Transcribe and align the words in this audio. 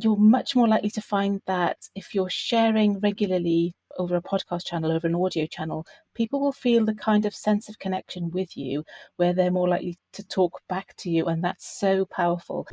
you're 0.00 0.16
much 0.16 0.54
more 0.54 0.68
likely 0.68 0.90
to 0.90 1.00
find 1.00 1.42
that 1.46 1.76
if 1.96 2.14
you're 2.14 2.30
sharing 2.30 3.00
regularly 3.00 3.74
over 3.98 4.14
a 4.14 4.22
podcast 4.22 4.64
channel, 4.64 4.92
over 4.92 5.08
an 5.08 5.16
audio 5.16 5.44
channel, 5.44 5.84
people 6.14 6.40
will 6.40 6.52
feel 6.52 6.84
the 6.84 6.94
kind 6.94 7.26
of 7.26 7.34
sense 7.34 7.68
of 7.68 7.80
connection 7.80 8.30
with 8.30 8.56
you 8.56 8.84
where 9.16 9.32
they're 9.32 9.50
more 9.50 9.68
likely 9.68 9.98
to 10.12 10.24
talk 10.28 10.60
back 10.68 10.94
to 10.98 11.10
you. 11.10 11.26
And 11.26 11.42
that's 11.42 11.80
so 11.80 12.04
powerful. 12.04 12.68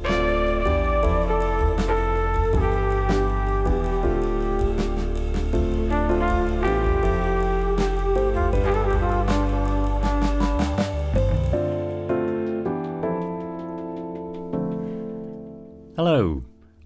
Hello, 15.97 16.43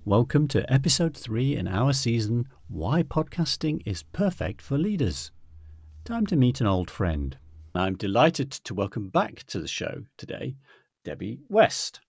welcome 0.10 0.48
to 0.48 0.73
episode 0.73 1.16
3 1.16 1.55
in 1.55 1.68
our 1.68 1.94
season 1.94 2.47
Why 2.68 3.04
Podcasting 3.04 3.83
is 3.86 4.02
Perfect 4.02 4.60
for 4.60 4.75
Leaders. 4.75 5.29
Time 6.04 6.25
to 6.25 6.36
meet 6.36 6.60
an 6.60 6.66
old 6.66 6.89
friend. 6.89 7.38
I'm 7.75 7.96
delighted 7.96 8.50
to 8.50 8.74
welcome 8.74 9.10
back 9.10 9.43
to 9.50 9.60
the 9.60 9.68
show 9.68 10.06
today 10.18 10.56
Debbie 11.06 11.42
West. 11.47 12.00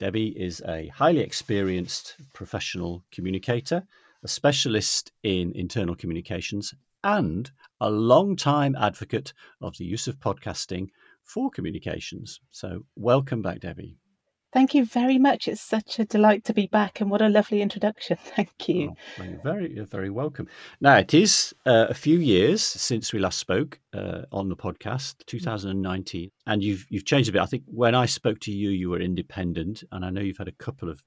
Debbie 0.00 0.28
is 0.28 0.62
a 0.66 0.88
highly 0.94 1.20
experienced 1.20 2.16
professional 2.32 3.04
communicator, 3.12 3.82
a 4.24 4.28
specialist 4.28 5.12
in 5.22 5.52
internal 5.54 5.94
communications, 5.94 6.72
and 7.04 7.50
a 7.82 7.90
long-time 7.90 8.74
advocate 8.80 9.34
of 9.60 9.76
the 9.76 9.84
use 9.84 10.08
of 10.08 10.18
podcasting 10.18 10.88
for 11.22 11.50
communications. 11.50 12.40
So, 12.50 12.86
welcome 12.96 13.42
back, 13.42 13.60
Debbie. 13.60 13.98
Thank 14.52 14.74
you 14.74 14.84
very 14.84 15.16
much. 15.18 15.48
It's 15.48 15.62
such 15.62 15.98
a 15.98 16.04
delight 16.04 16.44
to 16.44 16.52
be 16.52 16.66
back, 16.66 17.00
and 17.00 17.10
what 17.10 17.22
a 17.22 17.28
lovely 17.28 17.62
introduction. 17.62 18.18
Thank 18.22 18.68
you. 18.68 18.94
Oh, 19.18 19.24
you're 19.24 19.40
very, 19.42 19.74
you're 19.74 19.86
very 19.86 20.10
welcome. 20.10 20.46
Now, 20.80 20.98
it 20.98 21.14
is 21.14 21.54
uh, 21.64 21.86
a 21.88 21.94
few 21.94 22.18
years 22.18 22.62
since 22.62 23.14
we 23.14 23.18
last 23.18 23.38
spoke 23.38 23.80
uh, 23.94 24.22
on 24.30 24.50
the 24.50 24.56
podcast, 24.56 25.16
mm. 25.16 25.26
2019, 25.26 26.30
and 26.46 26.62
you've 26.62 26.86
you've 26.90 27.06
changed 27.06 27.30
a 27.30 27.32
bit. 27.32 27.40
I 27.40 27.46
think 27.46 27.62
when 27.66 27.94
I 27.94 28.04
spoke 28.04 28.40
to 28.40 28.52
you, 28.52 28.68
you 28.68 28.90
were 28.90 29.00
independent, 29.00 29.84
and 29.90 30.04
I 30.04 30.10
know 30.10 30.20
you've 30.20 30.36
had 30.36 30.48
a 30.48 30.52
couple 30.52 30.90
of 30.90 31.02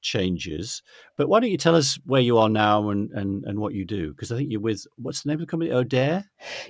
changes. 0.00 0.82
But 1.16 1.28
why 1.28 1.40
don't 1.40 1.50
you 1.50 1.58
tell 1.58 1.74
us 1.74 1.98
where 2.06 2.20
you 2.20 2.38
are 2.38 2.48
now 2.48 2.90
and, 2.90 3.10
and, 3.10 3.44
and 3.44 3.58
what 3.58 3.74
you 3.74 3.84
do? 3.84 4.12
Because 4.12 4.30
I 4.30 4.36
think 4.36 4.52
you're 4.52 4.60
with, 4.60 4.86
what's 4.96 5.22
the 5.22 5.28
name 5.28 5.36
of 5.36 5.40
the 5.40 5.50
company, 5.50 5.70
Audere? 5.72 6.24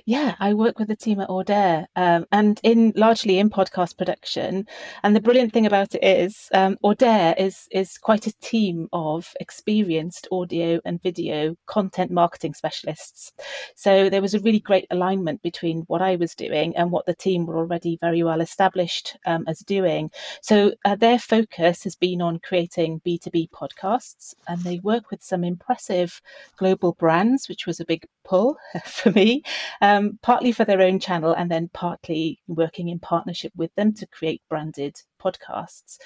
Yeah, 0.05 0.35
I 0.39 0.55
work 0.55 0.79
with 0.79 0.87
the 0.87 0.95
team 0.95 1.19
at 1.19 1.29
Audere 1.29 1.85
um, 1.95 2.25
and 2.31 2.59
in 2.63 2.91
largely 2.95 3.37
in 3.37 3.51
podcast 3.51 3.97
production. 3.97 4.65
And 5.03 5.15
the 5.15 5.21
brilliant 5.21 5.53
thing 5.53 5.67
about 5.67 5.93
it 5.93 6.03
is 6.03 6.49
um, 6.53 6.77
is, 6.83 7.67
is 7.71 7.97
quite 7.99 8.25
a 8.25 8.33
team 8.39 8.87
of 8.91 9.33
experienced 9.39 10.27
audio 10.31 10.79
and 10.83 11.01
video 11.01 11.55
content 11.67 12.09
marketing 12.09 12.55
specialists. 12.55 13.31
So 13.75 14.09
there 14.09 14.21
was 14.21 14.33
a 14.33 14.39
really 14.39 14.59
great 14.59 14.87
alignment 14.89 15.43
between 15.43 15.81
what 15.81 16.01
I 16.01 16.15
was 16.15 16.33
doing 16.33 16.75
and 16.75 16.89
what 16.89 17.05
the 17.05 17.13
team 17.13 17.45
were 17.45 17.57
already 17.57 17.99
very 18.01 18.23
well 18.23 18.41
established 18.41 19.15
um, 19.27 19.45
as 19.47 19.59
doing. 19.59 20.09
So 20.41 20.73
uh, 20.85 20.95
their 20.95 21.19
focus 21.19 21.83
has 21.83 21.95
been 21.95 22.21
on 22.21 22.39
creating 22.39 23.01
B 23.03 23.18
B2B 23.19 23.49
podcasts, 23.51 24.33
and 24.47 24.61
they 24.61 24.79
work 24.79 25.11
with 25.11 25.23
some 25.23 25.43
impressive 25.43 26.21
global 26.57 26.93
brands, 26.93 27.47
which 27.49 27.65
was 27.65 27.79
a 27.79 27.85
big 27.85 28.05
pull 28.23 28.57
for 28.85 29.11
me, 29.11 29.43
um, 29.81 30.19
partly 30.21 30.51
for 30.51 30.65
their 30.65 30.81
own 30.81 30.99
channel 30.99 31.33
and 31.33 31.49
then 31.51 31.69
partly 31.73 32.39
working 32.47 32.89
in 32.89 32.99
partnership 32.99 33.51
with 33.55 33.73
them 33.75 33.93
to 33.93 34.07
create 34.07 34.41
branded 34.49 35.01
podcasts. 35.21 35.97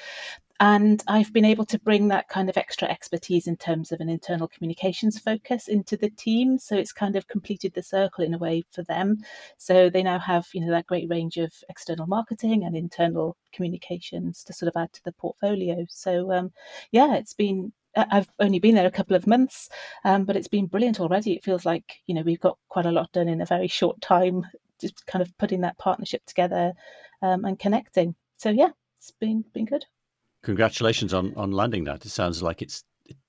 And 0.66 1.04
I've 1.10 1.34
been 1.34 1.44
able 1.44 1.66
to 1.66 1.78
bring 1.78 2.08
that 2.08 2.30
kind 2.30 2.50
of 2.50 2.56
extra 2.56 2.88
expertise 2.88 3.48
in 3.48 3.58
terms 3.58 3.92
of 3.92 4.00
an 4.00 4.08
internal 4.08 4.48
communications 4.48 5.20
focus 5.20 5.68
into 5.68 5.98
the 5.98 6.10
team. 6.10 6.58
So 6.58 6.78
it's 6.78 6.94
kind 6.94 7.18
of 7.18 7.28
completed 7.28 7.74
the 7.74 7.84
circle 7.84 8.24
in 8.24 8.34
a 8.34 8.38
way 8.38 8.64
for 8.72 8.82
them. 8.82 9.18
So 9.58 9.90
they 9.90 10.02
now 10.04 10.20
have, 10.20 10.48
you 10.54 10.62
know, 10.62 10.72
that 10.72 10.88
great 10.88 11.10
range 11.10 11.36
of 11.36 11.52
external 11.68 12.08
marketing 12.08 12.64
and 12.64 12.78
internal 12.78 13.36
communications 13.52 14.42
to 14.46 14.54
sort 14.54 14.70
of 14.74 14.82
add 14.82 14.94
to 14.94 15.04
the 15.04 15.12
portfolio. 15.12 15.86
So 15.90 16.32
um, 16.32 16.54
yeah, 16.94 17.16
it's 17.16 17.34
been 17.34 17.74
I've 17.98 18.30
only 18.40 18.60
been 18.60 18.76
there 18.76 18.88
a 18.88 18.92
couple 18.92 19.18
of 19.18 19.28
months, 19.28 19.68
um, 20.06 20.24
but 20.24 20.38
it's 20.38 20.48
been 20.48 20.68
brilliant 20.68 21.02
already. 21.02 21.34
It 21.34 21.44
feels 21.44 21.66
like 21.66 21.96
you 22.08 22.16
know 22.16 22.22
we've 22.22 22.40
got 22.40 22.58
quite 22.70 22.86
a 22.86 22.92
lot 22.92 23.12
done 23.12 23.28
in 23.28 23.42
a 23.42 23.46
very 23.46 23.68
short 23.68 24.00
time, 24.00 24.48
just 24.80 25.06
kind 25.08 25.22
of 25.22 25.38
putting 25.38 25.60
that 25.62 25.78
partnership 25.78 26.22
together 26.26 26.72
um, 27.22 27.44
and 27.44 27.60
connecting. 27.60 28.16
So 28.38 28.50
yeah, 28.50 28.70
it's 29.00 29.12
been 29.12 29.44
been 29.54 29.66
good. 29.66 29.84
Congratulations 30.44 31.14
on 31.14 31.34
on 31.36 31.52
landing 31.52 31.86
that. 31.86 32.06
It 32.06 32.10
sounds 32.10 32.44
like 32.44 32.62
it's 32.62 32.84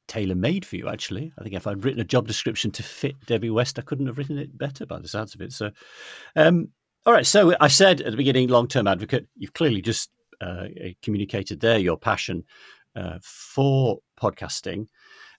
tailor 0.06 0.34
made 0.34 0.64
for 0.64 0.76
you. 0.76 0.88
Actually, 0.88 1.32
I 1.38 1.42
think 1.42 1.54
if 1.54 1.66
I'd 1.66 1.84
written 1.84 2.00
a 2.00 2.04
job 2.04 2.26
description 2.26 2.70
to 2.72 2.82
fit 2.82 3.14
Debbie 3.26 3.50
West, 3.50 3.78
I 3.78 3.82
couldn't 3.82 4.06
have 4.06 4.18
written 4.18 4.38
it 4.38 4.56
better 4.56 4.86
by 4.86 4.98
the 4.98 5.08
sounds 5.08 5.34
of 5.34 5.40
it. 5.40 5.52
So, 5.52 5.70
um, 6.36 6.68
all 7.06 7.12
right. 7.12 7.26
So 7.26 7.54
I 7.60 7.68
said 7.68 8.00
at 8.00 8.10
the 8.10 8.16
beginning, 8.16 8.48
long 8.48 8.68
term 8.68 8.86
advocate. 8.86 9.26
You've 9.36 9.54
clearly 9.54 9.80
just 9.80 10.10
uh, 10.40 10.66
communicated 11.02 11.60
there 11.60 11.78
your 11.78 11.96
passion 11.96 12.44
uh, 12.96 13.18
for 13.22 13.98
podcasting. 14.20 14.86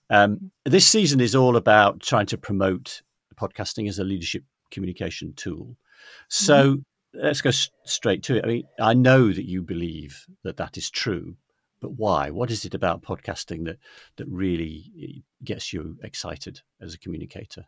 Um, 0.09 0.52
this 0.66 0.88
season 0.88 1.19
is 1.19 1.36
all 1.36 1.56
about 1.56 2.00
trying 2.02 2.28
to 2.28 2.38
promote 2.38 3.02
podcasting 3.36 3.88
as 3.90 4.00
a 4.00 4.03
leadership 4.03 4.44
communication 4.72 5.34
tool. 5.36 5.75
So 6.30 6.75
mm-hmm. 6.75 7.19
let's 7.22 7.42
go 7.42 7.50
s- 7.50 7.69
straight 7.86 8.24
to 8.24 8.38
it. 8.38 8.46
I 8.46 8.47
mean, 8.47 8.63
I 8.80 8.94
know 8.94 9.31
that 9.31 9.47
you 9.47 9.62
believe 9.62 10.25
that 10.44 10.57
that 10.57 10.78
is 10.78 10.90
true, 10.90 11.36
but 11.85 12.00
why? 12.00 12.31
What 12.31 12.50
is 12.50 12.66
it 12.66 12.73
about 12.73 13.03
podcasting 13.03 13.66
that 13.66 13.78
that 14.16 14.28
really 14.28 14.91
eh, 15.00 15.19
gets 15.44 15.72
you 15.72 15.97
excited 16.01 16.62
as 16.81 16.96
a 16.96 16.97
communicator? 16.97 17.66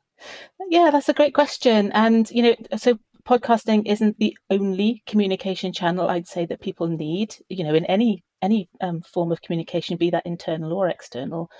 Yeah, 0.72 0.90
that's 0.92 1.08
a 1.08 1.14
great 1.14 1.36
question. 1.36 1.92
And 1.92 2.28
you 2.32 2.42
know, 2.42 2.56
so 2.78 2.98
podcasting 3.28 3.84
isn't 3.86 4.18
the 4.18 4.36
only 4.50 5.04
communication 5.06 5.72
channel 5.72 6.10
I'd 6.10 6.28
say 6.28 6.48
that 6.48 6.62
people 6.62 6.88
need, 6.88 7.36
you 7.48 7.64
know, 7.64 7.76
in 7.76 7.86
any 7.86 8.24
any 8.42 8.70
um, 8.82 9.02
form 9.02 9.32
of 9.32 9.44
communication, 9.44 9.98
be 9.98 10.10
that 10.10 10.26
internal 10.26 10.74
or 10.74 10.88
external. 10.88 11.52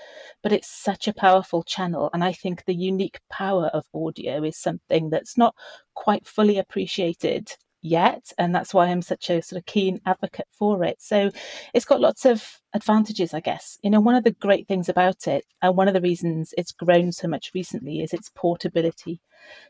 But 0.42 0.52
it's 0.52 0.68
such 0.68 1.06
a 1.06 1.14
powerful 1.14 1.62
channel. 1.62 2.10
And 2.12 2.24
I 2.24 2.32
think 2.32 2.64
the 2.64 2.74
unique 2.74 3.20
power 3.30 3.66
of 3.66 3.84
audio 3.94 4.42
is 4.42 4.56
something 4.56 5.10
that's 5.10 5.38
not 5.38 5.54
quite 5.94 6.26
fully 6.26 6.58
appreciated 6.58 7.52
yet 7.80 8.32
and 8.38 8.54
that's 8.54 8.74
why 8.74 8.86
i'm 8.86 9.02
such 9.02 9.30
a 9.30 9.40
sort 9.40 9.58
of 9.58 9.66
keen 9.66 10.00
advocate 10.06 10.48
for 10.50 10.84
it 10.84 11.00
so 11.00 11.30
it's 11.74 11.84
got 11.84 12.00
lots 12.00 12.24
of 12.24 12.58
advantages 12.74 13.32
i 13.32 13.40
guess 13.40 13.78
you 13.82 13.90
know 13.90 14.00
one 14.00 14.14
of 14.14 14.24
the 14.24 14.32
great 14.32 14.66
things 14.66 14.88
about 14.88 15.26
it 15.26 15.44
and 15.62 15.76
one 15.76 15.88
of 15.88 15.94
the 15.94 16.00
reasons 16.00 16.52
it's 16.58 16.72
grown 16.72 17.12
so 17.12 17.28
much 17.28 17.52
recently 17.54 18.00
is 18.00 18.12
its 18.12 18.30
portability 18.34 19.20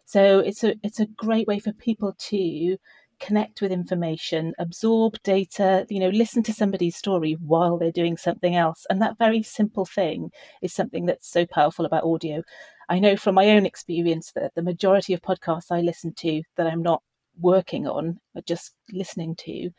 so 0.05 0.39
it's 0.39 0.65
a 0.65 0.75
it's 0.83 1.01
a 1.01 1.07
great 1.07 1.47
way 1.47 1.59
for 1.59 1.73
people 1.73 2.15
to 2.19 2.79
connect 3.21 3.61
with 3.61 3.73
information, 3.73 4.55
absorb 4.59 5.21
data, 5.23 5.87
you 5.89 6.01
know, 6.01 6.09
listen 6.09 6.43
to 6.45 6.53
somebody's 6.53 6.97
story 6.97 7.37
while 7.41 7.77
they're 7.79 7.93
doing 7.93 8.17
something 8.17 8.55
else. 8.55 8.87
And 8.89 9.03
that 9.03 9.19
very 9.19 9.43
simple 9.43 9.85
thing 9.85 10.31
is 10.63 10.73
something 10.73 11.07
that's 11.07 11.29
so 11.29 11.47
powerful 11.47 11.85
about 11.85 12.05
audio. 12.05 12.43
I 12.89 12.99
know 12.99 13.17
from 13.17 13.35
my 13.35 13.51
own 13.51 13.67
experience 13.67 14.33
that 14.35 14.55
the 14.55 14.63
majority 14.63 15.13
of 15.13 15.23
podcasts 15.23 15.71
I 15.71 15.81
listen 15.81 16.15
to 16.19 16.43
that 16.57 16.67
I'm 16.67 16.83
not 16.83 17.03
working 17.41 17.87
on, 17.87 18.21
but 18.35 18.47
just 18.47 18.75
listening 18.93 19.37
to, 19.37 19.71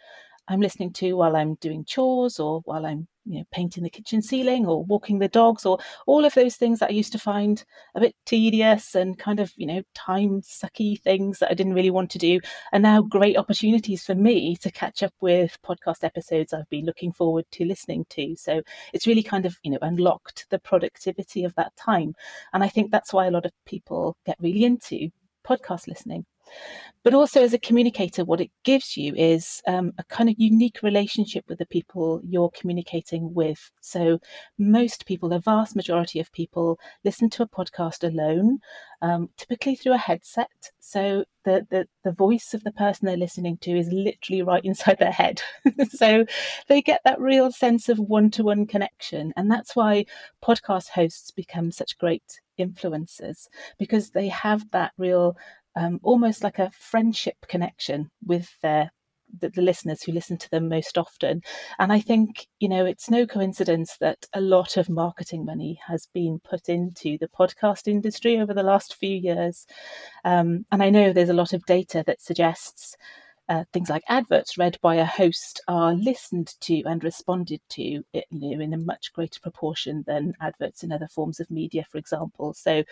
I'm 0.50 0.62
listening 0.62 0.92
to 0.94 1.14
while 1.14 1.36
I'm 1.36 1.56
doing 1.56 1.86
chores 1.86 2.40
or 2.40 2.62
while 2.66 2.86
I'm 2.86 3.08
you 3.24 3.38
know 3.38 3.44
painting 3.52 3.84
the 3.84 3.90
kitchen 3.90 4.24
ceiling 4.24 4.66
or 4.66 4.84
walking 4.84 5.20
the 5.20 5.28
dogs 5.28 5.64
or 5.64 5.78
all 6.08 6.26
of 6.26 6.34
those 6.34 6.56
things 6.56 6.80
that 6.80 6.90
I 6.90 6.94
used 6.94 7.12
to 7.12 7.20
find 7.20 7.64
a 7.94 8.00
bit 8.00 8.16
tedious 8.26 8.96
and 8.96 9.18
kind 9.20 9.40
of 9.40 9.54
you 9.58 9.68
know 9.68 9.84
time 9.94 10.42
sucky 10.42 11.00
things 11.00 11.38
that 11.38 11.52
I 11.52 11.54
didn't 11.54 11.76
really 11.76 11.92
want 11.92 12.10
to 12.12 12.18
do. 12.18 12.40
Are 12.74 12.80
now 12.80 13.04
great 13.04 13.38
opportunities 13.38 14.04
for 14.04 14.16
me 14.16 14.56
to 14.58 14.72
catch 14.72 15.04
up 15.04 15.14
with 15.22 15.62
podcast 15.62 16.04
episodes 16.04 16.52
I've 16.52 16.70
been 16.70 16.86
looking 16.86 17.12
forward 17.12 17.46
to 17.52 17.66
listening 17.66 18.06
to. 18.10 18.36
So 18.36 18.64
it's 18.92 19.06
really 19.06 19.24
kind 19.24 19.46
of 19.46 19.60
you 19.62 19.70
know 19.70 19.80
unlocked 19.84 20.48
the 20.50 20.58
productivity 20.58 21.44
of 21.44 21.54
that 21.56 21.76
time. 21.76 22.16
And 22.54 22.64
I 22.64 22.70
think 22.70 22.90
that's 22.90 23.14
why 23.14 23.28
a 23.28 23.32
lot 23.32 23.46
of 23.46 23.52
people 23.68 24.18
get 24.26 24.38
really 24.42 24.66
into 24.66 25.10
podcast 25.46 25.88
listening 25.88 26.26
but 27.04 27.14
also, 27.14 27.42
as 27.42 27.54
a 27.54 27.60
communicator, 27.60 28.26
what 28.26 28.42
it 28.42 28.52
gives 28.66 28.98
you 28.98 29.16
is 29.16 29.62
um, 29.68 29.94
a 29.98 30.04
kind 30.04 30.30
of 30.30 30.36
unique 30.38 30.84
relationship 30.84 31.46
with 31.48 31.58
the 31.58 31.66
people 31.66 32.20
you're 32.26 32.52
communicating 32.52 33.34
with. 33.34 33.72
So, 33.80 34.20
most 34.58 35.06
people, 35.06 35.30
the 35.30 35.40
vast 35.40 35.78
majority 35.78 36.20
of 36.20 36.32
people, 36.34 36.78
listen 37.06 37.30
to 37.32 37.44
a 37.44 37.48
podcast 37.48 38.06
alone, 38.06 38.60
um, 39.02 39.30
typically 39.38 39.76
through 39.76 39.94
a 39.94 39.98
headset. 39.98 40.72
So, 40.82 41.24
the, 41.46 41.66
the, 41.70 41.88
the 42.04 42.12
voice 42.12 42.54
of 42.54 42.66
the 42.66 42.74
person 42.74 43.06
they're 43.06 43.16
listening 43.16 43.58
to 43.62 43.72
is 43.72 43.90
literally 43.94 44.42
right 44.42 44.64
inside 44.66 44.98
their 45.00 45.12
head. 45.12 45.42
so, 45.90 46.26
they 46.68 46.82
get 46.82 47.00
that 47.06 47.22
real 47.22 47.50
sense 47.50 47.88
of 47.88 47.98
one 47.98 48.30
to 48.32 48.44
one 48.44 48.66
connection. 48.66 49.32
And 49.38 49.50
that's 49.50 49.74
why 49.74 50.06
podcast 50.44 50.90
hosts 50.90 51.32
become 51.32 51.72
such 51.72 51.98
great 51.98 52.42
influencers 52.60 53.48
because 53.78 54.10
they 54.10 54.28
have 54.28 54.70
that 54.72 54.92
real 54.98 55.38
um, 55.80 56.00
almost 56.04 56.44
like 56.44 56.60
a 56.60 56.72
friendship 56.72 57.38
connection 57.48 58.12
with 58.26 58.50
their 58.62 58.92
the, 59.40 59.50
the 59.50 59.62
listeners 59.62 60.02
who 60.02 60.12
listen 60.12 60.38
to 60.38 60.50
them 60.50 60.68
most 60.68 60.98
often. 60.98 61.42
And 61.78 61.94
I 61.94 62.00
think, 62.00 62.48
you 62.60 62.68
know, 62.68 62.84
it's 62.86 63.12
no 63.12 63.28
coincidence 63.28 63.96
that 64.00 64.26
a 64.34 64.42
lot 64.42 64.76
of 64.76 64.90
marketing 64.90 65.46
money 65.46 65.80
has 65.86 66.08
been 66.14 66.40
put 66.40 66.68
into 66.68 67.18
the 67.20 67.28
podcast 67.28 67.88
industry 67.88 68.40
over 68.40 68.56
the 68.56 68.64
last 68.64 68.96
few 68.96 69.16
years. 69.16 69.68
Um, 70.26 70.66
and 70.72 70.82
I 70.82 70.90
know 70.90 71.14
there's 71.14 71.30
a 71.30 71.34
lot 71.34 71.54
of 71.54 71.66
data 71.68 72.04
that 72.08 72.22
suggests 72.22 72.98
uh, 73.50 73.66
things 73.72 73.90
like 73.90 74.04
adverts 74.08 74.58
read 74.58 74.78
by 74.82 74.96
a 74.96 75.06
host 75.06 75.62
are 75.68 75.94
listened 75.94 76.56
to 76.62 76.82
and 76.84 77.04
responded 77.04 77.62
to, 77.70 77.82
you 77.84 78.04
know, 78.32 78.60
in 78.60 78.74
a 78.74 78.78
much 78.78 79.14
greater 79.14 79.40
proportion 79.40 80.04
than 80.08 80.34
adverts 80.42 80.84
in 80.84 80.92
other 80.92 81.08
forms 81.08 81.40
of 81.40 81.50
media, 81.52 81.86
for 81.92 82.00
example. 82.00 82.54
So, 82.54 82.84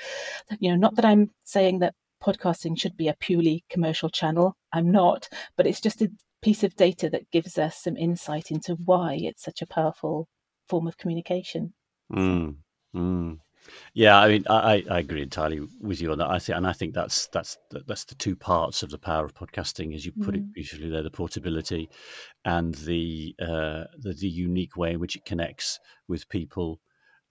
you 0.59 0.69
know, 0.69 0.77
not 0.77 0.95
that 0.95 1.05
I'm 1.05 1.31
saying 1.43 1.79
that 1.79 1.95
podcasting 2.23 2.79
should 2.79 2.97
be 2.97 3.07
a 3.07 3.15
purely 3.19 3.63
commercial 3.69 4.09
channel. 4.09 4.55
I'm 4.73 4.91
not, 4.91 5.29
but 5.55 5.67
it's 5.67 5.81
just 5.81 6.01
a 6.01 6.11
piece 6.41 6.63
of 6.63 6.75
data 6.75 7.09
that 7.09 7.31
gives 7.31 7.57
us 7.57 7.77
some 7.77 7.97
insight 7.97 8.51
into 8.51 8.75
why 8.85 9.17
it's 9.19 9.43
such 9.43 9.61
a 9.61 9.67
powerful 9.67 10.27
form 10.67 10.87
of 10.87 10.97
communication. 10.97 11.73
Mm, 12.13 12.55
mm. 12.95 13.37
Yeah, 13.93 14.17
I 14.17 14.27
mean, 14.29 14.45
I, 14.49 14.83
I 14.89 14.99
agree 14.99 15.21
entirely 15.21 15.61
with 15.81 15.99
you 16.01 16.11
on 16.11 16.19
that. 16.19 16.29
I 16.29 16.39
think, 16.39 16.57
and 16.57 16.67
I 16.67 16.73
think 16.73 16.93
that's 16.93 17.27
that's 17.27 17.57
that's 17.85 18.05
the 18.05 18.15
two 18.15 18.35
parts 18.35 18.83
of 18.83 18.89
the 18.89 18.97
power 18.97 19.25
of 19.25 19.33
podcasting, 19.33 19.93
as 19.93 20.05
you 20.05 20.11
put 20.11 20.35
mm. 20.35 20.37
it 20.37 20.53
beautifully 20.53 20.89
there: 20.89 21.03
the 21.03 21.11
portability 21.11 21.89
and 22.45 22.75
the, 22.75 23.35
uh, 23.41 23.85
the 23.97 24.15
the 24.19 24.29
unique 24.29 24.77
way 24.77 24.93
in 24.93 24.99
which 24.99 25.15
it 25.15 25.25
connects 25.25 25.79
with 26.07 26.29
people. 26.29 26.79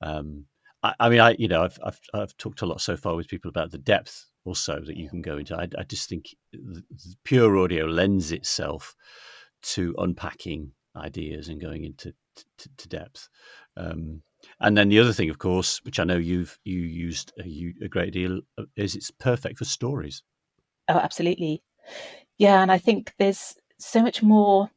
Um, 0.02 0.44
I, 0.82 0.94
I, 1.00 1.08
mean, 1.08 1.20
I 1.20 1.36
you 1.38 1.48
know, 1.48 1.62
I've, 1.62 1.78
I've 1.82 2.00
I've 2.12 2.36
talked 2.36 2.62
a 2.62 2.66
lot 2.66 2.80
so 2.80 2.96
far 2.96 3.16
with 3.16 3.28
people 3.28 3.48
about 3.48 3.70
the 3.70 3.78
depth 3.78 4.26
also 4.46 4.80
that 4.80 4.96
you 4.96 5.08
can 5.08 5.22
go 5.22 5.38
into. 5.38 5.56
I, 5.56 5.68
I 5.78 5.84
just 5.84 6.08
think 6.08 6.34
pure 7.24 7.58
audio 7.58 7.86
lends 7.86 8.32
itself 8.32 8.94
to 9.62 9.94
unpacking 9.98 10.72
ideas 10.96 11.48
and 11.48 11.60
going 11.60 11.84
into 11.84 12.14
to, 12.58 12.68
to 12.76 12.88
depth. 12.88 13.28
Um, 13.76 14.22
and 14.60 14.76
then 14.76 14.88
the 14.88 15.00
other 15.00 15.12
thing, 15.12 15.30
of 15.30 15.38
course, 15.38 15.80
which 15.84 15.98
I 15.98 16.04
know 16.04 16.16
you've 16.16 16.58
you 16.64 16.78
used 16.78 17.32
a, 17.38 17.84
a 17.84 17.88
great 17.88 18.12
deal, 18.12 18.40
is 18.76 18.94
it's 18.94 19.10
perfect 19.10 19.58
for 19.58 19.64
stories. 19.64 20.22
Oh, 20.88 20.98
absolutely. 20.98 21.62
Yeah, 22.38 22.62
and 22.62 22.70
I 22.70 22.78
think 22.78 23.12
there's 23.18 23.56
so 23.78 24.02
much 24.02 24.22
more 24.22 24.70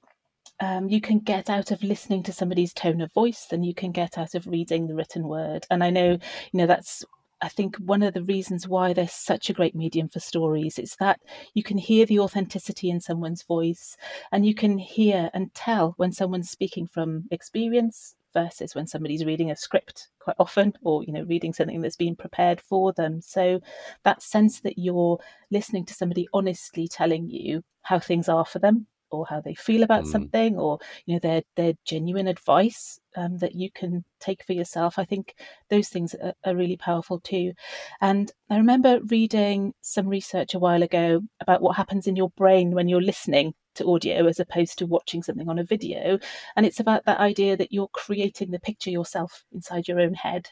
um, 0.62 0.90
you 0.90 1.00
can 1.00 1.20
get 1.20 1.50
out 1.50 1.72
of 1.72 1.84
listening 1.84 2.24
to 2.24 2.34
somebody's 2.34 2.74
tone 2.74 3.02
of 3.02 3.14
voice 3.14 3.46
than 3.46 3.64
you 3.64 3.74
can 3.74 3.92
get 3.92 4.18
out 4.18 4.36
of 4.36 4.48
reading 4.48 4.88
the 4.88 4.96
written 4.96 5.28
word. 5.28 5.66
And 5.70 5.84
I 5.84 5.90
know, 5.90 6.12
you 6.12 6.20
know, 6.58 6.68
that's 6.68 7.06
I 7.42 7.48
think 7.48 7.78
one 7.78 8.04
of 8.04 8.14
the 8.14 8.24
reasons 8.24 8.68
why 8.68 8.92
they're 8.92 9.08
such 9.08 9.50
a 9.50 9.54
great 9.54 9.76
medium 9.76 10.10
for 10.10 10.20
stories 10.20 10.78
is 10.78 10.96
that 11.00 11.22
you 11.54 11.64
can 11.64 11.78
hear 11.78 12.06
the 12.06 12.20
authenticity 12.20 12.90
in 12.90 13.00
someone's 13.00 13.44
voice 13.44 13.96
and 14.32 14.46
you 14.46 14.54
can 14.54 14.78
hear 14.78 15.30
and 15.34 15.54
tell 15.54 15.94
when 15.98 16.12
someone's 16.12 16.50
speaking 16.50 16.86
from 16.86 17.26
experience 17.32 18.16
versus 18.34 18.76
when 18.76 18.88
somebody's 18.88 19.26
reading 19.26 19.50
a 19.50 19.56
script 19.56 20.10
quite 20.20 20.36
often 20.38 20.74
or 20.84 21.04
you 21.04 21.12
know 21.12 21.24
reading 21.24 21.54
something 21.54 21.82
that's 21.82 21.96
been 21.96 22.16
prepared 22.16 22.60
for 22.60 22.92
them. 22.94 23.22
So 23.22 23.62
that 24.04 24.22
sense 24.22 24.60
that 24.62 24.78
you're 24.78 25.20
listening 25.50 25.86
to 25.86 25.94
somebody 25.94 26.28
honestly 26.34 26.88
telling 26.88 27.30
you 27.30 27.64
how 27.84 28.00
things 28.00 28.28
are 28.28 28.46
for 28.46 28.60
them 28.60 28.88
or 29.12 29.26
how 29.28 29.42
they 29.42 29.54
feel 29.54 29.84
about 29.84 30.04
mm. 30.04 30.08
something 30.08 30.58
or 30.58 30.80
you 31.06 31.16
know 31.16 31.20
their 31.20 31.42
their 31.56 31.74
genuine 31.86 32.28
advice 32.28 33.00
um, 33.16 33.38
that 33.38 33.56
you 33.56 33.72
can 33.72 34.04
take 34.20 34.44
for 34.44 34.54
yourself. 34.54 35.00
I 35.00 35.06
think 35.06 35.36
those 35.70 35.90
things 35.90 36.16
are, 36.16 36.34
are, 36.46 36.56
really 36.56 36.78
powerful 36.78 37.20
too. 37.20 37.54
And 38.02 38.32
i 38.50 38.58
remember 38.58 39.00
reading 39.06 39.74
some 39.82 40.08
research 40.08 40.54
a 40.54 40.60
while 40.60 40.84
ago 40.84 41.22
about 41.40 41.62
what 41.62 41.76
happens 41.76 42.08
in 42.08 42.16
your 42.16 42.30
brain 42.32 42.72
when 42.72 42.88
you're 42.88 43.02
listening 43.02 43.54
to 43.80 43.90
audio 43.90 44.28
as 44.28 44.40
opposed 44.40 44.78
to 44.78 44.86
watching 44.86 45.24
something 45.24 45.50
on 45.50 45.60
a 45.60 45.64
video. 45.64 46.20
And 46.56 46.66
it's 46.66 46.80
about 46.80 47.06
that 47.06 47.20
idea 47.20 47.58
that 47.58 47.72
you're 47.72 47.90
creating 47.90 48.52
the 48.52 48.60
picture 48.60 48.90
yourself 48.90 49.44
inside 49.52 49.88
your 49.88 50.00
own 50.00 50.14
head. 50.14 50.50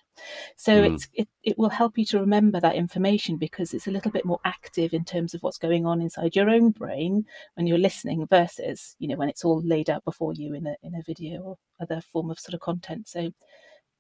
So 0.56 0.82
mm. 0.82 0.94
it's 0.94 1.08
it, 1.14 1.28
it 1.44 1.58
will 1.58 1.70
help 1.70 1.98
you 1.98 2.06
to 2.06 2.20
remember 2.20 2.60
that 2.60 2.76
information 2.76 3.38
because 3.38 3.74
it's 3.74 3.88
a 3.88 3.92
little 3.92 4.12
bit 4.12 4.26
more 4.26 4.40
active 4.44 4.94
in 4.94 5.06
terms 5.06 5.34
of 5.34 5.44
what's 5.44 5.58
going 5.58 5.86
on 5.86 6.02
inside 6.02 6.36
your 6.36 6.50
own 6.50 6.72
brain 6.72 7.26
when 7.56 7.68
you're 7.68 7.78
listening 7.78 8.26
versus, 8.28 8.96
you 9.00 9.08
know, 9.08 9.16
when 9.16 9.30
it's 9.30 9.46
all 9.46 9.62
laid 9.64 9.90
out 9.90 10.04
before 10.04 10.34
you 10.34 10.54
in 10.54 10.66
a 10.66 10.76
in 10.82 10.96
a 10.96 11.04
video 11.06 11.42
or 11.42 11.58
other 11.80 12.02
form 12.02 12.32
of 12.32 12.40
sort 12.40 12.56
of 12.56 12.60
content. 12.60 13.08
So 13.08 13.32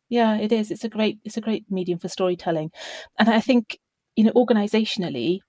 yeah, 0.09 0.37
it 0.37 0.51
is. 0.51 0.71
It's 0.71 0.83
a 0.83 0.89
great 0.89 1.19
it's 1.23 1.37
a 1.37 1.41
great 1.41 1.65
medium 1.69 1.99
for 1.99 2.07
storytelling. 2.07 2.71
And 3.19 3.29
I 3.29 3.41
think, 3.41 3.79
you 4.15 4.23
know, 4.23 4.31
organizationally, 4.31 5.39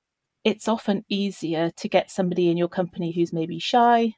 it's 0.49 0.67
often 0.67 1.05
easier 1.11 1.71
to 1.77 1.89
get 1.89 2.11
somebody 2.11 2.50
in 2.50 2.56
your 2.56 2.69
company 2.69 3.12
who's 3.12 3.35
maybe 3.35 3.59
shy 3.59 4.15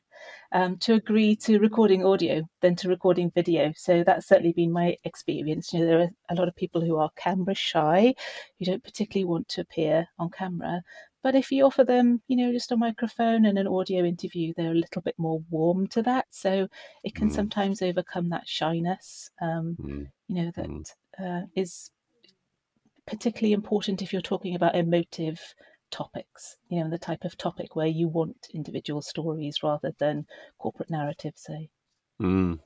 um, 0.52 0.76
to 0.78 0.94
agree 0.94 1.34
to 1.36 1.58
recording 1.58 2.04
audio 2.04 2.42
than 2.60 2.76
to 2.76 2.88
recording 2.88 3.32
video. 3.34 3.72
So 3.76 4.04
that's 4.04 4.28
certainly 4.28 4.52
been 4.52 4.70
my 4.70 4.96
experience. 5.02 5.72
You 5.72 5.80
know, 5.80 5.86
there 5.86 6.00
are 6.00 6.10
a 6.28 6.34
lot 6.36 6.46
of 6.46 6.54
people 6.54 6.82
who 6.82 6.96
are 6.98 7.10
camera 7.16 7.54
shy, 7.54 8.14
who 8.58 8.64
don't 8.64 8.84
particularly 8.84 9.24
want 9.24 9.48
to 9.48 9.60
appear 9.62 10.06
on 10.20 10.30
camera. 10.30 10.82
But 11.22 11.34
if 11.34 11.50
you 11.50 11.64
offer 11.64 11.82
them, 11.82 12.22
you 12.28 12.36
know, 12.36 12.52
just 12.52 12.72
a 12.72 12.76
microphone 12.76 13.44
and 13.44 13.58
an 13.58 13.66
audio 13.66 14.04
interview, 14.04 14.54
they're 14.56 14.70
a 14.70 14.74
little 14.74 15.02
bit 15.02 15.16
more 15.18 15.42
warm 15.50 15.88
to 15.88 16.02
that. 16.02 16.26
So 16.30 16.68
it 17.02 17.14
can 17.14 17.28
mm. 17.28 17.34
sometimes 17.34 17.82
overcome 17.82 18.30
that 18.30 18.48
shyness, 18.48 19.30
um, 19.42 19.76
mm. 19.80 20.06
you 20.28 20.42
know, 20.42 20.52
that 20.54 20.68
mm. 20.68 20.84
uh, 21.18 21.46
is 21.56 21.90
particularly 23.06 23.52
important 23.52 24.00
if 24.00 24.12
you're 24.12 24.22
talking 24.22 24.54
about 24.54 24.76
emotive 24.76 25.40
topics, 25.90 26.56
you 26.68 26.82
know, 26.82 26.90
the 26.90 26.98
type 26.98 27.24
of 27.24 27.36
topic 27.36 27.76
where 27.76 27.86
you 27.86 28.08
want 28.08 28.48
individual 28.54 29.02
stories 29.02 29.62
rather 29.62 29.92
than 29.98 30.26
corporate 30.58 30.90
narratives, 30.90 31.42
say. 31.42 31.68
Mm. 32.20 32.60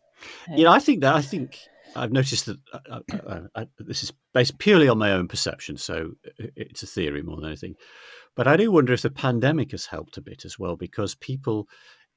Yeah, 0.54 0.70
I 0.70 0.78
think 0.78 1.00
that 1.00 1.14
I 1.14 1.22
think 1.22 1.58
I've 1.96 2.12
noticed 2.12 2.46
that 2.46 2.58
I, 2.72 2.78
uh, 2.90 3.00
I, 3.10 3.16
uh, 3.16 3.18
uh, 3.28 3.40
I, 3.56 3.66
this 3.78 4.02
is 4.02 4.12
based 4.32 4.58
purely 4.58 4.88
on 4.88 4.98
my 4.98 5.12
own 5.12 5.28
perception, 5.28 5.76
so 5.76 6.12
it's 6.38 6.82
a 6.82 6.86
theory 6.86 7.22
more 7.22 7.36
than 7.36 7.46
anything. 7.46 7.76
But 8.36 8.46
I 8.46 8.56
do 8.56 8.70
wonder 8.70 8.92
if 8.92 9.02
the 9.02 9.10
pandemic 9.10 9.72
has 9.72 9.86
helped 9.86 10.16
a 10.16 10.22
bit 10.22 10.44
as 10.44 10.58
well, 10.58 10.76
because 10.76 11.14
people, 11.14 11.68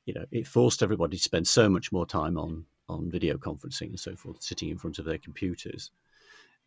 you 0.06 0.14
know, 0.14 0.26
it 0.32 0.48
forced 0.48 0.84
everybody 0.84 1.18
to 1.18 1.24
spend 1.24 1.48
so 1.48 1.70
much 1.70 1.92
more 1.92 2.06
time 2.06 2.38
on 2.38 2.66
on 2.90 3.12
video 3.12 3.38
conferencing 3.38 3.90
and 3.90 4.00
so 4.00 4.16
forth, 4.16 4.42
sitting 4.42 4.70
in 4.70 4.78
front 4.78 5.00
of 5.00 5.06
their 5.06 5.18
computers. 5.18 5.92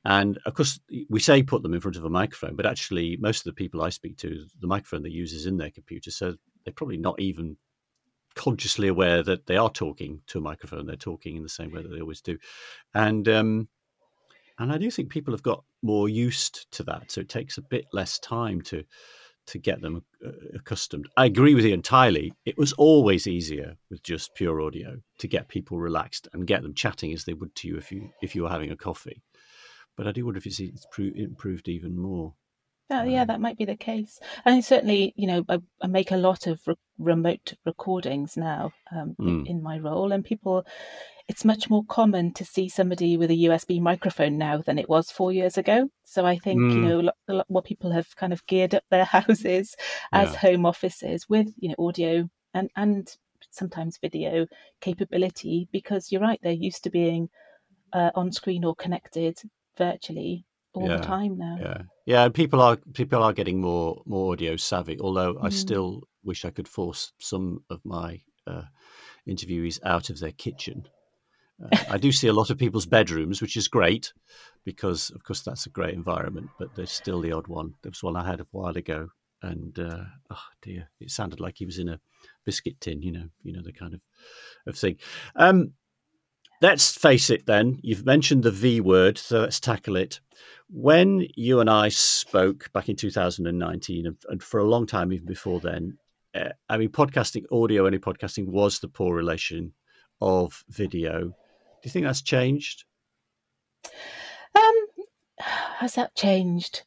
And 0.05 0.38
of 0.47 0.55
course, 0.55 0.81
we 1.08 1.20
say 1.20 1.43
put 1.43 1.62
them 1.62 1.75
in 1.75 1.81
front 1.81 1.97
of 1.97 2.05
a 2.05 2.11
microphone, 2.11 2.56
but 2.56 2.67
actually, 2.67 3.19
most 3.20 3.41
of 3.41 3.44
the 3.44 3.52
people 3.52 3.82
I 3.82 3.91
speak 3.91 4.17
to, 4.19 4.47
the 4.61 4.67
microphone 4.67 5.02
they 5.02 5.11
use 5.11 5.32
is 5.32 5.47
in 5.47 5.58
their 5.58 5.70
computer. 5.70 6.11
So 6.11 6.37
they're 6.64 6.73
probably 6.73 6.97
not 6.97 7.20
even 7.20 7.56
consciously 8.35 8.88
aware 8.88 9.23
that 9.23 9.47
they 9.47 9.56
are 9.56 9.70
talking 9.70 10.23
to 10.29 10.38
a 10.38 10.43
microphone. 10.43 10.87
They're 10.87 10.97
talking 10.97 11.37
in 11.37 11.43
the 11.43 11.49
same 11.49 11.73
way 11.73 11.82
that 11.82 11.88
they 11.88 12.00
always 12.00 12.23
do. 12.23 12.38
And, 12.94 13.29
um, 13.29 13.69
and 14.58 14.73
I 14.73 14.79
do 14.79 14.91
think 14.91 15.11
people 15.11 15.35
have 15.35 15.43
got 15.43 15.64
more 15.82 16.08
used 16.08 16.70
to 16.73 16.82
that. 16.85 17.11
So 17.11 17.20
it 17.20 17.29
takes 17.29 17.58
a 17.58 17.63
bit 17.63 17.86
less 17.93 18.19
time 18.19 18.63
to, 18.63 18.84
to 19.46 19.58
get 19.58 19.81
them 19.82 20.03
uh, 20.25 20.31
accustomed. 20.55 21.08
I 21.17 21.27
agree 21.27 21.55
with 21.55 21.65
you 21.65 21.75
entirely. 21.75 22.32
It 22.46 22.56
was 22.56 22.72
always 22.75 23.27
easier 23.27 23.77
with 23.91 24.03
just 24.03 24.34
pure 24.34 24.60
audio 24.60 24.96
to 25.19 25.29
get 25.29 25.48
people 25.48 25.79
relaxed 25.79 26.29
and 26.32 26.46
get 26.46 26.63
them 26.63 26.75
chatting 26.75 27.13
as 27.13 27.25
they 27.25 27.34
would 27.34 27.55
to 27.56 27.69
you 27.69 27.77
if 27.77 27.91
you 27.91 28.10
if 28.22 28.34
you 28.34 28.44
were 28.44 28.51
having 28.51 28.70
a 28.70 28.77
coffee 28.77 29.22
but 29.97 30.06
I 30.06 30.13
do 30.13 30.25
wonder 30.25 30.39
if 30.39 30.47
it's, 30.47 30.61
it's 30.61 30.87
improved 30.99 31.69
even 31.69 31.97
more. 32.01 32.35
Oh, 32.93 33.05
yeah, 33.05 33.23
um, 33.23 33.29
that 33.29 33.41
might 33.41 33.56
be 33.56 33.65
the 33.65 33.77
case. 33.77 34.19
And 34.44 34.65
certainly, 34.65 35.15
you 35.17 35.29
know, 35.29 35.44
I, 35.49 35.59
I 35.81 35.87
make 35.87 36.11
a 36.11 36.17
lot 36.17 36.49
of 36.49 36.61
re- 36.67 36.75
remote 36.99 37.55
recordings 37.65 38.37
now 38.37 38.73
um, 38.91 39.15
mm. 39.20 39.47
in, 39.47 39.63
my 39.63 39.79
role, 39.79 40.11
and 40.11 40.25
people, 40.25 40.67
it's 41.29 41.44
much 41.44 41.70
more 41.70 41.85
common 41.85 42.32
to 42.35 42.44
see 42.44 42.69
somebody 42.69 43.17
with 43.17 43.31
a 43.31 43.44
USB 43.44 43.81
microphone 43.81 44.39
now 44.39 44.59
than 44.59 44.77
it 44.77 44.89
was 44.89 45.13
four 45.13 45.31
years 45.32 45.56
ago. 45.56 45.89
So 46.05 46.27
I 46.27 46.37
think, 46.39 46.61
mm. 46.61 46.75
you 46.75 46.81
know, 46.81 47.13
a 47.29 47.32
lot 47.32 47.47
more 47.49 47.63
people 47.63 47.93
have 47.93 48.17
kind 48.17 48.32
of 48.32 48.44
geared 48.47 48.75
up 48.75 48.82
their 48.91 49.05
houses 49.17 49.77
as 50.13 50.32
yeah. 50.32 50.39
home 50.39 50.67
offices 50.67 51.29
with, 51.29 51.47
you 51.59 51.69
know, 51.69 51.87
audio 51.87 52.29
and, 52.55 52.70
and 52.75 53.17
sometimes 53.51 53.99
video 54.03 54.47
capability 54.81 55.69
because 55.70 56.11
you're 56.11 56.20
right, 56.20 56.41
they're 56.43 56.53
used 56.53 56.82
to 56.85 56.91
being 56.91 57.29
uh, 57.93 58.11
on 58.17 58.32
screen 58.32 58.65
or 58.65 58.75
connected 58.75 59.39
virtually 59.81 60.44
all 60.75 60.89
yeah, 60.89 60.96
the 60.99 61.03
time 61.03 61.37
now. 61.37 61.56
Yeah, 61.60 61.82
yeah. 62.06 62.29
People 62.29 62.60
are 62.60 62.77
people 62.94 63.22
are 63.22 63.32
getting 63.32 63.60
more 63.60 64.03
more 64.06 64.32
audio 64.32 64.56
savvy. 64.56 64.99
Although 65.01 65.34
mm. 65.34 65.44
I 65.44 65.49
still 65.49 66.03
wish 66.22 66.44
I 66.44 66.51
could 66.51 66.69
force 66.69 67.13
some 67.19 67.65
of 67.70 67.81
my 67.84 68.20
uh, 68.46 68.63
interviewees 69.29 69.81
out 69.84 70.10
of 70.10 70.20
their 70.20 70.32
kitchen. 70.32 70.84
Uh, 71.63 71.77
I 71.91 71.99
do 71.99 72.13
see 72.13 72.29
a 72.29 72.32
lot 72.32 72.51
of 72.51 72.58
people's 72.58 72.87
bedrooms, 72.87 73.43
which 73.43 73.56
is 73.56 73.69
great 73.69 74.13
because, 74.65 75.10
of 75.10 75.25
course, 75.25 75.43
that's 75.43 75.67
a 75.67 75.70
great 75.70 75.94
environment. 75.94 76.51
But 76.58 76.75
there's 76.75 76.93
still 76.93 77.20
the 77.20 77.32
odd 77.32 77.49
one. 77.49 77.75
There 77.82 77.91
was 77.91 78.03
one 78.03 78.17
I 78.17 78.27
had 78.27 78.41
a 78.41 78.46
while 78.51 78.77
ago, 78.77 79.08
and 79.43 79.79
uh, 79.79 80.05
oh 80.31 80.46
dear, 80.63 80.91
it 81.01 81.10
sounded 81.10 81.41
like 81.41 81.56
he 81.58 81.67
was 81.67 81.79
in 81.79 81.89
a 81.89 82.01
biscuit 82.44 82.81
tin. 82.81 83.03
You 83.03 83.13
know, 83.13 83.29
you 83.43 83.53
know 83.53 83.63
the 83.63 83.72
kind 83.72 83.94
of 83.94 84.01
of 84.67 84.77
thing. 84.77 84.96
Um, 85.37 85.72
Let's 86.62 86.94
face 86.94 87.31
it 87.31 87.46
then, 87.46 87.79
you've 87.82 88.05
mentioned 88.05 88.43
the 88.43 88.50
V 88.50 88.82
word, 88.82 89.17
so 89.17 89.40
let's 89.40 89.60
tackle 89.60 89.96
it. 89.96 90.20
When 90.69 91.26
you 91.34 91.60
and 91.60 91.70
I 91.70 91.88
spoke 91.88 92.70
back 92.74 92.90
in 92.90 92.96
2019, 92.96 94.17
and, 94.29 94.43
for 94.43 94.60
a 94.60 94.69
long 94.69 94.86
time, 94.86 95.10
even 95.10 95.26
before 95.26 95.60
then, 95.60 95.96
uh, 96.34 96.50
I 96.69 96.76
mean, 96.76 96.90
podcasting, 96.90 97.44
audio 97.50 97.86
only 97.86 97.98
podcasting 97.98 98.46
was 98.46 98.79
the 98.79 98.88
poor 98.88 99.17
relation 99.17 99.72
of 100.20 100.62
video. 100.69 101.20
Do 101.29 101.34
you 101.84 101.90
think 101.90 102.05
that's 102.05 102.22
changed? 102.22 102.84
Um, 104.55 104.86
has 105.79 105.94
that 105.94 106.14
changed? 106.14 106.82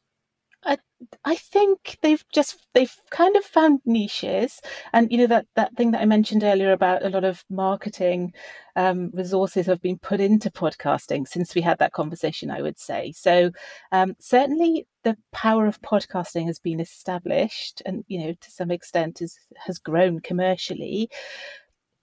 I 0.66 0.78
I 1.26 1.36
think 1.36 1.98
they've 2.02 2.24
just 2.34 2.66
they've 2.74 2.94
kind 3.12 3.36
of 3.36 3.44
found 3.44 3.82
niches, 3.86 4.62
and 4.94 5.12
you 5.12 5.18
know 5.18 5.28
that 5.28 5.46
that 5.56 5.76
thing 5.76 5.92
that 5.92 6.02
I 6.02 6.06
mentioned 6.06 6.44
earlier 6.44 6.72
about 6.72 7.06
a 7.06 7.10
lot 7.10 7.24
of 7.24 7.44
marketing 7.50 8.34
um, 8.76 9.12
resources 9.14 9.66
have 9.68 9.82
been 9.82 10.00
put 10.00 10.20
into 10.20 10.50
podcasting 10.50 11.28
since 11.28 11.54
we 11.56 11.62
had 11.62 11.80
that 11.80 11.94
conversation. 11.94 12.52
I 12.52 12.62
would 12.62 12.80
say 12.80 13.14
so. 13.16 13.52
Um, 13.92 14.16
certainly, 14.20 14.88
the 15.04 15.18
power 15.32 15.68
of 15.68 15.82
podcasting 15.82 16.46
has 16.46 16.60
been 16.60 16.80
established, 16.80 17.82
and 17.86 18.04
you 18.08 18.20
know 18.20 18.34
to 18.34 18.52
some 18.52 18.72
extent 18.72 19.22
is 19.22 19.38
has 19.58 19.80
grown 19.80 20.20
commercially. 20.20 21.10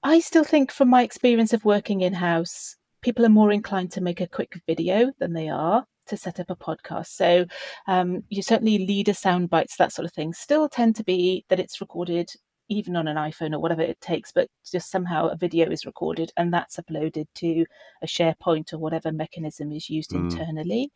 I 0.02 0.20
still 0.20 0.44
think, 0.44 0.70
from 0.72 0.88
my 0.88 1.02
experience 1.02 1.52
of 1.52 1.64
working 1.64 2.00
in 2.00 2.14
house, 2.14 2.76
people 3.02 3.24
are 3.24 3.30
more 3.30 3.52
inclined 3.52 3.92
to 3.92 4.00
make 4.00 4.20
a 4.20 4.28
quick 4.28 4.60
video 4.66 5.12
than 5.18 5.34
they 5.34 5.48
are 5.48 5.86
to 6.10 6.16
set 6.16 6.38
up 6.40 6.50
a 6.50 6.56
podcast. 6.56 7.08
So 7.08 7.46
um, 7.86 8.24
you 8.28 8.42
certainly 8.42 8.78
leader 8.78 9.14
sound 9.14 9.50
bites, 9.50 9.76
that 9.76 9.92
sort 9.92 10.06
of 10.06 10.12
thing, 10.12 10.32
still 10.32 10.68
tend 10.68 10.96
to 10.96 11.04
be 11.04 11.44
that 11.48 11.60
it's 11.60 11.80
recorded 11.80 12.30
even 12.70 12.94
on 12.94 13.08
an 13.08 13.16
iPhone 13.16 13.52
or 13.52 13.58
whatever 13.58 13.82
it 13.82 14.00
takes, 14.00 14.30
but 14.30 14.48
just 14.70 14.90
somehow 14.90 15.26
a 15.26 15.36
video 15.36 15.68
is 15.70 15.84
recorded 15.84 16.30
and 16.36 16.54
that's 16.54 16.76
uploaded 16.76 17.26
to 17.34 17.66
a 18.00 18.06
SharePoint 18.06 18.72
or 18.72 18.78
whatever 18.78 19.10
mechanism 19.10 19.72
is 19.72 19.90
used 19.90 20.12
mm. 20.12 20.20
internally. 20.20 20.92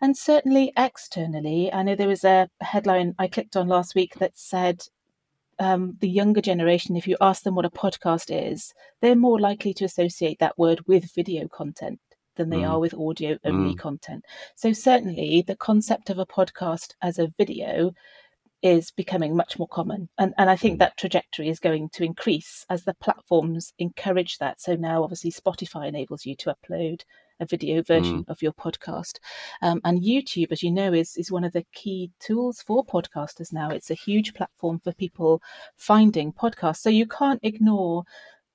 And 0.00 0.16
certainly 0.16 0.72
externally, 0.76 1.72
I 1.72 1.82
know 1.82 1.96
there 1.96 2.06
was 2.06 2.24
a 2.24 2.48
headline 2.60 3.14
I 3.18 3.26
clicked 3.26 3.56
on 3.56 3.66
last 3.66 3.94
week 3.94 4.14
that 4.20 4.38
said 4.38 4.84
um, 5.58 5.96
the 6.00 6.08
younger 6.08 6.40
generation, 6.40 6.96
if 6.96 7.08
you 7.08 7.16
ask 7.20 7.42
them 7.42 7.54
what 7.54 7.64
a 7.64 7.70
podcast 7.70 8.26
is, 8.30 8.72
they're 9.00 9.16
more 9.16 9.40
likely 9.40 9.74
to 9.74 9.86
associate 9.86 10.38
that 10.38 10.58
word 10.58 10.82
with 10.86 11.14
video 11.14 11.48
content 11.48 11.98
than 12.36 12.50
they 12.50 12.58
mm. 12.58 12.70
are 12.70 12.78
with 12.78 12.94
audio 12.94 13.38
only 13.44 13.74
mm. 13.74 13.78
content. 13.78 14.24
So, 14.54 14.72
certainly, 14.72 15.42
the 15.46 15.56
concept 15.56 16.10
of 16.10 16.18
a 16.18 16.26
podcast 16.26 16.94
as 17.02 17.18
a 17.18 17.32
video 17.38 17.92
is 18.62 18.90
becoming 18.90 19.36
much 19.36 19.58
more 19.58 19.68
common. 19.68 20.08
And, 20.18 20.34
and 20.38 20.48
I 20.48 20.56
think 20.56 20.76
mm. 20.76 20.78
that 20.80 20.96
trajectory 20.96 21.48
is 21.48 21.60
going 21.60 21.90
to 21.90 22.04
increase 22.04 22.64
as 22.70 22.84
the 22.84 22.94
platforms 22.94 23.72
encourage 23.78 24.38
that. 24.38 24.60
So, 24.60 24.74
now 24.74 25.02
obviously, 25.02 25.32
Spotify 25.32 25.88
enables 25.88 26.24
you 26.24 26.34
to 26.36 26.54
upload 26.54 27.02
a 27.38 27.46
video 27.46 27.82
version 27.82 28.24
mm. 28.24 28.28
of 28.30 28.40
your 28.40 28.52
podcast. 28.52 29.18
Um, 29.60 29.80
and 29.84 30.02
YouTube, 30.02 30.52
as 30.52 30.62
you 30.62 30.70
know, 30.70 30.92
is, 30.92 31.16
is 31.16 31.30
one 31.30 31.44
of 31.44 31.52
the 31.52 31.66
key 31.74 32.10
tools 32.18 32.62
for 32.62 32.84
podcasters 32.84 33.52
now. 33.52 33.70
It's 33.70 33.90
a 33.90 33.94
huge 33.94 34.32
platform 34.34 34.80
for 34.80 34.92
people 34.92 35.42
finding 35.76 36.32
podcasts. 36.32 36.78
So, 36.78 36.90
you 36.90 37.06
can't 37.06 37.40
ignore 37.42 38.04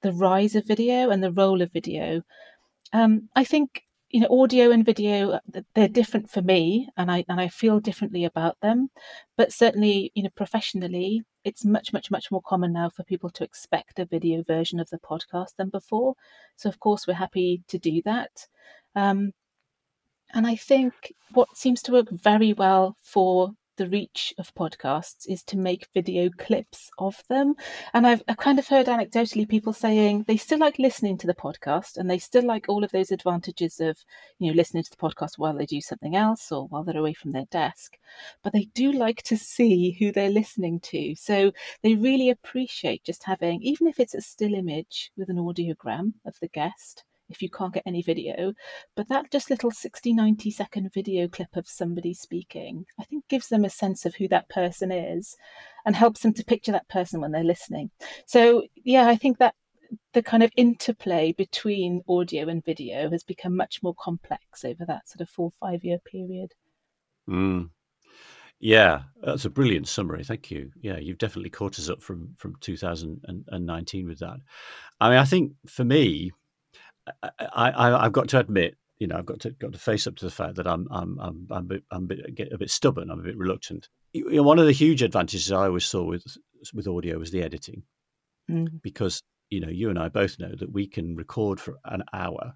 the 0.02 0.14
rise 0.14 0.56
of 0.56 0.66
video 0.66 1.10
and 1.10 1.24
the 1.24 1.32
role 1.32 1.62
of 1.62 1.72
video 1.72 2.24
um, 2.94 3.30
I 3.36 3.44
think 3.44 3.84
you 4.10 4.20
know 4.20 4.42
audio 4.42 4.72
and 4.72 4.86
video 4.86 5.40
they're 5.74 5.88
different 5.88 6.30
for 6.30 6.42
me 6.42 6.90
and 6.98 7.10
i 7.10 7.24
and 7.30 7.40
i 7.40 7.48
feel 7.48 7.80
differently 7.80 8.26
about 8.26 8.58
them. 8.62 8.90
But 9.38 9.54
certainly 9.54 10.12
you 10.16 10.24
know 10.24 10.30
professionally 10.36 11.24
it's 11.44 11.66
much 11.66 11.94
much 11.94 12.12
much 12.12 12.32
more 12.32 12.42
common 12.46 12.74
now 12.74 12.90
for 12.90 13.04
people 13.04 13.30
to 13.32 13.44
expect 13.44 14.00
a 14.00 14.06
video 14.06 14.44
version 14.44 14.80
of 14.80 14.90
the 14.90 15.00
podcast 15.00 15.56
than 15.58 15.70
before. 15.70 16.16
So 16.58 16.70
of 16.70 16.80
course 16.80 17.08
we're 17.08 17.14
happy 17.14 17.64
to 17.70 17.80
do 17.80 18.02
that. 18.04 18.48
Um, 18.96 19.34
and 20.34 20.48
i 20.48 20.56
think 20.56 21.14
what 21.34 21.56
seems 21.56 21.82
to 21.82 21.92
work 21.92 22.10
very 22.10 22.54
well 22.54 22.96
for 23.02 23.54
the 23.78 23.88
reach 23.88 24.34
of 24.38 24.54
podcasts 24.54 25.26
is 25.28 25.44
to 25.44 25.58
make 25.58 25.88
video 25.94 26.30
clips 26.38 26.90
of 26.98 27.22
them. 27.30 27.56
And 27.94 28.06
I've, 28.06 28.22
I've, 28.28 28.38
kind 28.38 28.60
of 28.60 28.68
heard 28.68 28.88
anecdotally 28.88 29.48
people 29.48 29.74
saying 29.74 30.26
they 30.28 30.38
still 30.38 30.60
like 30.60 30.80
listening 30.80 31.18
to 31.20 31.28
the 31.28 31.34
podcast 31.34 31.98
and 31.98 32.10
they 32.10 32.18
still 32.18 32.46
like 32.46 32.68
all 32.68 32.84
of 32.84 32.92
those 32.92 33.12
advantages 33.12 33.80
of, 33.80 33.98
you 34.40 34.52
know, 34.52 34.56
listening 34.56 34.84
to 34.84 34.90
the 34.90 34.98
podcast 34.98 35.38
while 35.38 35.56
they 35.56 35.66
do 35.66 35.82
something 35.82 36.16
else 36.16 36.52
or 36.52 36.68
while 36.68 36.84
they're 36.84 36.98
away 36.98 37.14
from 37.14 37.32
their 37.32 37.46
desk. 37.52 37.98
But 38.44 38.54
they 38.54 38.66
do 38.74 38.92
like 38.92 39.22
to 39.24 39.38
see 39.38 39.92
who 40.00 40.12
they're 40.12 40.30
listening 40.30 40.80
to. 40.82 41.16
So 41.16 41.52
they 41.84 41.96
really 41.96 42.30
appreciate 42.30 43.04
just 43.04 43.24
having, 43.24 43.62
even 43.62 43.88
if 43.88 44.00
it's 44.00 44.16
a 44.16 44.22
still 44.22 44.54
image 44.54 45.12
with 45.18 45.30
an 45.30 45.38
audiogram 45.38 46.14
of 46.26 46.36
the 46.42 46.50
guest, 46.50 47.04
if 47.32 47.42
you 47.42 47.50
can't 47.50 47.74
get 47.74 47.84
any 47.86 48.02
video. 48.02 48.54
But 48.96 49.10
that 49.10 49.32
just 49.32 49.50
little 49.50 49.72
60, 49.72 50.14
90 50.14 50.52
second 50.52 50.94
video 50.94 51.28
clip 51.28 51.56
of 51.56 51.68
somebody 51.68 52.14
speaking, 52.14 52.86
I 53.00 53.04
think 53.04 53.28
gives 53.28 53.50
them 53.50 53.66
a 53.66 53.70
sense 53.70 54.06
of 54.06 54.16
who 54.16 54.28
that 54.30 54.50
person 54.50 54.92
is 54.92 55.36
and 55.86 55.96
helps 55.96 56.22
them 56.22 56.34
to 56.34 56.46
picture 56.46 56.72
that 56.72 56.90
person 56.90 57.22
when 57.22 57.32
they're 57.32 57.44
listening. 57.44 57.92
So, 58.26 58.64
yeah, 58.84 59.08
I 59.08 59.16
think 59.16 59.38
that 59.40 59.56
the 60.14 60.24
kind 60.24 60.44
of 60.44 60.52
interplay 60.56 61.34
between 61.34 62.02
audio 62.08 62.48
and 62.48 62.64
video 62.64 63.10
has 63.10 63.24
become 63.24 63.56
much 63.56 63.82
more 63.84 63.96
complex 63.96 64.64
over 64.64 64.86
that 64.86 65.08
sort 65.08 65.22
of 65.22 65.30
four, 65.30 65.52
five 65.60 65.84
year 65.84 66.00
period. 66.00 66.54
Mm. 67.30 67.70
Yeah, 68.60 69.02
that's 69.24 69.46
a 69.46 69.50
brilliant 69.50 69.88
summary. 69.88 70.24
Thank 70.24 70.52
you. 70.52 70.72
Yeah, 70.82 70.98
you've 70.98 71.18
definitely 71.18 71.50
caught 71.50 71.80
us 71.80 71.90
up 71.90 72.02
from 72.02 72.36
from 72.38 72.56
2019 72.62 74.08
with 74.08 74.20
that. 74.20 74.38
I 75.00 75.10
mean, 75.10 75.18
I 75.18 75.26
think 75.26 75.54
for 75.66 75.84
me, 75.84 76.32
I, 77.08 77.32
I, 77.50 78.04
have 78.04 78.12
got 78.12 78.30
to 78.30 78.40
admit, 78.40 78.78
you 79.00 79.08
know, 79.08 79.18
I've 79.18 79.26
got 79.26 79.40
to 79.42 79.52
got 79.52 79.74
to 79.74 79.80
face 79.80 80.06
up 80.08 80.16
to 80.18 80.26
the 80.26 80.32
fact 80.32 80.56
that 80.56 80.68
I'm 80.68 80.88
I'm 80.92 81.20
I'm 81.20 81.48
I'm 81.50 81.64
a 81.64 81.68
bit, 81.68 81.84
I'm 81.92 82.04
a 82.04 82.08
bit, 82.08 82.36
get 82.36 82.54
a 82.54 82.58
bit 82.58 82.70
stubborn. 82.70 83.10
I'm 83.10 83.20
a 83.20 83.24
bit 83.24 83.38
reluctant. 83.38 83.90
You 84.14 84.30
know, 84.30 84.44
one 84.44 84.60
of 84.60 84.66
the 84.66 84.72
huge 84.72 85.02
advantages 85.02 85.52
I 85.52 85.66
always 85.66 85.86
saw 85.86 86.04
with 86.04 86.24
with 86.74 86.88
audio 86.88 87.18
was 87.18 87.32
the 87.32 87.42
editing, 87.42 87.84
mm. 88.50 88.82
because 88.82 89.24
you 89.50 89.60
know 89.60 89.70
you 89.70 89.90
and 89.90 89.98
I 89.98 90.10
both 90.10 90.38
know 90.40 90.54
that 90.56 90.72
we 90.72 90.88
can 90.88 91.16
record 91.16 91.60
for 91.60 91.80
an 91.86 92.04
hour, 92.14 92.54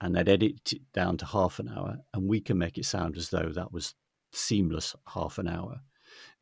and 0.00 0.16
then 0.16 0.28
edit 0.28 0.72
it 0.72 0.92
down 0.92 1.16
to 1.18 1.26
half 1.26 1.58
an 1.58 1.68
hour, 1.68 1.98
and 2.12 2.28
we 2.28 2.40
can 2.40 2.58
make 2.58 2.76
it 2.76 2.84
sound 2.84 3.16
as 3.16 3.30
though 3.30 3.50
that 3.54 3.72
was 3.72 3.94
seamless 4.32 4.96
half 5.14 5.38
an 5.38 5.48
hour. 5.48 5.80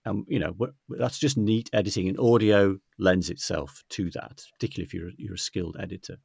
Um, 0.06 0.24
you 0.28 0.38
know, 0.38 0.54
that's 0.88 1.18
just 1.18 1.36
neat 1.36 1.68
editing, 1.72 2.08
and 2.08 2.18
audio 2.18 2.78
lends 2.98 3.30
itself 3.30 3.84
to 3.90 4.10
that, 4.10 4.42
particularly 4.54 4.86
if 4.86 4.94
you're 4.94 5.10
you're 5.18 5.34
a 5.34 5.38
skilled 5.38 5.76
editor. 5.78 6.16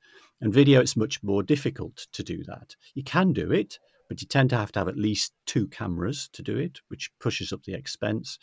And 0.42 0.54
video, 0.54 0.80
it's 0.80 0.96
much 0.96 1.22
more 1.24 1.44
difficult 1.44 2.08
to 2.14 2.24
do 2.24 2.44
that. 2.46 2.76
You 2.94 3.04
can 3.04 3.34
do 3.34 3.52
it, 3.52 3.80
but 4.08 4.22
you 4.22 4.28
tend 4.28 4.52
to 4.52 4.58
have 4.58 4.72
to 4.74 4.80
have 4.80 4.88
at 4.88 4.98
least 4.98 5.34
two 5.46 5.68
cameras 5.68 6.30
to 6.34 6.42
do 6.42 6.58
it, 6.58 6.80
which 6.88 7.12
pushes 7.20 7.52
up 7.52 7.64
the 7.64 7.74
expense. 7.74 8.38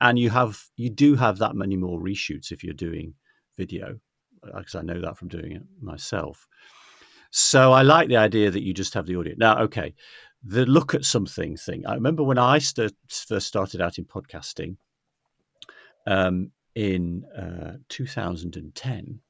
And 0.00 0.18
you 0.18 0.30
have 0.30 0.62
you 0.76 0.90
do 0.90 1.16
have 1.16 1.38
that 1.38 1.54
many 1.54 1.76
more 1.76 2.00
reshoots 2.00 2.52
if 2.52 2.62
you're 2.64 2.72
doing 2.72 3.14
video, 3.58 3.98
because 4.42 4.74
I 4.74 4.82
know 4.82 5.00
that 5.00 5.18
from 5.18 5.28
doing 5.28 5.52
it 5.52 5.62
myself. 5.82 6.46
So 7.30 7.72
I 7.72 7.82
like 7.82 8.08
the 8.08 8.16
idea 8.16 8.50
that 8.50 8.62
you 8.62 8.72
just 8.72 8.94
have 8.94 9.06
the 9.06 9.16
audio. 9.16 9.34
Now, 9.36 9.58
okay, 9.64 9.94
the 10.44 10.66
look 10.66 10.94
at 10.94 11.04
something 11.04 11.56
thing. 11.56 11.86
I 11.86 11.94
remember 11.94 12.22
when 12.22 12.38
I 12.38 12.58
st- 12.58 12.94
first 13.08 13.46
started 13.46 13.80
out 13.80 13.98
in 13.98 14.04
podcasting 14.04 14.76
um, 16.06 16.52
in 16.74 17.24
uh, 17.36 17.78
2010, 17.88 19.20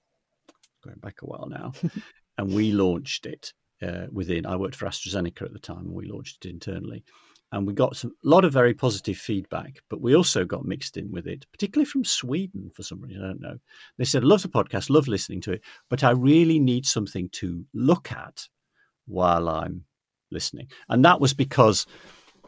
going 0.84 0.98
back 0.98 1.22
a 1.22 1.26
while 1.26 1.48
now, 1.48 1.72
and 2.38 2.52
we 2.52 2.72
launched 2.72 3.26
it 3.26 3.52
uh, 3.82 4.06
within. 4.12 4.46
I 4.46 4.56
worked 4.56 4.76
for 4.76 4.86
AstraZeneca 4.86 5.42
at 5.42 5.52
the 5.52 5.58
time, 5.58 5.86
and 5.86 5.92
we 5.92 6.06
launched 6.06 6.44
it 6.44 6.50
internally. 6.50 7.04
And 7.50 7.66
we 7.66 7.72
got 7.72 7.96
some, 7.96 8.10
a 8.22 8.28
lot 8.28 8.44
of 8.44 8.52
very 8.52 8.74
positive 8.74 9.16
feedback, 9.16 9.78
but 9.88 10.02
we 10.02 10.14
also 10.14 10.44
got 10.44 10.66
mixed 10.66 10.98
in 10.98 11.10
with 11.10 11.26
it, 11.26 11.46
particularly 11.50 11.86
from 11.86 12.04
Sweden 12.04 12.70
for 12.74 12.82
some 12.82 13.00
reason. 13.00 13.24
I 13.24 13.28
don't 13.28 13.40
know. 13.40 13.58
They 13.96 14.04
said, 14.04 14.22
love 14.22 14.42
the 14.42 14.50
podcast, 14.50 14.90
love 14.90 15.08
listening 15.08 15.40
to 15.42 15.52
it, 15.52 15.62
but 15.88 16.04
I 16.04 16.10
really 16.10 16.58
need 16.58 16.84
something 16.84 17.30
to 17.30 17.64
look 17.72 18.12
at 18.12 18.46
while 19.06 19.48
I'm 19.48 19.84
listening. 20.30 20.68
And 20.88 21.04
that 21.04 21.20
was 21.20 21.35
because 21.35 21.87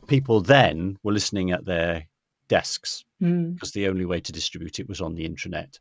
people 0.06 0.40
then 0.40 0.98
were 1.02 1.12
listening 1.12 1.50
at 1.50 1.64
their 1.64 2.06
desks 2.48 3.04
mm. 3.22 3.54
because 3.54 3.72
the 3.72 3.88
only 3.88 4.04
way 4.04 4.20
to 4.20 4.32
distribute 4.32 4.78
it 4.78 4.88
was 4.88 5.00
on 5.00 5.14
the 5.14 5.28
intranet. 5.28 5.78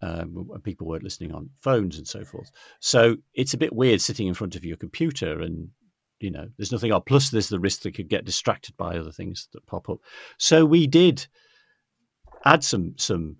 Um, 0.00 0.50
people 0.64 0.88
weren't 0.88 1.04
listening 1.04 1.32
on 1.32 1.50
phones 1.60 1.96
and 1.96 2.08
so 2.08 2.24
forth. 2.24 2.50
So 2.80 3.16
it's 3.34 3.54
a 3.54 3.58
bit 3.58 3.72
weird 3.72 4.00
sitting 4.00 4.26
in 4.26 4.34
front 4.34 4.56
of 4.56 4.64
your 4.64 4.76
computer 4.76 5.40
and 5.40 5.68
you 6.18 6.30
know 6.30 6.48
there's 6.56 6.72
nothing 6.72 6.90
else. 6.90 7.04
Plus, 7.06 7.30
there's 7.30 7.48
the 7.48 7.60
risk 7.60 7.82
that 7.82 7.94
could 7.94 8.08
get 8.08 8.24
distracted 8.24 8.76
by 8.76 8.96
other 8.96 9.12
things 9.12 9.48
that 9.52 9.66
pop 9.66 9.88
up. 9.88 9.98
So 10.38 10.64
we 10.64 10.86
did 10.86 11.26
add 12.44 12.64
some 12.64 12.94
some 12.96 13.36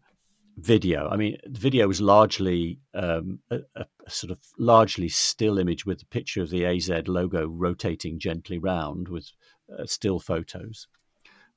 video. 0.62 1.08
I 1.08 1.16
mean, 1.16 1.36
the 1.44 1.58
video 1.58 1.88
was 1.88 2.00
largely 2.00 2.78
um, 2.94 3.40
a, 3.50 3.58
a, 3.74 3.84
sort 4.08 4.30
of 4.30 4.38
largely 4.58 5.08
still 5.08 5.58
image 5.58 5.84
with 5.84 5.98
the 5.98 6.06
picture 6.06 6.40
of 6.40 6.50
the 6.50 6.64
AZ 6.64 6.88
logo 7.06 7.46
rotating 7.46 8.18
gently 8.18 8.58
round 8.58 9.08
with 9.08 9.28
uh, 9.76 9.84
still 9.86 10.20
photos. 10.20 10.86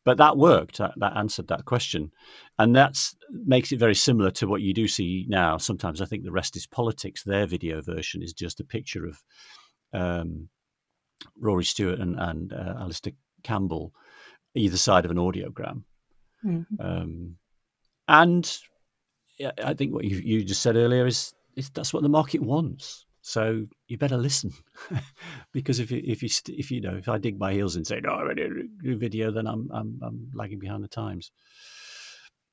But 0.03 0.17
that 0.17 0.37
worked. 0.37 0.79
That, 0.79 0.93
that 0.97 1.15
answered 1.17 1.47
that 1.47 1.65
question, 1.65 2.11
and 2.59 2.75
that 2.75 2.95
makes 3.31 3.71
it 3.71 3.79
very 3.79 3.95
similar 3.95 4.31
to 4.31 4.47
what 4.47 4.61
you 4.61 4.73
do 4.73 4.87
see 4.87 5.25
now. 5.27 5.57
Sometimes 5.57 6.01
I 6.01 6.05
think 6.05 6.23
the 6.23 6.31
rest 6.31 6.55
is 6.55 6.67
politics. 6.67 7.23
Their 7.23 7.47
video 7.47 7.81
version 7.81 8.21
is 8.21 8.33
just 8.33 8.59
a 8.59 8.65
picture 8.65 9.05
of 9.05 9.23
um, 9.93 10.49
Rory 11.39 11.63
Stewart 11.63 11.99
and, 11.99 12.19
and 12.19 12.53
uh, 12.53 12.75
Alastair 12.79 13.13
Campbell 13.43 13.93
either 14.55 14.77
side 14.77 15.05
of 15.05 15.11
an 15.11 15.17
audiogram. 15.17 15.83
Mm-hmm. 16.45 16.79
Um, 16.79 17.37
and 18.07 18.59
I 19.63 19.73
think 19.73 19.93
what 19.93 20.05
you, 20.05 20.17
you 20.17 20.43
just 20.43 20.61
said 20.61 20.75
earlier 20.75 21.05
is, 21.05 21.33
is 21.55 21.69
that's 21.69 21.93
what 21.93 22.03
the 22.03 22.09
market 22.09 22.41
wants. 22.41 23.05
So 23.21 23.65
you 23.87 23.97
better 23.97 24.17
listen, 24.17 24.53
because 25.51 25.79
if 25.79 25.89
you 25.89 25.99
if 26.05 26.21
you 26.21 26.29
if 26.47 26.69
you 26.69 26.79
know 26.79 26.95
if 26.95 27.09
I 27.09 27.17
dig 27.17 27.39
my 27.39 27.53
heels 27.53 27.75
and 27.75 27.85
say 27.85 27.99
no, 27.99 28.11
I'm 28.11 28.27
ready 28.27 28.47
to 28.47 28.67
do 28.83 28.97
video, 28.97 29.31
then 29.31 29.47
I'm 29.47 29.67
I'm 29.73 29.99
I'm 30.03 30.29
lagging 30.35 30.59
behind 30.59 30.83
the 30.83 30.87
times. 30.87 31.31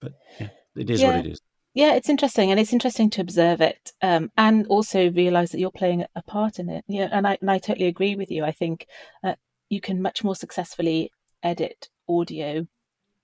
But 0.00 0.12
yeah, 0.40 0.48
it 0.74 0.88
is 0.88 1.02
yeah. 1.02 1.08
what 1.08 1.26
it 1.26 1.32
is. 1.32 1.42
Yeah, 1.74 1.92
it's 1.92 2.08
interesting, 2.08 2.50
and 2.50 2.58
it's 2.58 2.72
interesting 2.72 3.10
to 3.10 3.20
observe 3.20 3.60
it, 3.60 3.92
um, 4.00 4.30
and 4.38 4.66
also 4.68 5.10
realize 5.10 5.50
that 5.50 5.58
you're 5.58 5.70
playing 5.70 6.06
a 6.16 6.22
part 6.22 6.58
in 6.58 6.70
it. 6.70 6.86
Yeah, 6.88 7.08
and 7.12 7.26
I 7.26 7.36
and 7.42 7.50
I 7.50 7.58
totally 7.58 7.88
agree 7.88 8.16
with 8.16 8.30
you. 8.30 8.42
I 8.42 8.52
think 8.52 8.86
uh, 9.22 9.34
you 9.68 9.82
can 9.82 10.00
much 10.00 10.24
more 10.24 10.36
successfully 10.36 11.12
edit 11.42 11.90
audio 12.08 12.66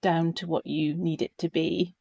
down 0.02 0.34
to 0.34 0.46
what 0.46 0.66
you 0.66 0.94
need 0.94 1.22
it 1.22 1.32
to 1.38 1.48
be 1.48 1.94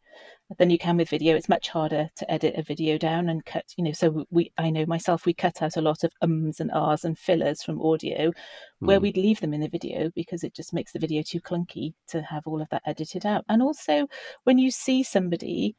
than 0.57 0.69
you 0.69 0.77
can 0.77 0.97
with 0.97 1.09
video. 1.09 1.35
It's 1.35 1.49
much 1.49 1.69
harder 1.69 2.09
to 2.15 2.31
edit 2.31 2.55
a 2.55 2.63
video 2.63 2.97
down 2.97 3.27
and 3.29 3.45
cut, 3.45 3.65
you 3.75 3.83
know. 3.83 3.91
So 3.91 4.25
we, 4.29 4.51
I 4.57 4.69
know 4.69 4.85
myself, 4.85 5.25
we 5.25 5.33
cut 5.33 5.61
out 5.61 5.75
a 5.75 5.81
lot 5.81 6.03
of 6.03 6.11
ums 6.21 6.59
and 6.59 6.71
ahs 6.71 7.03
and 7.03 7.17
fillers 7.17 7.61
from 7.61 7.81
audio, 7.81 8.31
where 8.79 8.99
mm. 8.99 9.03
we'd 9.03 9.17
leave 9.17 9.41
them 9.41 9.53
in 9.53 9.61
the 9.61 9.67
video 9.67 10.09
because 10.15 10.43
it 10.43 10.53
just 10.53 10.73
makes 10.73 10.93
the 10.93 10.99
video 10.99 11.21
too 11.21 11.41
clunky 11.41 11.93
to 12.07 12.21
have 12.21 12.47
all 12.47 12.61
of 12.61 12.69
that 12.69 12.83
edited 12.85 13.25
out. 13.25 13.43
And 13.49 13.61
also, 13.61 14.07
when 14.45 14.57
you 14.57 14.71
see 14.71 15.03
somebody, 15.03 15.75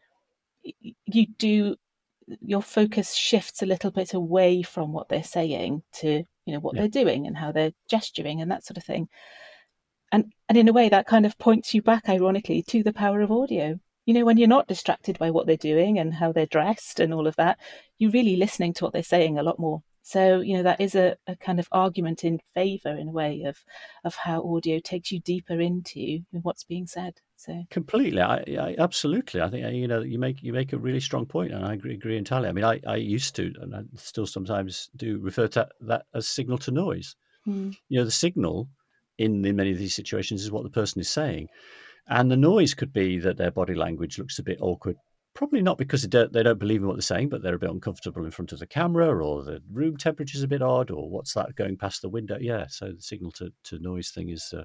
you 0.62 1.26
do 1.38 1.76
your 2.42 2.62
focus 2.62 3.14
shifts 3.14 3.62
a 3.62 3.66
little 3.66 3.90
bit 3.90 4.12
away 4.12 4.62
from 4.62 4.92
what 4.92 5.08
they're 5.08 5.22
saying 5.22 5.82
to 5.94 6.22
you 6.44 6.52
know 6.52 6.60
what 6.60 6.74
yeah. 6.74 6.82
they're 6.82 7.04
doing 7.04 7.26
and 7.26 7.38
how 7.38 7.50
they're 7.50 7.72
gesturing 7.88 8.42
and 8.42 8.50
that 8.50 8.64
sort 8.64 8.76
of 8.76 8.84
thing 8.84 9.08
and 10.12 10.32
and 10.48 10.58
in 10.58 10.68
a 10.68 10.72
way 10.72 10.88
that 10.90 11.06
kind 11.06 11.24
of 11.24 11.38
points 11.38 11.72
you 11.72 11.80
back 11.80 12.08
ironically 12.08 12.62
to 12.62 12.82
the 12.82 12.92
power 12.92 13.20
of 13.22 13.30
audio 13.30 13.78
you 14.08 14.14
know, 14.14 14.24
when 14.24 14.38
you're 14.38 14.48
not 14.48 14.66
distracted 14.66 15.18
by 15.18 15.30
what 15.30 15.46
they're 15.46 15.58
doing 15.58 15.98
and 15.98 16.14
how 16.14 16.32
they're 16.32 16.46
dressed 16.46 16.98
and 16.98 17.12
all 17.12 17.26
of 17.26 17.36
that, 17.36 17.58
you're 17.98 18.10
really 18.10 18.36
listening 18.36 18.72
to 18.72 18.82
what 18.82 18.94
they're 18.94 19.02
saying 19.02 19.38
a 19.38 19.42
lot 19.42 19.58
more. 19.58 19.82
So, 20.00 20.40
you 20.40 20.56
know, 20.56 20.62
that 20.62 20.80
is 20.80 20.94
a, 20.94 21.18
a 21.26 21.36
kind 21.36 21.60
of 21.60 21.68
argument 21.72 22.24
in 22.24 22.40
favor, 22.54 22.88
in 22.88 23.08
a 23.08 23.12
way, 23.12 23.42
of 23.42 23.58
of 24.04 24.14
how 24.14 24.42
audio 24.42 24.78
takes 24.82 25.12
you 25.12 25.20
deeper 25.20 25.60
into 25.60 26.20
what's 26.30 26.64
being 26.64 26.86
said. 26.86 27.16
So 27.36 27.64
completely, 27.68 28.22
I, 28.22 28.36
I 28.58 28.76
absolutely, 28.78 29.42
I 29.42 29.50
think 29.50 29.74
you 29.74 29.86
know 29.86 30.00
you 30.00 30.18
make 30.18 30.42
you 30.42 30.54
make 30.54 30.72
a 30.72 30.78
really 30.78 31.00
strong 31.00 31.26
point, 31.26 31.52
and 31.52 31.62
I 31.62 31.74
agree, 31.74 31.92
agree 31.92 32.16
entirely. 32.16 32.48
I 32.48 32.52
mean, 32.52 32.64
I, 32.64 32.80
I 32.86 32.96
used 32.96 33.36
to, 33.36 33.52
and 33.60 33.76
I 33.76 33.82
still 33.96 34.26
sometimes 34.26 34.88
do 34.96 35.18
refer 35.18 35.48
to 35.48 35.68
that 35.82 36.06
as 36.14 36.26
signal 36.26 36.56
to 36.58 36.70
noise. 36.70 37.14
Mm. 37.46 37.76
You 37.90 37.98
know, 37.98 38.06
the 38.06 38.10
signal 38.10 38.70
in 39.18 39.44
in 39.44 39.54
many 39.54 39.70
of 39.70 39.76
these 39.76 39.94
situations 39.94 40.42
is 40.42 40.50
what 40.50 40.62
the 40.62 40.70
person 40.70 40.98
is 40.98 41.10
saying, 41.10 41.48
and 42.08 42.30
the 42.30 42.36
noise 42.36 42.74
could 42.74 42.92
be 42.92 43.18
that 43.18 43.36
their 43.36 43.50
body 43.50 43.74
language 43.74 44.18
looks 44.18 44.38
a 44.38 44.42
bit 44.42 44.58
awkward. 44.60 44.96
Probably 45.34 45.62
not 45.62 45.78
because 45.78 46.02
they 46.02 46.08
don't, 46.08 46.32
they 46.32 46.42
don't 46.42 46.58
believe 46.58 46.80
in 46.80 46.88
what 46.88 46.96
they're 46.96 47.02
saying, 47.02 47.28
but 47.28 47.42
they're 47.42 47.54
a 47.54 47.58
bit 47.60 47.70
uncomfortable 47.70 48.24
in 48.24 48.30
front 48.32 48.50
of 48.50 48.58
the 48.58 48.66
camera, 48.66 49.24
or 49.24 49.44
the 49.44 49.62
room 49.70 49.96
temperature 49.96 50.36
is 50.36 50.42
a 50.42 50.48
bit 50.48 50.62
odd, 50.62 50.90
or 50.90 51.08
what's 51.08 51.32
that 51.34 51.54
going 51.54 51.76
past 51.76 52.02
the 52.02 52.08
window? 52.08 52.36
Yeah, 52.40 52.66
so 52.68 52.92
the 52.92 53.00
signal 53.00 53.30
to, 53.32 53.52
to 53.64 53.78
noise 53.78 54.10
thing 54.10 54.30
is 54.30 54.52
uh, 54.56 54.64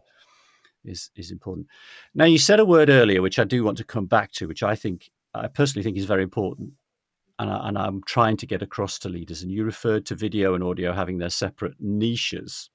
is 0.83 1.11
is 1.15 1.31
important. 1.31 1.67
Now, 2.15 2.25
you 2.25 2.39
said 2.39 2.59
a 2.59 2.65
word 2.65 2.89
earlier, 2.89 3.21
which 3.21 3.37
I 3.37 3.43
do 3.43 3.63
want 3.63 3.77
to 3.77 3.83
come 3.83 4.07
back 4.07 4.31
to, 4.33 4.47
which 4.47 4.63
I 4.63 4.75
think 4.75 5.11
I 5.35 5.47
personally 5.47 5.83
think 5.83 5.97
is 5.97 6.05
very 6.05 6.23
important, 6.23 6.71
and, 7.37 7.51
I, 7.51 7.67
and 7.67 7.77
I'm 7.77 8.01
trying 8.07 8.37
to 8.37 8.47
get 8.47 8.63
across 8.63 8.97
to 8.99 9.09
leaders. 9.09 9.43
And 9.43 9.51
you 9.51 9.65
referred 9.65 10.07
to 10.07 10.15
video 10.15 10.55
and 10.55 10.63
audio 10.63 10.91
having 10.91 11.19
their 11.19 11.29
separate 11.29 11.75
niches, 11.79 12.71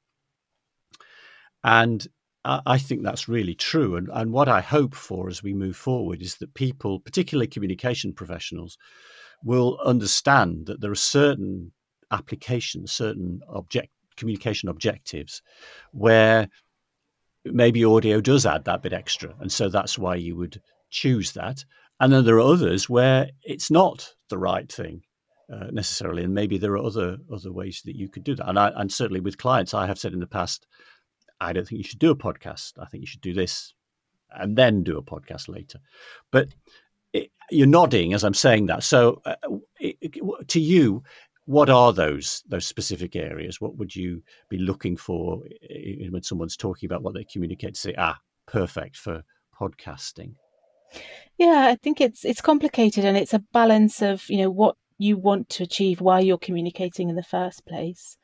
and 1.64 2.06
I 2.44 2.78
think 2.78 3.02
that's 3.02 3.28
really 3.28 3.54
true. 3.54 3.96
And, 3.96 4.08
and 4.12 4.32
what 4.32 4.48
I 4.48 4.60
hope 4.60 4.94
for 4.94 5.28
as 5.28 5.42
we 5.42 5.52
move 5.52 5.76
forward 5.76 6.22
is 6.22 6.36
that 6.36 6.54
people, 6.54 7.00
particularly 7.00 7.46
communication 7.46 8.12
professionals, 8.12 8.78
will 9.44 9.78
understand 9.84 10.66
that 10.66 10.80
there 10.80 10.90
are 10.90 10.96
certain 10.96 11.72
applications, 12.10 12.92
certain 12.92 13.40
object 13.48 13.90
communication 14.16 14.68
objectives 14.68 15.42
where 15.92 16.48
maybe 17.44 17.84
audio 17.84 18.20
does 18.20 18.46
add 18.46 18.64
that 18.64 18.82
bit 18.82 18.92
extra. 18.92 19.34
And 19.40 19.52
so 19.52 19.68
that's 19.68 19.98
why 19.98 20.16
you 20.16 20.34
would 20.36 20.60
choose 20.90 21.32
that. 21.32 21.64
And 22.00 22.12
then 22.12 22.24
there 22.24 22.36
are 22.36 22.40
others 22.40 22.88
where 22.88 23.30
it's 23.42 23.70
not 23.70 24.14
the 24.30 24.38
right 24.38 24.70
thing. 24.70 25.02
Uh, 25.50 25.68
necessarily, 25.70 26.22
and 26.24 26.34
maybe 26.34 26.58
there 26.58 26.72
are 26.72 26.84
other 26.84 27.16
other 27.32 27.50
ways 27.50 27.80
that 27.86 27.96
you 27.96 28.06
could 28.06 28.22
do 28.22 28.34
that. 28.34 28.46
And 28.46 28.58
I, 28.58 28.70
and 28.76 28.92
certainly 28.92 29.20
with 29.20 29.38
clients, 29.38 29.72
I 29.72 29.86
have 29.86 29.98
said 29.98 30.12
in 30.12 30.20
the 30.20 30.26
past, 30.26 30.66
I 31.40 31.52
don't 31.52 31.66
think 31.66 31.78
you 31.78 31.88
should 31.88 31.98
do 31.98 32.10
a 32.10 32.16
podcast. 32.16 32.72
I 32.78 32.86
think 32.86 33.02
you 33.02 33.06
should 33.06 33.20
do 33.20 33.32
this 33.32 33.74
and 34.30 34.56
then 34.56 34.82
do 34.82 34.98
a 34.98 35.02
podcast 35.02 35.48
later. 35.48 35.78
But 36.30 36.48
it, 37.12 37.30
you're 37.50 37.66
nodding 37.66 38.12
as 38.14 38.24
I'm 38.24 38.34
saying 38.34 38.66
that. 38.66 38.82
So, 38.82 39.22
uh, 39.24 39.34
it, 39.80 40.20
to 40.48 40.60
you, 40.60 41.02
what 41.46 41.70
are 41.70 41.92
those 41.92 42.42
those 42.48 42.66
specific 42.66 43.16
areas? 43.16 43.60
What 43.60 43.76
would 43.76 43.96
you 43.96 44.22
be 44.50 44.58
looking 44.58 44.96
for 44.96 45.42
when 46.10 46.22
someone's 46.22 46.56
talking 46.56 46.86
about 46.86 47.02
what 47.02 47.14
they 47.14 47.24
communicate? 47.24 47.74
To 47.74 47.80
say, 47.80 47.94
ah, 47.96 48.18
perfect 48.46 48.96
for 48.96 49.22
podcasting. 49.58 50.34
Yeah, 51.38 51.66
I 51.68 51.76
think 51.76 52.00
it's 52.00 52.24
it's 52.24 52.42
complicated, 52.42 53.04
and 53.04 53.16
it's 53.16 53.32
a 53.32 53.44
balance 53.52 54.02
of 54.02 54.28
you 54.28 54.38
know 54.38 54.50
what 54.50 54.76
you 54.98 55.16
want 55.16 55.48
to 55.50 55.62
achieve 55.62 56.00
while 56.00 56.22
you're 56.22 56.38
communicating 56.38 57.08
in 57.08 57.16
the 57.16 57.22
first 57.22 57.64
place, 57.66 58.18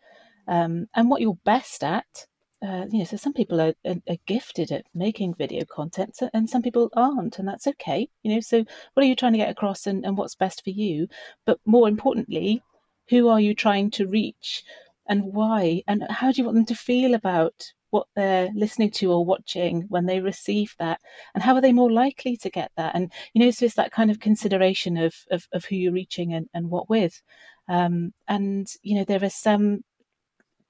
um, 0.47 0.87
and 0.95 1.09
what 1.09 1.23
you're 1.23 1.39
best 1.45 1.83
at 1.83 2.27
uh, 2.65 2.87
you 2.91 2.99
know, 2.99 3.05
so 3.05 3.17
some 3.17 3.35
people 3.35 3.61
are, 3.61 3.75
are, 3.85 4.17
gifted 4.27 4.73
at 4.73 4.87
making 4.95 5.35
video 5.35 5.65
content 5.67 6.17
and 6.33 6.49
some 6.49 6.63
people 6.63 6.89
aren't, 6.95 7.39
and 7.39 7.47
that's 7.47 7.67
okay. 7.67 8.09
You 8.23 8.35
know, 8.35 8.41
so 8.41 8.65
what 8.95 9.05
are 9.05 9.07
you 9.07 9.17
trying 9.17 9.33
to 9.33 9.39
get 9.39 9.51
across 9.51 9.87
and, 9.87 10.05
and 10.05 10.17
what's 10.17 10.35
best 10.35 10.65
for 10.65 10.71
you? 10.71 11.09
But 11.45 11.59
more 11.67 11.89
importantly, 11.89 12.63
who 13.11 13.29
are 13.29 13.41
you 13.41 13.55
trying 13.55 13.91
to 13.93 14.07
reach 14.07 14.65
and 15.07 15.35
why? 15.35 15.83
And 15.87 16.05
how 16.09 16.33
do 16.33 16.41
you 16.41 16.45
want 16.45 16.55
them 16.57 16.67
to 16.67 16.75
feel 16.75 17.15
about 17.15 17.73
what 17.91 18.07
they're 18.17 18.51
listening 18.55 18.91
to 18.93 19.13
or 19.13 19.27
watching 19.27 19.83
when 19.89 20.07
they 20.07 20.21
receive 20.21 20.75
that? 20.79 21.01
And 21.35 21.43
how 21.43 21.55
are 21.55 21.61
they 21.61 21.73
more 21.73 21.93
likely 21.93 22.37
to 22.39 22.49
get 22.49 22.71
that? 22.77 22.95
And, 22.95 23.13
you 23.35 23.45
know, 23.45 23.51
so 23.51 23.67
it's 23.67 23.75
that 23.75 23.93
kind 23.93 24.11
of 24.11 24.21
consideration 24.21 24.97
of, 24.97 25.15
of, 25.31 25.47
of 25.53 25.67
who 25.67 25.77
you're 25.77 25.93
reaching 25.93 26.33
and, 26.33 26.49
and 26.55 26.71
what 26.71 26.89
with. 26.89 27.21
Um, 27.69 28.15
and, 28.27 28.67
you 28.83 28.97
know, 28.97 29.05
there 29.05 29.23
are 29.23 29.31
some 29.31 29.85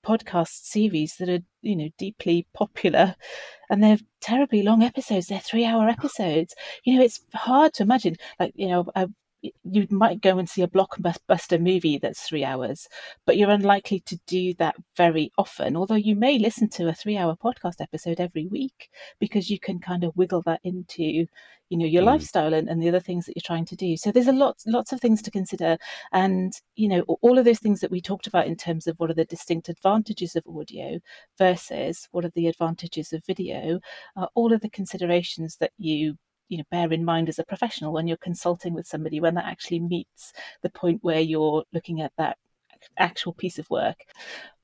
podcast 0.05 0.65
series 0.65 1.17
that 1.17 1.29
are 1.29 1.41
you 1.63 1.77
know 1.77 1.89
deeply 1.99 2.47
popular 2.55 3.15
and 3.71 3.83
they're 3.83 3.99
terribly 4.21 4.63
long 4.63 4.83
episodes 4.83 5.27
they're 5.27 5.41
three 5.41 5.65
hour 5.65 5.89
ah. 5.89 5.93
episodes. 5.93 6.55
You 6.85 6.97
know 6.97 7.05
it's 7.05 7.21
hard 7.35 7.75
to 7.75 7.83
imagine 7.83 8.17
like 8.39 8.53
you 8.55 8.69
know 8.69 8.87
I, 8.95 9.07
you 9.65 9.87
might 9.91 10.21
go 10.21 10.39
and 10.39 10.49
see 10.49 10.63
a 10.63 10.69
blockbuster 10.69 11.61
movie 11.61 11.99
that's 11.99 12.23
three 12.23 12.45
hours, 12.45 12.89
but 13.27 13.37
you're 13.37 13.51
unlikely 13.51 14.01
to 14.01 14.19
do 14.27 14.55
that 14.55 14.77
very 14.97 15.33
often. 15.37 15.77
Although 15.77 15.95
you 15.95 16.17
may 16.17 16.39
listen 16.39 16.69
to 16.71 16.89
a 16.89 16.95
three 16.95 17.17
hour 17.17 17.37
podcast 17.37 17.81
episode 17.81 18.21
every 18.21 18.47
week 18.47 18.91
because 19.19 19.51
you 19.51 19.59
can 19.59 19.79
kind 19.79 20.05
of 20.05 20.17
wiggle 20.17 20.43
that 20.43 20.61
into, 20.65 21.27
you 21.69 21.79
know, 21.79 21.87
your 21.87 22.03
mm. 22.03 22.07
lifestyle 22.07 22.55
and, 22.55 22.69
and 22.69 22.83
the 22.83 22.89
other 22.89 23.01
things 23.01 23.27
that 23.27 23.37
you're 23.37 23.43
trying 23.45 23.67
to 23.67 23.77
do. 23.77 23.97
So 23.97 24.11
there's 24.11 24.29
a 24.29 24.33
lot, 24.33 24.57
lots 24.67 24.93
of 24.93 25.01
things 25.01 25.21
to 25.23 25.31
consider. 25.31 25.77
And, 26.13 26.53
you 26.77 26.89
know, 26.89 27.01
all 27.21 27.39
of 27.39 27.45
those 27.45 27.61
things 27.61 27.81
that 27.81 27.91
we 27.91 28.01
talked 28.01 28.27
about 28.27 28.47
in 28.47 28.57
terms 28.57 28.87
of 28.87 28.97
what 28.99 29.11
are 29.11 29.15
the 29.15 29.25
distinct 29.25 29.69
advantages 29.69 30.37
of 30.37 30.45
audio 30.47 31.01
versus 31.39 32.09
what 32.13 32.25
are 32.25 32.33
the 32.35 32.49
advantages 32.49 33.13
of 33.13 33.25
video, 33.27 33.81
are 34.17 34.29
all 34.35 34.53
of 34.53 34.61
the 34.61 34.71
considerations 34.71 35.57
that 35.57 35.73
you 35.79 36.17
you 36.49 36.59
know 36.59 36.65
bear 36.71 36.93
in 36.93 37.05
mind 37.05 37.29
as 37.29 37.39
a 37.39 37.45
professional 37.45 37.93
when 37.93 38.07
you're 38.07 38.17
consulting 38.19 38.75
with 38.75 38.87
somebody 38.87 39.21
when 39.21 39.35
that 39.35 39.47
actually 39.47 39.81
meets 39.81 40.33
the 40.63 40.71
point 40.71 41.03
where 41.03 41.21
you're 41.21 41.65
looking 41.73 42.01
at 42.01 42.13
that 42.19 42.37
actual 42.99 43.33
piece 43.33 43.59
of 43.59 43.69
work 43.71 44.05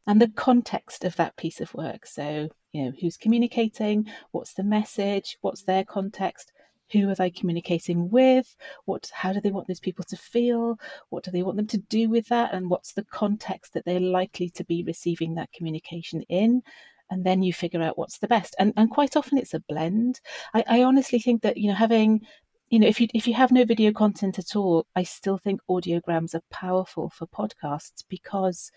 and 0.06 0.20
the 0.20 0.28
context 0.28 1.04
of 1.04 1.16
that 1.16 1.36
piece 1.36 1.60
of 1.60 1.72
work. 1.74 2.06
So 2.06 2.48
you 2.72 2.84
know 2.84 2.92
who's 3.00 3.16
communicating? 3.16 4.08
What's 4.32 4.54
the 4.54 4.64
message? 4.64 5.38
What's 5.40 5.62
their 5.62 5.84
context? 5.84 6.52
Who 6.92 7.08
are 7.08 7.14
they 7.14 7.30
communicating 7.30 8.10
with? 8.10 8.56
What 8.84 9.10
how 9.14 9.32
do 9.32 9.40
they 9.40 9.52
want 9.52 9.68
those 9.68 9.80
people 9.80 10.04
to 10.08 10.16
feel? 10.16 10.78
What 11.10 11.24
do 11.24 11.30
they 11.30 11.42
want 11.42 11.56
them 11.56 11.68
to 11.68 11.78
do 11.78 12.08
with 12.08 12.26
that? 12.28 12.52
And 12.52 12.68
what's 12.68 12.92
the 12.92 13.04
context 13.04 13.74
that 13.74 13.84
they're 13.84 14.00
likely 14.00 14.50
to 14.50 14.64
be 14.64 14.82
receiving 14.82 15.34
that 15.34 15.52
communication 15.52 16.22
in 16.22 16.62
and 17.10 17.24
then 17.24 17.42
you 17.42 17.52
figure 17.52 17.82
out 17.82 17.98
what's 17.98 18.18
the 18.18 18.28
best. 18.28 18.54
And 18.58 18.72
and 18.76 18.90
quite 18.90 19.16
often 19.16 19.38
it's 19.38 19.54
a 19.54 19.60
blend. 19.60 20.20
I, 20.54 20.64
I 20.66 20.82
honestly 20.82 21.18
think 21.18 21.42
that 21.42 21.56
you 21.56 21.68
know 21.68 21.74
having 21.74 22.22
you 22.70 22.78
know 22.78 22.86
if 22.86 23.00
you 23.00 23.08
if 23.14 23.26
you 23.26 23.34
have 23.34 23.52
no 23.52 23.64
video 23.64 23.92
content 23.92 24.38
at 24.38 24.56
all, 24.56 24.86
I 24.96 25.02
still 25.02 25.38
think 25.38 25.60
audiograms 25.68 26.34
are 26.34 26.42
powerful 26.50 27.10
for 27.10 27.26
podcasts 27.26 28.04
because 28.08 28.70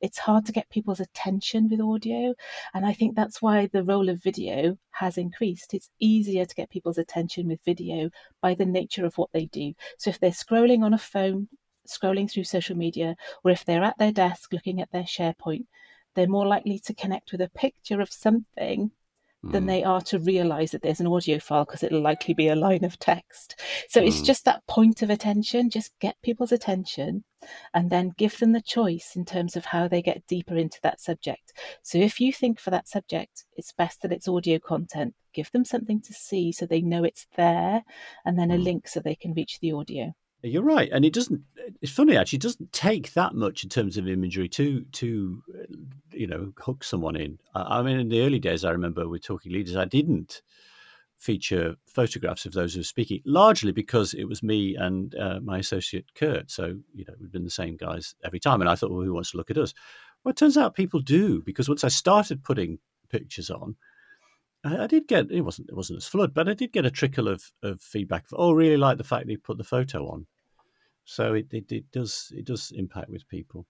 it's 0.00 0.18
hard 0.18 0.44
to 0.44 0.52
get 0.52 0.68
people's 0.68 1.00
attention 1.00 1.68
with 1.70 1.80
audio. 1.80 2.34
And 2.74 2.84
I 2.84 2.92
think 2.92 3.16
that's 3.16 3.40
why 3.40 3.66
the 3.66 3.84
role 3.84 4.10
of 4.10 4.22
video 4.22 4.76
has 4.90 5.16
increased. 5.16 5.72
It's 5.72 5.88
easier 5.98 6.44
to 6.44 6.54
get 6.54 6.68
people's 6.68 6.98
attention 6.98 7.48
with 7.48 7.64
video 7.64 8.10
by 8.42 8.54
the 8.54 8.66
nature 8.66 9.06
of 9.06 9.16
what 9.16 9.30
they 9.32 9.46
do. 9.46 9.72
So 9.98 10.10
if 10.10 10.20
they're 10.20 10.30
scrolling 10.30 10.82
on 10.82 10.92
a 10.92 10.98
phone, 10.98 11.48
scrolling 11.88 12.30
through 12.30 12.44
social 12.44 12.76
media, 12.76 13.16
or 13.44 13.50
if 13.50 13.64
they're 13.64 13.82
at 13.82 13.96
their 13.98 14.12
desk 14.12 14.52
looking 14.52 14.82
at 14.82 14.92
their 14.92 15.04
SharePoint, 15.04 15.64
they're 16.14 16.26
more 16.26 16.46
likely 16.46 16.78
to 16.80 16.94
connect 16.94 17.32
with 17.32 17.40
a 17.40 17.48
picture 17.48 18.00
of 18.00 18.12
something 18.12 18.90
than 19.50 19.64
hmm. 19.64 19.68
they 19.68 19.84
are 19.84 20.00
to 20.00 20.18
realize 20.18 20.70
that 20.70 20.82
there's 20.82 21.00
an 21.00 21.06
audio 21.06 21.38
file 21.38 21.64
because 21.64 21.82
it'll 21.82 22.00
likely 22.00 22.34
be 22.34 22.48
a 22.48 22.56
line 22.56 22.84
of 22.84 22.98
text. 22.98 23.60
So 23.88 24.00
it's 24.00 24.20
hmm. 24.20 24.24
just 24.24 24.44
that 24.44 24.66
point 24.66 25.02
of 25.02 25.10
attention, 25.10 25.70
just 25.70 25.92
get 26.00 26.16
people's 26.22 26.52
attention 26.52 27.24
and 27.74 27.90
then 27.90 28.14
give 28.16 28.38
them 28.38 28.52
the 28.52 28.62
choice 28.62 29.12
in 29.14 29.24
terms 29.24 29.54
of 29.56 29.66
how 29.66 29.86
they 29.86 30.00
get 30.00 30.26
deeper 30.26 30.56
into 30.56 30.78
that 30.82 31.00
subject. 31.00 31.52
So 31.82 31.98
if 31.98 32.20
you 32.20 32.32
think 32.32 32.58
for 32.58 32.70
that 32.70 32.88
subject, 32.88 33.44
it's 33.56 33.72
best 33.72 34.02
that 34.02 34.12
it's 34.12 34.28
audio 34.28 34.58
content, 34.58 35.14
give 35.34 35.50
them 35.52 35.64
something 35.64 36.00
to 36.02 36.12
see 36.14 36.52
so 36.52 36.64
they 36.64 36.80
know 36.80 37.04
it's 37.04 37.26
there 37.36 37.82
and 38.24 38.38
then 38.38 38.50
a 38.50 38.56
hmm. 38.56 38.62
link 38.62 38.88
so 38.88 39.00
they 39.00 39.16
can 39.16 39.34
reach 39.34 39.60
the 39.60 39.72
audio. 39.72 40.14
You're 40.46 40.62
right, 40.62 40.90
and 40.92 41.06
it 41.06 41.14
doesn't. 41.14 41.40
It's 41.80 41.90
funny 41.90 42.18
actually. 42.18 42.36
It 42.36 42.42
doesn't 42.42 42.70
take 42.74 43.14
that 43.14 43.34
much 43.34 43.64
in 43.64 43.70
terms 43.70 43.96
of 43.96 44.06
imagery 44.06 44.46
to 44.50 44.82
to 44.92 45.42
you 46.12 46.26
know 46.26 46.52
hook 46.58 46.84
someone 46.84 47.16
in. 47.16 47.38
I, 47.54 47.78
I 47.78 47.82
mean, 47.82 47.98
in 47.98 48.10
the 48.10 48.20
early 48.20 48.38
days, 48.38 48.62
I 48.62 48.70
remember 48.70 49.08
with 49.08 49.24
Talking 49.24 49.52
Leaders, 49.52 49.74
I 49.74 49.86
didn't 49.86 50.42
feature 51.18 51.76
photographs 51.86 52.44
of 52.44 52.52
those 52.52 52.74
who 52.74 52.80
were 52.80 52.84
speaking, 52.84 53.22
largely 53.24 53.72
because 53.72 54.12
it 54.12 54.28
was 54.28 54.42
me 54.42 54.76
and 54.76 55.14
uh, 55.14 55.40
my 55.42 55.56
associate 55.56 56.12
Kurt. 56.14 56.50
So 56.50 56.76
you 56.94 57.06
know, 57.08 57.14
we've 57.18 57.32
been 57.32 57.44
the 57.44 57.50
same 57.50 57.78
guys 57.78 58.14
every 58.22 58.38
time, 58.38 58.60
and 58.60 58.68
I 58.68 58.74
thought, 58.74 58.90
well, 58.90 59.00
who 59.00 59.14
wants 59.14 59.30
to 59.30 59.38
look 59.38 59.50
at 59.50 59.56
us? 59.56 59.72
Well, 60.24 60.32
it 60.32 60.36
turns 60.36 60.58
out 60.58 60.74
people 60.74 61.00
do 61.00 61.40
because 61.40 61.70
once 61.70 61.84
I 61.84 61.88
started 61.88 62.44
putting 62.44 62.80
pictures 63.08 63.48
on, 63.48 63.76
I, 64.62 64.84
I 64.84 64.86
did 64.88 65.08
get 65.08 65.30
it 65.30 65.40
wasn't 65.40 65.70
it 65.70 65.74
wasn't 65.74 65.96
as 65.98 66.06
flood, 66.06 66.34
but 66.34 66.50
I 66.50 66.54
did 66.54 66.72
get 66.72 66.84
a 66.84 66.90
trickle 66.90 67.28
of 67.28 67.50
of 67.62 67.80
feedback. 67.80 68.24
Of, 68.24 68.38
oh, 68.38 68.52
really 68.52 68.76
like 68.76 68.98
the 68.98 69.04
fact 69.04 69.24
that 69.24 69.32
you 69.32 69.38
put 69.38 69.56
the 69.56 69.64
photo 69.64 70.06
on. 70.08 70.26
So 71.04 71.34
it, 71.34 71.46
it, 71.52 71.70
it 71.70 71.90
does 71.92 72.32
it 72.34 72.46
does 72.46 72.72
impact 72.74 73.10
with 73.10 73.28
people. 73.28 73.66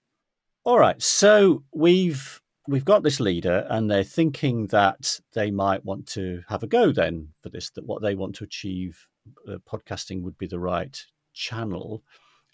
All 0.65 0.79
right, 0.79 1.01
so 1.03 1.65
we've 1.75 2.41
we've 2.69 2.85
got 2.85 3.03
this 3.03 3.21
leader, 3.21 3.67
and 3.69 3.91
they're 3.91 4.05
thinking 4.05 4.69
that 4.69 5.21
they 5.35 5.51
might 5.51 5.85
want 5.85 6.07
to 6.09 6.43
have 6.49 6.63
a 6.63 6.67
go 6.67 6.93
then 6.93 7.29
for 7.43 7.51
this. 7.51 7.71
That 7.71 7.87
what 7.87 8.03
they 8.03 8.15
want 8.15 8.35
to 8.37 8.45
achieve, 8.45 9.07
uh, 9.49 9.59
podcasting 9.71 10.23
would 10.23 10.39
be 10.39 10.47
the 10.47 10.59
right 10.59 10.99
channel. 11.35 12.03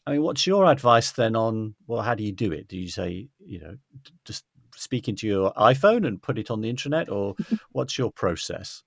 I 0.07 0.13
mean, 0.13 0.23
what's 0.23 0.47
your 0.47 0.67
advice 0.67 1.13
then 1.13 1.37
on 1.37 1.75
well, 1.87 2.03
how 2.03 2.15
do 2.15 2.25
you 2.25 2.33
do 2.33 2.53
it? 2.53 2.69
Do 2.69 2.77
you 2.77 2.89
say 2.89 3.29
you 3.39 3.61
know 3.61 3.77
just 4.25 4.45
speak 4.75 5.09
into 5.09 5.27
your 5.27 5.53
iPhone 5.55 6.07
and 6.07 6.23
put 6.23 6.39
it 6.39 6.51
on 6.51 6.63
the 6.63 6.71
internet, 6.71 7.09
or 7.09 7.37
what's 7.73 7.99
your 7.99 8.11
process? 8.11 8.83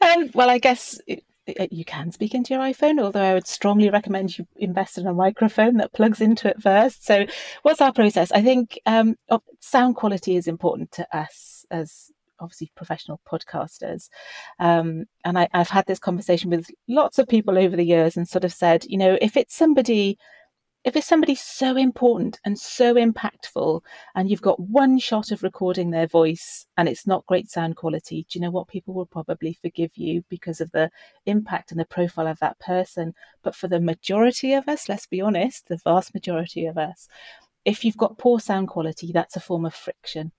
Um, 0.00 0.30
well, 0.34 0.50
I 0.50 0.58
guess 0.58 1.00
you 1.70 1.84
can 1.84 2.12
speak 2.12 2.34
into 2.34 2.54
your 2.54 2.62
iPhone, 2.62 3.00
although 3.00 3.22
I 3.22 3.34
would 3.34 3.46
strongly 3.46 3.90
recommend 3.90 4.38
you 4.38 4.46
invest 4.56 4.98
in 4.98 5.06
a 5.06 5.14
microphone 5.14 5.76
that 5.78 5.92
plugs 5.92 6.20
into 6.20 6.48
it 6.48 6.60
first. 6.60 7.04
So, 7.04 7.26
what's 7.62 7.80
our 7.80 7.92
process? 7.92 8.32
I 8.32 8.42
think 8.42 8.80
um, 8.86 9.16
sound 9.60 9.96
quality 9.96 10.36
is 10.36 10.46
important 10.46 10.92
to 10.92 11.16
us 11.16 11.64
as 11.70 12.10
obviously 12.40 12.72
professional 12.74 13.20
podcasters. 13.30 14.08
Um, 14.58 15.04
and 15.24 15.38
I, 15.38 15.48
I've 15.52 15.68
had 15.68 15.86
this 15.86 15.98
conversation 15.98 16.50
with 16.50 16.70
lots 16.88 17.18
of 17.18 17.28
people 17.28 17.58
over 17.58 17.76
the 17.76 17.84
years 17.84 18.16
and 18.16 18.28
sort 18.28 18.44
of 18.44 18.52
said, 18.52 18.84
you 18.88 18.98
know, 18.98 19.18
if 19.20 19.36
it's 19.36 19.54
somebody 19.54 20.18
if 20.82 20.96
it's 20.96 21.06
somebody 21.06 21.34
so 21.34 21.76
important 21.76 22.40
and 22.44 22.58
so 22.58 22.94
impactful 22.94 23.82
and 24.14 24.30
you've 24.30 24.40
got 24.40 24.58
one 24.58 24.98
shot 24.98 25.30
of 25.30 25.42
recording 25.42 25.90
their 25.90 26.06
voice 26.06 26.66
and 26.78 26.88
it's 26.88 27.06
not 27.06 27.26
great 27.26 27.50
sound 27.50 27.76
quality 27.76 28.26
do 28.30 28.38
you 28.38 28.40
know 28.40 28.50
what? 28.50 28.68
People 28.68 28.94
will 28.94 29.06
probably 29.06 29.58
forgive 29.60 29.90
you 29.94 30.24
because 30.30 30.60
of 30.60 30.70
the 30.72 30.90
impact 31.26 31.70
and 31.70 31.78
the 31.78 31.84
profile 31.84 32.26
of 32.26 32.38
that 32.38 32.58
person. 32.60 33.14
But 33.42 33.54
for 33.54 33.68
the 33.68 33.80
majority 33.80 34.54
of 34.54 34.68
us 34.68 34.88
let's 34.88 35.06
be 35.06 35.20
honest 35.20 35.68
the 35.68 35.76
vast 35.76 36.14
majority 36.14 36.64
of 36.64 36.78
us 36.78 37.08
if 37.66 37.84
you've 37.84 37.98
got 37.98 38.18
poor 38.18 38.40
sound 38.40 38.68
quality 38.68 39.10
that's 39.12 39.36
a 39.36 39.40
form 39.40 39.66
of 39.66 39.74
friction. 39.74 40.32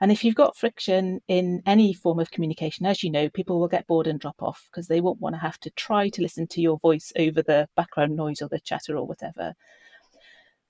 And 0.00 0.10
if 0.10 0.24
you've 0.24 0.34
got 0.34 0.56
friction 0.56 1.20
in 1.28 1.62
any 1.66 1.92
form 1.92 2.18
of 2.20 2.30
communication, 2.30 2.86
as 2.86 3.02
you 3.02 3.10
know, 3.10 3.28
people 3.28 3.60
will 3.60 3.68
get 3.68 3.86
bored 3.86 4.06
and 4.06 4.18
drop 4.18 4.42
off 4.42 4.66
because 4.70 4.88
they 4.88 5.02
won't 5.02 5.20
want 5.20 5.34
to 5.34 5.40
have 5.40 5.60
to 5.60 5.70
try 5.70 6.08
to 6.08 6.22
listen 6.22 6.46
to 6.48 6.62
your 6.62 6.78
voice 6.78 7.12
over 7.18 7.42
the 7.42 7.68
background 7.76 8.16
noise 8.16 8.40
or 8.40 8.48
the 8.48 8.60
chatter 8.60 8.96
or 8.96 9.06
whatever. 9.06 9.54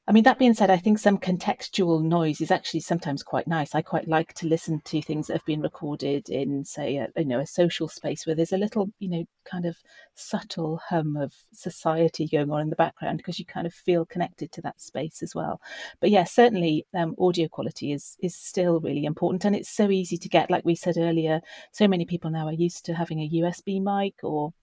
I 0.09 0.13
mean, 0.13 0.25
that 0.25 0.39
being 0.39 0.55
said, 0.55 0.71
I 0.71 0.79
think 0.79 0.99
some 0.99 1.19
contextual 1.19 2.03
noise 2.03 2.41
is 2.41 2.51
actually 2.51 2.81
sometimes 2.81 3.23
quite 3.23 3.47
nice. 3.47 3.75
I 3.75 3.83
quite 3.83 4.09
like 4.09 4.33
to 4.35 4.47
listen 4.47 4.81
to 4.87 5.03
things 5.03 5.27
that 5.27 5.35
have 5.35 5.45
been 5.45 5.61
recorded 5.61 6.31
in, 6.31 6.65
say, 6.65 6.97
a, 6.97 7.09
you 7.15 7.27
know, 7.27 7.41
a 7.41 7.47
social 7.47 7.89
space 7.89 8.27
where 8.27 8.35
there's 8.35 8.55
a 8.55 8.57
little, 8.57 8.89
you 9.01 9.11
know, 9.11 9.25
kind 9.45 9.67
of 9.67 9.77
subtle 10.15 10.81
hum 10.89 11.19
of 11.19 11.35
society 11.53 12.27
going 12.27 12.51
on 12.51 12.63
in 12.63 12.71
the 12.71 12.77
background 12.77 13.19
because 13.19 13.39
you 13.39 13.45
kind 13.45 13.67
of 13.67 13.75
feel 13.75 14.07
connected 14.07 14.51
to 14.53 14.63
that 14.63 14.81
space 14.81 15.23
as 15.23 15.35
well. 15.35 15.61
But 16.01 16.09
yeah, 16.09 16.25
certainly 16.25 16.87
um, 16.95 17.15
audio 17.19 17.47
quality 17.47 17.93
is 17.93 18.17
is 18.23 18.35
still 18.35 18.81
really 18.81 19.05
important, 19.05 19.45
and 19.45 19.55
it's 19.55 19.69
so 19.69 19.91
easy 19.91 20.17
to 20.17 20.29
get. 20.31 20.51
Like 20.51 20.65
we 20.65 20.75
said 20.75 20.97
earlier, 20.97 21.43
so 21.71 21.87
many 21.87 22.07
people 22.07 22.31
now 22.31 22.47
are 22.47 22.53
used 22.55 22.87
to 22.87 22.95
having 22.95 23.21
a 23.21 23.29
USB 23.29 23.79
mic 23.83 24.15
or 24.23 24.55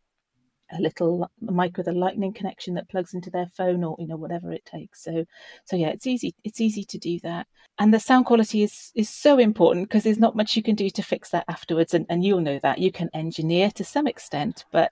a 0.72 0.82
little 0.82 1.30
mic 1.42 1.78
with 1.78 1.88
a 1.88 1.92
lightning 1.92 2.34
connection 2.34 2.74
that 2.74 2.90
plugs 2.90 3.14
into 3.14 3.30
their 3.30 3.48
phone 3.56 3.84
or 3.84 3.96
you 4.00 4.08
know 4.08 4.16
whatever 4.16 4.52
it 4.52 4.66
takes 4.66 5.04
so 5.04 5.24
so 5.64 5.76
yeah 5.76 5.90
it's 5.90 6.08
easy 6.08 6.34
it's 6.44 6.60
easy 6.60 6.84
to 6.84 6.98
do 6.98 7.20
that 7.20 7.46
and 7.78 7.94
the 7.94 8.00
sound 8.00 8.26
quality 8.26 8.64
is 8.64 8.92
is 8.96 9.10
so 9.10 9.38
important 9.38 9.88
because 9.88 10.04
there's 10.04 10.18
not 10.18 10.36
much 10.36 10.56
you 10.56 10.64
can 10.64 10.76
do 10.76 10.90
to 10.90 11.04
fix 11.04 11.30
that 11.30 11.46
afterwards 11.48 11.94
and, 11.94 12.06
and 12.10 12.24
you'll 12.24 12.42
know 12.42 12.60
that 12.60 12.80
you 12.80 12.92
can 12.92 13.10
engineer 13.14 13.70
to 13.70 13.84
some 13.84 14.08
extent 14.08 14.66
but 14.72 14.92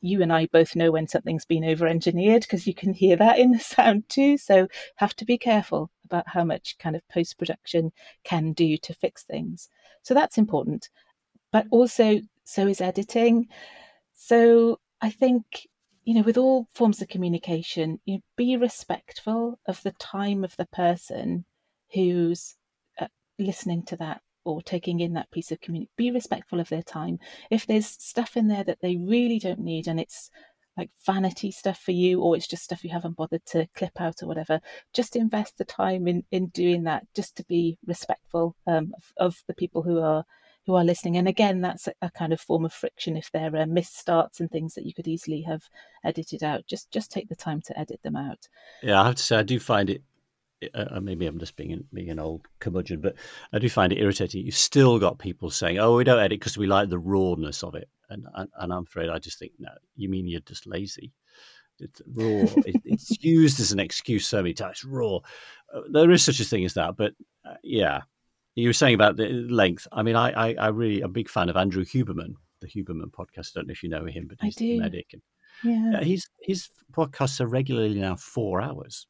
you 0.00 0.22
and 0.22 0.32
I 0.32 0.46
both 0.46 0.76
know 0.76 0.90
when 0.90 1.08
something's 1.08 1.44
been 1.44 1.64
over 1.64 1.86
engineered 1.86 2.42
because 2.42 2.66
you 2.66 2.74
can 2.74 2.92
hear 2.92 3.16
that 3.16 3.38
in 3.38 3.52
the 3.52 3.58
sound 3.58 4.08
too. 4.08 4.38
So 4.38 4.68
have 4.96 5.14
to 5.16 5.24
be 5.24 5.38
careful 5.38 5.90
about 6.04 6.28
how 6.28 6.44
much 6.44 6.76
kind 6.78 6.96
of 6.96 7.06
post 7.08 7.38
production 7.38 7.92
can 8.24 8.52
do 8.52 8.76
to 8.78 8.94
fix 8.94 9.24
things. 9.24 9.68
So 10.02 10.14
that's 10.14 10.38
important. 10.38 10.88
But 11.52 11.66
also, 11.70 12.20
so 12.44 12.66
is 12.66 12.80
editing. 12.80 13.48
So 14.20 14.80
I 15.00 15.10
think, 15.10 15.68
you 16.04 16.12
know, 16.12 16.22
with 16.22 16.36
all 16.36 16.66
forms 16.74 17.00
of 17.00 17.08
communication, 17.08 18.00
you 18.04 18.16
know, 18.16 18.20
be 18.36 18.56
respectful 18.56 19.60
of 19.64 19.80
the 19.84 19.92
time 19.92 20.42
of 20.42 20.56
the 20.56 20.66
person 20.66 21.44
who's 21.94 22.56
uh, 23.00 23.06
listening 23.38 23.84
to 23.84 23.96
that 23.98 24.20
or 24.44 24.60
taking 24.60 24.98
in 24.98 25.12
that 25.12 25.30
piece 25.30 25.52
of 25.52 25.60
community. 25.60 25.92
Be 25.96 26.10
respectful 26.10 26.58
of 26.58 26.68
their 26.68 26.82
time. 26.82 27.20
If 27.48 27.64
there's 27.64 27.86
stuff 27.86 28.36
in 28.36 28.48
there 28.48 28.64
that 28.64 28.80
they 28.82 28.96
really 28.96 29.38
don't 29.38 29.60
need 29.60 29.86
and 29.86 30.00
it's 30.00 30.30
like 30.76 30.90
vanity 31.06 31.52
stuff 31.52 31.78
for 31.78 31.92
you 31.92 32.20
or 32.20 32.36
it's 32.36 32.48
just 32.48 32.64
stuff 32.64 32.82
you 32.82 32.90
haven't 32.90 33.16
bothered 33.16 33.46
to 33.46 33.68
clip 33.76 34.00
out 34.00 34.22
or 34.22 34.26
whatever 34.26 34.60
just 34.94 35.16
invest 35.16 35.58
the 35.58 35.64
time 35.64 36.06
in 36.06 36.22
in 36.30 36.46
doing 36.48 36.84
that 36.84 37.04
just 37.16 37.36
to 37.36 37.44
be 37.46 37.76
respectful 37.84 38.54
um, 38.68 38.94
of, 38.96 39.12
of, 39.16 39.42
the 39.48 39.54
people 39.54 39.82
who 39.82 39.98
are 39.98 40.24
who 40.68 40.74
are 40.74 40.84
listening. 40.84 41.16
And 41.16 41.26
again, 41.26 41.62
that's 41.62 41.88
a, 42.02 42.10
kind 42.10 42.30
of 42.30 42.42
form 42.42 42.66
of 42.66 42.74
friction. 42.74 43.16
If 43.16 43.32
there 43.32 43.46
are 43.56 43.64
misstarts 43.64 44.38
and 44.38 44.50
things 44.50 44.74
that 44.74 44.84
you 44.84 44.92
could 44.92 45.08
easily 45.08 45.40
have 45.42 45.62
edited 46.04 46.44
out, 46.44 46.66
just 46.66 46.90
just 46.90 47.10
take 47.10 47.30
the 47.30 47.34
time 47.34 47.62
to 47.62 47.78
edit 47.80 48.00
them 48.02 48.16
out. 48.16 48.46
Yeah, 48.82 49.00
I 49.00 49.06
have 49.06 49.14
to 49.14 49.22
say, 49.22 49.38
I 49.38 49.42
do 49.42 49.58
find 49.58 49.88
it. 49.88 50.02
Uh, 50.74 50.84
uh 50.90 51.00
maybe 51.00 51.26
I'm 51.26 51.38
just 51.38 51.56
being 51.56 51.84
being 51.94 52.10
an 52.10 52.18
old 52.18 52.46
curmudgeon, 52.60 53.00
but 53.00 53.14
I 53.50 53.58
do 53.58 53.70
find 53.70 53.94
it 53.94 53.98
irritating. 53.98 54.44
You've 54.44 54.54
still 54.56 54.98
got 54.98 55.18
people 55.18 55.48
saying, 55.48 55.78
"Oh, 55.78 55.96
we 55.96 56.04
don't 56.04 56.18
edit 56.20 56.38
because 56.38 56.58
we 56.58 56.66
like 56.66 56.90
the 56.90 56.98
rawness 56.98 57.64
of 57.64 57.74
it," 57.74 57.88
and 58.10 58.26
and, 58.34 58.50
and 58.58 58.70
I'm 58.70 58.82
afraid 58.82 59.08
I 59.08 59.18
just 59.18 59.38
think, 59.38 59.52
no, 59.58 59.70
you 59.96 60.10
mean 60.10 60.28
you're 60.28 60.40
just 60.40 60.66
lazy. 60.66 61.14
It's 61.80 62.02
raw. 62.14 62.44
it, 62.66 62.82
it's 62.84 63.24
used 63.24 63.58
as 63.58 63.72
an 63.72 63.80
excuse 63.80 64.26
so 64.26 64.42
many 64.42 64.52
times. 64.52 64.84
Raw. 64.84 65.20
Uh, 65.72 65.80
there 65.90 66.10
is 66.10 66.24
such 66.24 66.40
a 66.40 66.44
thing 66.44 66.66
as 66.66 66.74
that, 66.74 66.96
but 66.96 67.14
uh, 67.48 67.54
yeah, 67.62 68.02
you 68.58 68.68
were 68.68 68.74
saying 68.74 68.94
about 68.94 69.16
the 69.16 69.28
length. 69.28 69.86
I 69.92 70.02
mean, 70.02 70.16
I, 70.16 70.30
I, 70.30 70.54
I 70.54 70.68
really 70.68 71.02
am 71.02 71.10
a 71.10 71.12
big 71.12 71.28
fan 71.28 71.48
of 71.48 71.56
Andrew 71.56 71.84
Huberman, 71.84 72.34
the 72.60 72.66
Huberman 72.66 73.10
podcast. 73.10 73.50
I 73.50 73.60
don't 73.60 73.68
know 73.68 73.72
if 73.72 73.82
you 73.82 73.88
know 73.88 74.04
him, 74.04 74.26
but 74.28 74.38
he's 74.40 74.56
the 74.56 74.78
medic. 74.78 75.10
And, 75.12 75.22
yeah. 75.64 75.98
Uh, 75.98 76.04
he's, 76.04 76.28
his 76.40 76.68
podcasts 76.92 77.40
are 77.40 77.46
regularly 77.46 77.98
now 77.98 78.16
four 78.16 78.60
hours. 78.60 79.06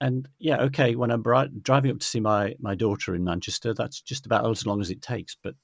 And 0.00 0.28
yeah, 0.38 0.62
okay, 0.62 0.96
when 0.96 1.10
I'm 1.10 1.22
bri- 1.22 1.50
driving 1.62 1.90
up 1.92 2.00
to 2.00 2.06
see 2.06 2.20
my, 2.20 2.54
my 2.58 2.74
daughter 2.74 3.14
in 3.14 3.24
Manchester, 3.24 3.72
that's 3.72 4.00
just 4.00 4.26
about 4.26 4.50
as 4.50 4.66
long 4.66 4.80
as 4.80 4.90
it 4.90 5.00
takes. 5.00 5.36
But 5.40 5.54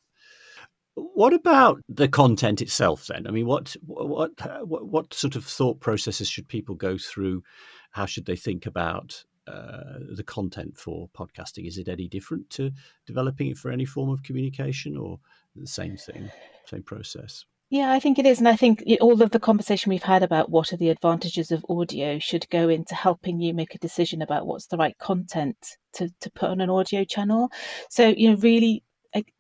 what 0.95 1.33
about 1.33 1.81
the 1.89 2.09
content 2.09 2.61
itself 2.61 3.07
then? 3.07 3.27
I 3.27 3.31
mean, 3.31 3.47
what, 3.47 3.75
what, 3.85 4.33
what, 4.67 4.87
what 4.87 5.15
sort 5.15 5.35
of 5.35 5.45
thought 5.45 5.81
processes 5.81 6.29
should 6.29 6.49
people 6.49 6.75
go 6.75 6.99
through? 6.99 7.43
How 7.91 8.07
should 8.07 8.27
they 8.27 8.37
think 8.37 8.67
about 8.67 9.25
uh, 9.49 9.99
the 10.15 10.25
content 10.25 10.77
for 10.77 11.09
podcasting? 11.17 11.67
Is 11.67 11.79
it 11.79 11.89
any 11.89 12.09
different 12.09 12.51
to 12.51 12.71
developing 13.07 13.49
it 13.49 13.59
for 13.59 13.71
any 13.71 13.85
form 13.85 14.11
of 14.11 14.23
communication, 14.23 14.97
or 14.97 15.19
the 15.57 15.67
same 15.67 15.97
thing, 15.97 16.31
same 16.67 16.83
process? 16.83 17.45
Yeah, 17.71 17.93
I 17.93 18.01
think 18.01 18.19
it 18.19 18.25
is. 18.25 18.39
And 18.39 18.49
I 18.49 18.57
think 18.57 18.83
all 19.01 19.21
of 19.21 19.31
the 19.31 19.39
conversation 19.39 19.91
we've 19.91 20.03
had 20.03 20.23
about 20.23 20.51
what 20.51 20.73
are 20.73 20.79
the 20.79 20.89
advantages 20.89 21.51
of 21.51 21.67
audio 21.69 22.19
should 22.19 22.49
go 22.49 22.71
into 22.71 22.95
helping 22.95 23.41
you 23.41 23.53
make 23.53 23.75
a 23.75 23.79
decision 23.79 24.23
about 24.23 24.47
what's 24.47 24.69
the 24.69 24.79
right 24.79 24.97
content 24.99 25.77
to, 25.93 26.09
to 26.21 26.31
put 26.31 26.49
on 26.49 26.63
an 26.63 26.71
audio 26.71 27.05
channel. 27.05 27.51
So, 27.91 28.09
you 28.09 28.31
know, 28.31 28.37
really 28.37 28.85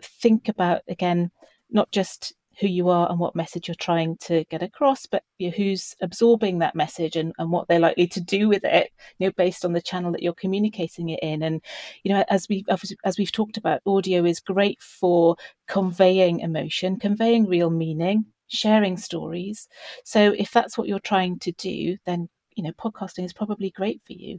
think 0.03 0.49
about, 0.49 0.83
again, 0.89 1.31
not 1.71 1.91
just 1.91 2.35
who 2.59 2.67
you 2.67 2.89
are 2.89 3.09
and 3.09 3.19
what 3.19 3.37
message 3.37 3.69
you're 3.69 3.75
trying 3.75 4.17
to 4.17 4.45
get 4.45 4.63
across, 4.63 5.07
but 5.07 5.23
you 5.39 5.49
know, 5.49 5.57
who's 5.57 5.95
absorbing 6.01 6.59
that 6.59 6.75
message 6.75 7.17
and, 7.17 7.33
and 7.39 7.51
what 7.51 7.69
they're 7.69 7.79
likely 7.79 8.07
to 8.09 8.21
do 8.21 8.49
with 8.49 8.65
it, 8.65 8.91
you 9.19 9.27
know, 9.27 9.33
based 9.37 9.65
on 9.65 9.73
the 9.73 9.83
channel 9.83 10.11
that 10.13 10.23
you're 10.23 10.33
communicating 10.33 11.11
it 11.11 11.21
in. 11.23 11.43
And, 11.43 11.61
you 12.03 12.13
know, 12.13 12.25
as 12.29 12.49
we 12.49 12.65
as 13.05 13.19
we've 13.19 13.33
talked 13.33 13.57
about, 13.57 13.83
audio 13.87 14.25
is 14.25 14.41
great 14.41 14.81
for 14.81 15.37
conveying 15.69 16.41
emotion, 16.41 16.99
conveying 16.99 17.47
real 17.47 17.71
meaning, 17.71 18.27
sharing 18.49 18.97
stories. 18.97 19.69
So 20.05 20.35
if 20.37 20.51
that's 20.51 20.77
what 20.77 20.89
you're 20.89 20.99
trying 20.99 21.39
to 21.41 21.53
do, 21.53 21.97
then 22.07 22.29
you 22.57 22.65
know, 22.65 22.73
podcasting 22.73 23.25
is 23.25 23.33
probably 23.33 23.71
great 23.71 24.01
for 24.05 24.15
you 24.15 24.39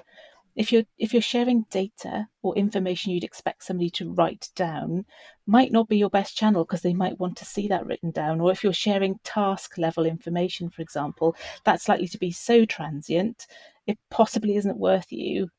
if 0.59 0.73
you're 0.73 0.83
if 0.97 1.13
you're 1.13 1.21
sharing 1.21 1.65
data 1.71 2.27
or 2.43 2.53
information 2.55 3.13
you'd 3.13 3.23
expect 3.23 3.63
somebody 3.63 3.89
to 3.89 4.11
write 4.11 4.49
down 4.57 5.05
might 5.47 5.71
not 5.71 5.87
be 5.87 5.97
your 5.97 6.09
best 6.09 6.35
channel 6.35 6.65
because 6.65 6.81
they 6.81 6.93
might 6.93 7.17
want 7.17 7.37
to 7.37 7.45
see 7.45 7.67
that 7.69 7.85
written 7.85 8.11
down. 8.11 8.39
Or 8.41 8.51
if 8.51 8.63
you're 8.63 8.73
sharing 8.73 9.19
task 9.23 9.77
level 9.77 10.05
information 10.05 10.69
for 10.69 10.81
example 10.81 11.35
that's 11.63 11.87
likely 11.87 12.09
to 12.09 12.17
be 12.17 12.31
so 12.31 12.65
transient 12.65 13.47
it 13.87 13.97
possibly 14.11 14.57
isn't 14.57 14.77
worth 14.77 15.11
you 15.11 15.49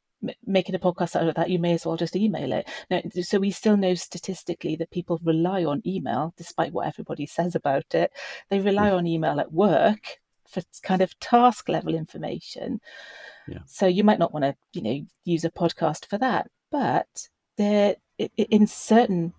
making 0.45 0.75
a 0.75 0.79
podcast 0.79 1.17
out 1.17 1.27
of 1.27 1.35
that. 1.35 1.49
You 1.49 1.59
may 1.59 1.73
as 1.73 1.87
well 1.87 1.97
just 1.97 2.15
email 2.15 2.53
it. 2.53 2.69
Now, 2.91 3.01
so 3.23 3.39
we 3.39 3.51
still 3.51 3.79
know 3.79 3.95
statistically 3.95 4.77
that 4.77 4.91
people 4.91 5.19
rely 5.25 5.65
on 5.65 5.81
email 5.87 6.35
despite 6.37 6.75
what 6.75 6.87
everybody 6.87 7.25
says 7.25 7.55
about 7.55 7.95
it. 7.95 8.13
They 8.51 8.61
rely 8.61 8.91
mm. 8.91 8.99
on 8.99 9.07
email 9.07 9.41
at 9.41 9.51
work 9.51 10.19
for 10.47 10.63
kind 10.83 11.01
of 11.01 11.19
task 11.21 11.71
level 11.71 11.95
information 11.95 12.81
yeah. 13.51 13.59
So 13.67 13.87
you 13.87 14.05
might 14.05 14.19
not 14.19 14.33
want 14.33 14.45
to, 14.45 14.55
you 14.73 14.83
know, 14.83 15.07
use 15.25 15.45
a 15.45 15.51
podcast 15.51 16.07
for 16.07 16.19
that, 16.19 16.49
but 16.71 17.29
there, 17.57 17.97
in 18.37 18.67
certain 18.67 19.35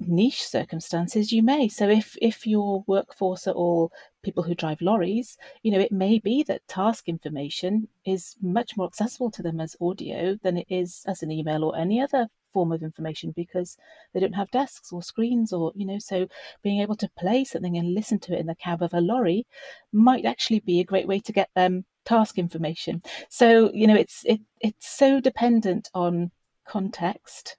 niche 0.00 0.44
circumstances, 0.44 1.32
you 1.32 1.42
may. 1.42 1.68
So 1.68 1.88
if 1.88 2.16
if 2.20 2.46
your 2.46 2.84
workforce 2.86 3.46
are 3.46 3.54
all 3.54 3.92
people 4.22 4.42
who 4.42 4.54
drive 4.54 4.80
lorries, 4.80 5.36
you 5.62 5.70
know, 5.70 5.80
it 5.80 5.92
may 5.92 6.18
be 6.18 6.42
that 6.44 6.66
task 6.68 7.08
information 7.08 7.88
is 8.04 8.36
much 8.40 8.76
more 8.76 8.86
accessible 8.86 9.30
to 9.32 9.42
them 9.42 9.60
as 9.60 9.76
audio 9.80 10.38
than 10.42 10.56
it 10.56 10.66
is 10.68 11.04
as 11.06 11.22
an 11.22 11.30
email 11.30 11.64
or 11.64 11.76
any 11.76 12.00
other 12.00 12.28
form 12.52 12.72
of 12.72 12.82
information 12.82 13.32
because 13.36 13.76
they 14.12 14.20
don't 14.20 14.34
have 14.34 14.50
desks 14.50 14.92
or 14.92 15.02
screens 15.02 15.52
or 15.52 15.72
you 15.74 15.86
know 15.86 15.98
so 15.98 16.26
being 16.62 16.80
able 16.80 16.96
to 16.96 17.10
play 17.18 17.44
something 17.44 17.76
and 17.76 17.94
listen 17.94 18.18
to 18.18 18.32
it 18.34 18.40
in 18.40 18.46
the 18.46 18.54
cab 18.54 18.82
of 18.82 18.94
a 18.94 19.00
lorry 19.00 19.46
might 19.92 20.24
actually 20.24 20.60
be 20.60 20.80
a 20.80 20.84
great 20.84 21.06
way 21.06 21.20
to 21.20 21.32
get 21.32 21.50
them 21.54 21.84
task 22.08 22.38
information. 22.38 23.02
So 23.28 23.70
you 23.72 23.86
know, 23.86 23.94
it's 23.94 24.24
it 24.24 24.40
it's 24.60 24.88
so 24.88 25.20
dependent 25.20 25.90
on 25.94 26.30
context 26.66 27.56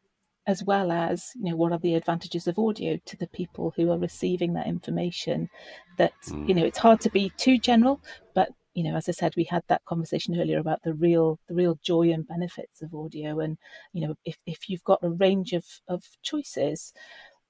as 0.47 0.63
well 0.63 0.91
as 0.91 1.31
you 1.35 1.49
know 1.49 1.55
what 1.55 1.71
are 1.71 1.79
the 1.79 1.95
advantages 1.95 2.47
of 2.47 2.57
audio 2.57 2.97
to 3.05 3.15
the 3.17 3.27
people 3.27 3.71
who 3.75 3.91
are 3.91 3.97
receiving 3.99 4.53
that 4.53 4.67
information 4.67 5.49
that 5.97 6.13
mm. 6.27 6.47
you 6.47 6.55
know 6.55 6.63
it's 6.63 6.77
hard 6.77 6.99
to 7.01 7.09
be 7.09 7.31
too 7.37 7.57
general 7.57 7.99
but 8.35 8.49
you 8.73 8.83
know 8.83 8.95
as 8.95 9.09
i 9.09 9.11
said 9.11 9.33
we 9.35 9.43
had 9.43 9.63
that 9.67 9.83
conversation 9.85 10.39
earlier 10.39 10.59
about 10.59 10.81
the 10.83 10.93
real 10.93 11.39
the 11.47 11.55
real 11.55 11.77
joy 11.81 12.11
and 12.11 12.27
benefits 12.27 12.81
of 12.81 12.93
audio 12.93 13.39
and 13.39 13.57
you 13.93 14.05
know 14.05 14.15
if, 14.25 14.37
if 14.45 14.69
you've 14.69 14.83
got 14.83 15.03
a 15.03 15.09
range 15.09 15.53
of 15.53 15.65
of 15.87 16.03
choices 16.21 16.93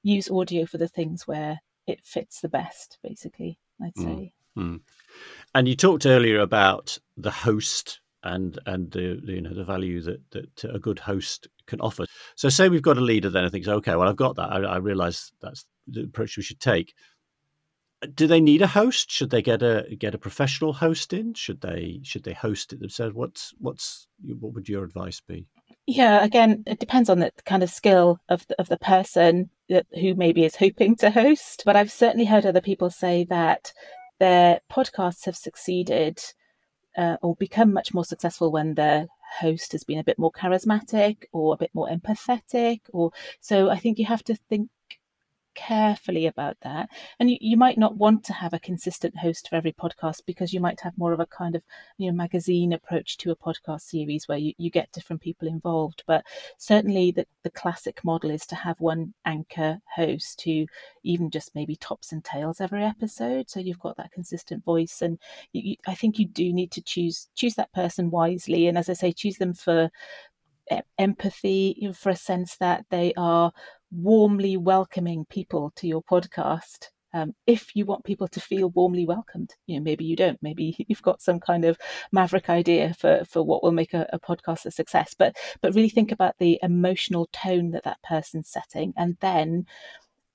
use 0.03 0.29
audio 0.29 0.65
for 0.65 0.77
the 0.77 0.87
things 0.87 1.27
where 1.27 1.59
it 1.87 1.99
fits 2.03 2.41
the 2.41 2.49
best 2.49 2.97
basically 3.03 3.57
i'd 3.81 3.93
mm. 3.95 4.03
say 4.03 4.33
mm. 4.57 4.79
And 5.55 5.67
you 5.67 5.75
talked 5.75 6.05
earlier 6.05 6.39
about 6.39 6.97
the 7.17 7.31
host 7.31 8.01
and 8.23 8.59
and 8.65 8.91
the, 8.91 9.19
the, 9.23 9.33
you 9.33 9.41
know 9.41 9.53
the 9.53 9.63
value 9.63 10.01
that 10.01 10.19
that 10.31 10.63
a 10.65 10.79
good 10.79 10.99
host 10.99 11.47
can 11.65 11.79
offer. 11.81 12.05
So 12.35 12.49
say 12.49 12.69
we've 12.69 12.81
got 12.81 12.97
a 12.97 13.01
leader, 13.01 13.29
then 13.29 13.45
I 13.45 13.49
think 13.49 13.67
okay, 13.67 13.95
well 13.95 14.09
I've 14.09 14.15
got 14.15 14.35
that. 14.35 14.51
I, 14.51 14.59
I 14.59 14.77
realise 14.77 15.31
that's 15.41 15.65
the 15.87 16.03
approach 16.03 16.37
we 16.37 16.43
should 16.43 16.59
take. 16.59 16.93
Do 18.15 18.27
they 18.27 18.39
need 18.39 18.61
a 18.61 18.67
host? 18.67 19.11
Should 19.11 19.29
they 19.29 19.41
get 19.41 19.61
a 19.61 19.85
get 19.97 20.15
a 20.15 20.17
professional 20.17 20.73
host 20.73 21.13
in? 21.13 21.33
Should 21.33 21.61
they 21.61 21.99
should 22.03 22.23
they 22.23 22.33
host 22.33 22.71
it 22.73 22.79
themselves? 22.79 23.13
What's 23.13 23.53
what's 23.59 24.07
what 24.39 24.53
would 24.53 24.69
your 24.69 24.83
advice 24.83 25.19
be? 25.19 25.47
Yeah, 25.85 26.23
again, 26.23 26.63
it 26.67 26.79
depends 26.79 27.09
on 27.09 27.19
the 27.19 27.31
kind 27.45 27.63
of 27.63 27.69
skill 27.69 28.19
of 28.29 28.45
the, 28.47 28.55
of 28.59 28.69
the 28.69 28.77
person 28.77 29.49
that, 29.69 29.87
who 29.99 30.13
maybe 30.13 30.45
is 30.45 30.55
hoping 30.55 30.95
to 30.97 31.09
host. 31.09 31.63
But 31.65 31.75
I've 31.75 31.91
certainly 31.91 32.25
heard 32.25 32.45
other 32.45 32.61
people 32.61 32.89
say 32.89 33.25
that 33.25 33.73
their 34.19 34.61
podcasts 34.71 35.25
have 35.25 35.35
succeeded 35.35 36.21
uh, 36.97 37.17
or 37.21 37.35
become 37.35 37.73
much 37.73 37.93
more 37.93 38.05
successful 38.05 38.51
when 38.51 38.75
their 38.75 39.07
host 39.39 39.71
has 39.71 39.83
been 39.83 39.99
a 39.99 40.03
bit 40.03 40.19
more 40.19 40.31
charismatic 40.31 41.23
or 41.31 41.53
a 41.53 41.57
bit 41.57 41.71
more 41.73 41.87
empathetic 41.87 42.79
or 42.91 43.11
so 43.39 43.69
i 43.69 43.77
think 43.77 43.99
you 43.99 44.05
have 44.05 44.23
to 44.23 44.35
think 44.49 44.69
carefully 45.59 46.25
about 46.25 46.57
that. 46.61 46.89
And 47.19 47.29
you, 47.29 47.37
you 47.41 47.57
might 47.57 47.77
not 47.77 47.97
want 47.97 48.23
to 48.25 48.33
have 48.33 48.53
a 48.53 48.59
consistent 48.59 49.17
host 49.17 49.49
for 49.49 49.55
every 49.55 49.73
podcast 49.73 50.21
because 50.25 50.53
you 50.53 50.61
might 50.61 50.79
have 50.81 50.97
more 50.97 51.11
of 51.11 51.19
a 51.19 51.25
kind 51.25 51.55
of 51.55 51.63
you 51.97 52.07
know 52.07 52.15
magazine 52.15 52.71
approach 52.73 53.17
to 53.17 53.31
a 53.31 53.35
podcast 53.35 53.81
series 53.81 54.27
where 54.27 54.37
you, 54.37 54.53
you 54.57 54.69
get 54.69 54.91
different 54.91 55.21
people 55.21 55.47
involved. 55.47 56.03
But 56.07 56.25
certainly 56.57 57.11
the, 57.11 57.25
the 57.43 57.49
classic 57.49 58.03
model 58.03 58.31
is 58.31 58.45
to 58.47 58.55
have 58.55 58.79
one 58.79 59.13
anchor 59.25 59.79
host 59.95 60.41
who 60.41 60.65
even 61.03 61.29
just 61.29 61.55
maybe 61.55 61.75
tops 61.75 62.11
and 62.11 62.23
tails 62.23 62.61
every 62.61 62.83
episode. 62.83 63.49
So 63.49 63.59
you've 63.59 63.79
got 63.79 63.97
that 63.97 64.11
consistent 64.11 64.63
voice. 64.63 65.01
And 65.01 65.19
you, 65.51 65.61
you, 65.71 65.75
I 65.87 65.95
think 65.95 66.19
you 66.19 66.25
do 66.25 66.53
need 66.53 66.71
to 66.71 66.81
choose 66.81 67.27
choose 67.35 67.55
that 67.55 67.73
person 67.73 68.11
wisely. 68.11 68.67
And 68.67 68.77
as 68.77 68.89
I 68.89 68.93
say, 68.93 69.11
choose 69.11 69.37
them 69.37 69.53
for 69.53 69.91
empathy, 70.97 71.91
for 71.95 72.09
a 72.09 72.15
sense 72.15 72.57
that 72.57 72.85
they 72.89 73.13
are 73.17 73.51
warmly 73.91 74.57
welcoming 74.57 75.25
people 75.25 75.71
to 75.75 75.87
your 75.87 76.03
podcast. 76.03 76.89
Um, 77.11 77.33
if 77.47 77.75
you 77.75 77.85
want 77.85 78.05
people 78.05 78.27
to 78.27 78.39
feel 78.39 78.69
warmly 78.69 79.05
welcomed, 79.05 79.55
you 79.65 79.77
know, 79.77 79.83
maybe 79.83 80.05
you 80.05 80.15
don't. 80.15 80.37
Maybe 80.41 80.75
you've 80.87 81.01
got 81.01 81.21
some 81.21 81.39
kind 81.39 81.65
of 81.65 81.77
maverick 82.11 82.49
idea 82.49 82.93
for 82.93 83.25
for 83.25 83.41
what 83.43 83.63
will 83.63 83.71
make 83.71 83.93
a, 83.93 84.07
a 84.13 84.19
podcast 84.19 84.65
a 84.65 84.71
success. 84.71 85.15
But 85.17 85.35
but 85.61 85.73
really 85.73 85.89
think 85.89 86.11
about 86.11 86.35
the 86.37 86.59
emotional 86.61 87.27
tone 87.33 87.71
that 87.71 87.83
that 87.85 88.01
person's 88.03 88.49
setting, 88.49 88.93
and 88.95 89.17
then 89.21 89.65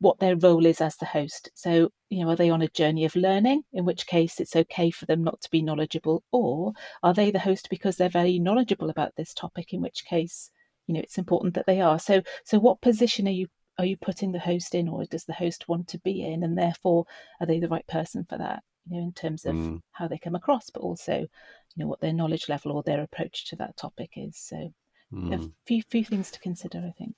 what 0.01 0.19
their 0.19 0.37
role 0.37 0.67
is 0.67 0.81
as 0.81 0.97
the 0.97 1.07
host. 1.07 1.51
So, 1.55 1.90
you 2.11 2.25
know, 2.25 2.31
are 2.31 2.37
they 2.37 2.51
on 2.51 2.62
a 2.62 2.69
journey 2.69 3.05
of 3.05 3.17
learning, 3.17 3.62
in 3.73 3.85
which 3.85 4.07
case 4.07 4.40
it's 4.40 4.57
okay 4.57 4.90
for 4.90 5.07
them 5.07 5.25
not 5.25 5.40
to 5.43 5.51
be 5.51 5.62
knowledgeable, 5.62 6.25
or 6.33 6.73
are 7.03 7.14
they 7.14 7.31
the 7.31 7.38
host 7.38 7.71
because 7.71 7.97
they're 7.97 8.09
very 8.09 8.38
knowledgeable 8.38 8.90
about 8.90 9.12
this 9.17 9.33
topic, 9.33 9.73
in 9.73 9.81
which 9.81 10.05
case 10.05 10.51
you 10.87 10.94
know 10.94 11.01
it's 11.01 11.18
important 11.18 11.55
that 11.55 11.66
they 11.66 11.81
are 11.81 11.99
so 11.99 12.23
so 12.44 12.59
what 12.59 12.81
position 12.81 13.27
are 13.27 13.33
you 13.33 13.47
are 13.79 13.85
you 13.85 13.97
putting 13.97 14.33
the 14.33 14.38
host 14.38 14.75
in 14.75 14.88
or 14.88 15.05
does 15.05 15.25
the 15.25 15.33
host 15.33 15.68
want 15.68 15.88
to 15.88 15.99
be 15.99 16.25
in 16.25 16.42
and 16.42 16.57
therefore 16.57 17.05
are 17.40 17.47
they 17.47 17.59
the 17.59 17.68
right 17.68 17.87
person 17.87 18.25
for 18.29 18.38
that 18.38 18.62
you 18.88 18.97
know 18.97 19.05
in 19.05 19.12
terms 19.12 19.44
of 19.44 19.55
mm. 19.55 19.81
how 19.92 20.07
they 20.07 20.18
come 20.18 20.35
across 20.35 20.70
but 20.70 20.83
also 20.83 21.18
you 21.20 21.29
know 21.77 21.87
what 21.87 22.01
their 22.01 22.12
knowledge 22.12 22.49
level 22.49 22.73
or 22.73 22.83
their 22.83 23.03
approach 23.03 23.47
to 23.47 23.57
that 23.57 23.77
topic 23.77 24.11
is 24.16 24.37
so 24.37 24.73
mm. 25.12 25.35
a 25.35 25.51
few 25.66 25.83
few 25.83 26.05
things 26.05 26.31
to 26.31 26.40
consider 26.40 26.79
i 26.79 26.92
think 26.99 27.16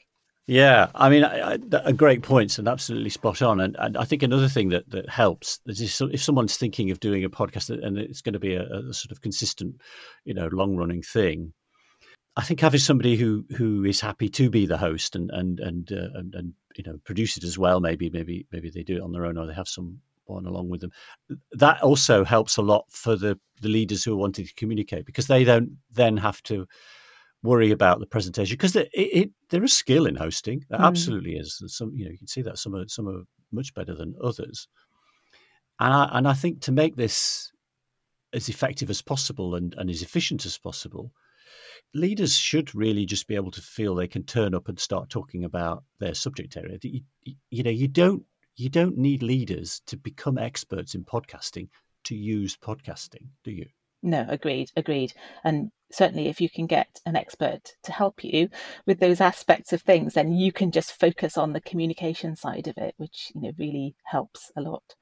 yeah, 0.48 0.90
I 0.94 1.08
mean, 1.08 1.24
I, 1.24 1.54
I, 1.54 1.58
a 1.72 1.92
great 1.92 2.22
points 2.22 2.56
and 2.58 2.68
absolutely 2.68 3.10
spot 3.10 3.42
on. 3.42 3.58
And, 3.58 3.74
and, 3.80 3.96
I 3.96 4.04
think 4.04 4.22
another 4.22 4.46
thing 4.48 4.68
that, 4.68 4.88
that 4.90 5.08
helps 5.08 5.58
is 5.66 6.00
if 6.00 6.22
someone's 6.22 6.56
thinking 6.56 6.92
of 6.92 7.00
doing 7.00 7.24
a 7.24 7.28
podcast 7.28 7.68
and 7.70 7.98
it's 7.98 8.20
going 8.20 8.34
to 8.34 8.38
be 8.38 8.54
a, 8.54 8.62
a 8.62 8.94
sort 8.94 9.10
of 9.10 9.20
consistent, 9.20 9.80
you 10.24 10.34
know, 10.34 10.46
long 10.52 10.76
running 10.76 11.02
thing, 11.02 11.52
I 12.36 12.42
think 12.42 12.60
having 12.60 12.80
somebody 12.80 13.16
who 13.16 13.44
who 13.56 13.84
is 13.84 14.00
happy 14.00 14.28
to 14.30 14.50
be 14.50 14.66
the 14.66 14.76
host 14.76 15.16
and 15.16 15.30
and 15.30 15.58
and 15.60 15.90
uh, 15.92 16.10
and, 16.14 16.34
and, 16.34 16.52
you 16.76 16.84
know 16.84 16.98
produce 17.04 17.36
it 17.38 17.44
as 17.44 17.58
well. 17.58 17.80
Maybe 17.80 18.10
maybe 18.10 18.46
maybe 18.52 18.70
they 18.70 18.82
do 18.82 18.96
it 18.96 19.02
on 19.02 19.12
their 19.12 19.24
own 19.24 19.38
or 19.38 19.46
they 19.46 19.54
have 19.54 19.68
someone 19.68 19.98
along 20.28 20.68
with 20.68 20.82
them. 20.82 20.90
That 21.52 21.82
also 21.82 22.24
helps 22.24 22.58
a 22.58 22.62
lot 22.62 22.84
for 22.90 23.16
the 23.16 23.38
the 23.62 23.68
leaders 23.68 24.04
who 24.04 24.12
are 24.12 24.18
wanting 24.18 24.46
to 24.46 24.54
communicate 24.54 25.06
because 25.06 25.26
they 25.26 25.44
don't 25.44 25.78
then 25.90 26.18
have 26.18 26.42
to 26.44 26.66
worry 27.42 27.70
about 27.70 28.00
the 28.00 28.06
presentation 28.06 28.54
because 28.54 28.76
it, 28.76 28.90
it, 28.92 29.30
there 29.50 29.64
is 29.64 29.72
skill 29.72 30.06
in 30.06 30.16
hosting. 30.16 30.64
There 30.68 30.78
mm. 30.78 30.84
absolutely 30.84 31.36
is. 31.36 31.62
Some 31.68 31.92
you 31.94 32.04
know 32.04 32.10
you 32.10 32.18
can 32.18 32.26
see 32.26 32.42
that 32.42 32.58
some 32.58 32.74
are 32.74 32.86
some 32.88 33.08
are 33.08 33.22
much 33.52 33.72
better 33.72 33.94
than 33.94 34.14
others. 34.22 34.68
And 35.80 35.92
I, 35.92 36.10
and 36.12 36.28
I 36.28 36.34
think 36.34 36.60
to 36.62 36.72
make 36.72 36.96
this 36.96 37.50
as 38.32 38.48
effective 38.48 38.90
as 38.90 39.02
possible 39.02 39.54
and, 39.54 39.74
and 39.78 39.90
as 39.90 40.02
efficient 40.02 40.44
as 40.46 40.58
possible, 40.58 41.12
leaders 41.94 42.36
should 42.36 42.74
really 42.74 43.06
just 43.06 43.26
be 43.26 43.34
able 43.34 43.50
to 43.52 43.60
feel 43.60 43.94
they 43.94 44.08
can 44.08 44.24
turn 44.24 44.54
up 44.54 44.68
and 44.68 44.78
start 44.78 45.10
talking 45.10 45.44
about 45.44 45.84
their 45.98 46.14
subject 46.14 46.56
area. 46.56 46.78
You, 46.82 47.00
you 47.50 47.62
know, 47.62 47.70
you 47.70 47.88
don't 47.88 48.24
you 48.56 48.68
don't 48.70 48.96
need 48.96 49.22
leaders 49.22 49.82
to 49.86 49.96
become 49.96 50.38
experts 50.38 50.94
in 50.94 51.04
podcasting 51.04 51.68
to 52.04 52.14
use 52.14 52.56
podcasting, 52.56 53.28
do 53.44 53.50
you? 53.50 53.66
No, 54.02 54.24
agreed, 54.28 54.70
agreed. 54.76 55.12
And 55.44 55.72
certainly 55.90 56.28
if 56.28 56.40
you 56.40 56.48
can 56.48 56.66
get 56.66 57.00
an 57.04 57.16
expert 57.16 57.72
to 57.82 57.92
help 57.92 58.24
you 58.24 58.48
with 58.86 59.00
those 59.00 59.20
aspects 59.20 59.72
of 59.72 59.82
things, 59.82 60.14
then 60.14 60.32
you 60.32 60.52
can 60.52 60.70
just 60.70 60.98
focus 60.98 61.36
on 61.36 61.52
the 61.52 61.60
communication 61.60 62.36
side 62.36 62.68
of 62.68 62.78
it, 62.78 62.94
which, 62.96 63.32
you 63.34 63.42
know, 63.42 63.52
really 63.58 63.94
helps 64.04 64.50
a 64.56 64.60
lot. 64.60 64.94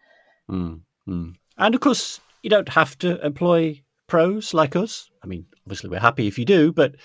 Mm, 0.50 0.80
mm. 1.08 1.34
And 1.56 1.74
of 1.74 1.80
course, 1.80 2.20
you 2.42 2.50
don't 2.50 2.70
have 2.70 2.98
to 2.98 3.24
employ 3.24 3.82
pros 4.06 4.54
like 4.54 4.76
us. 4.76 5.10
I 5.22 5.26
mean, 5.26 5.46
obviously 5.66 5.90
we're 5.90 6.00
happy 6.00 6.26
if 6.26 6.38
you 6.38 6.44
do, 6.44 6.72
but 6.72 6.96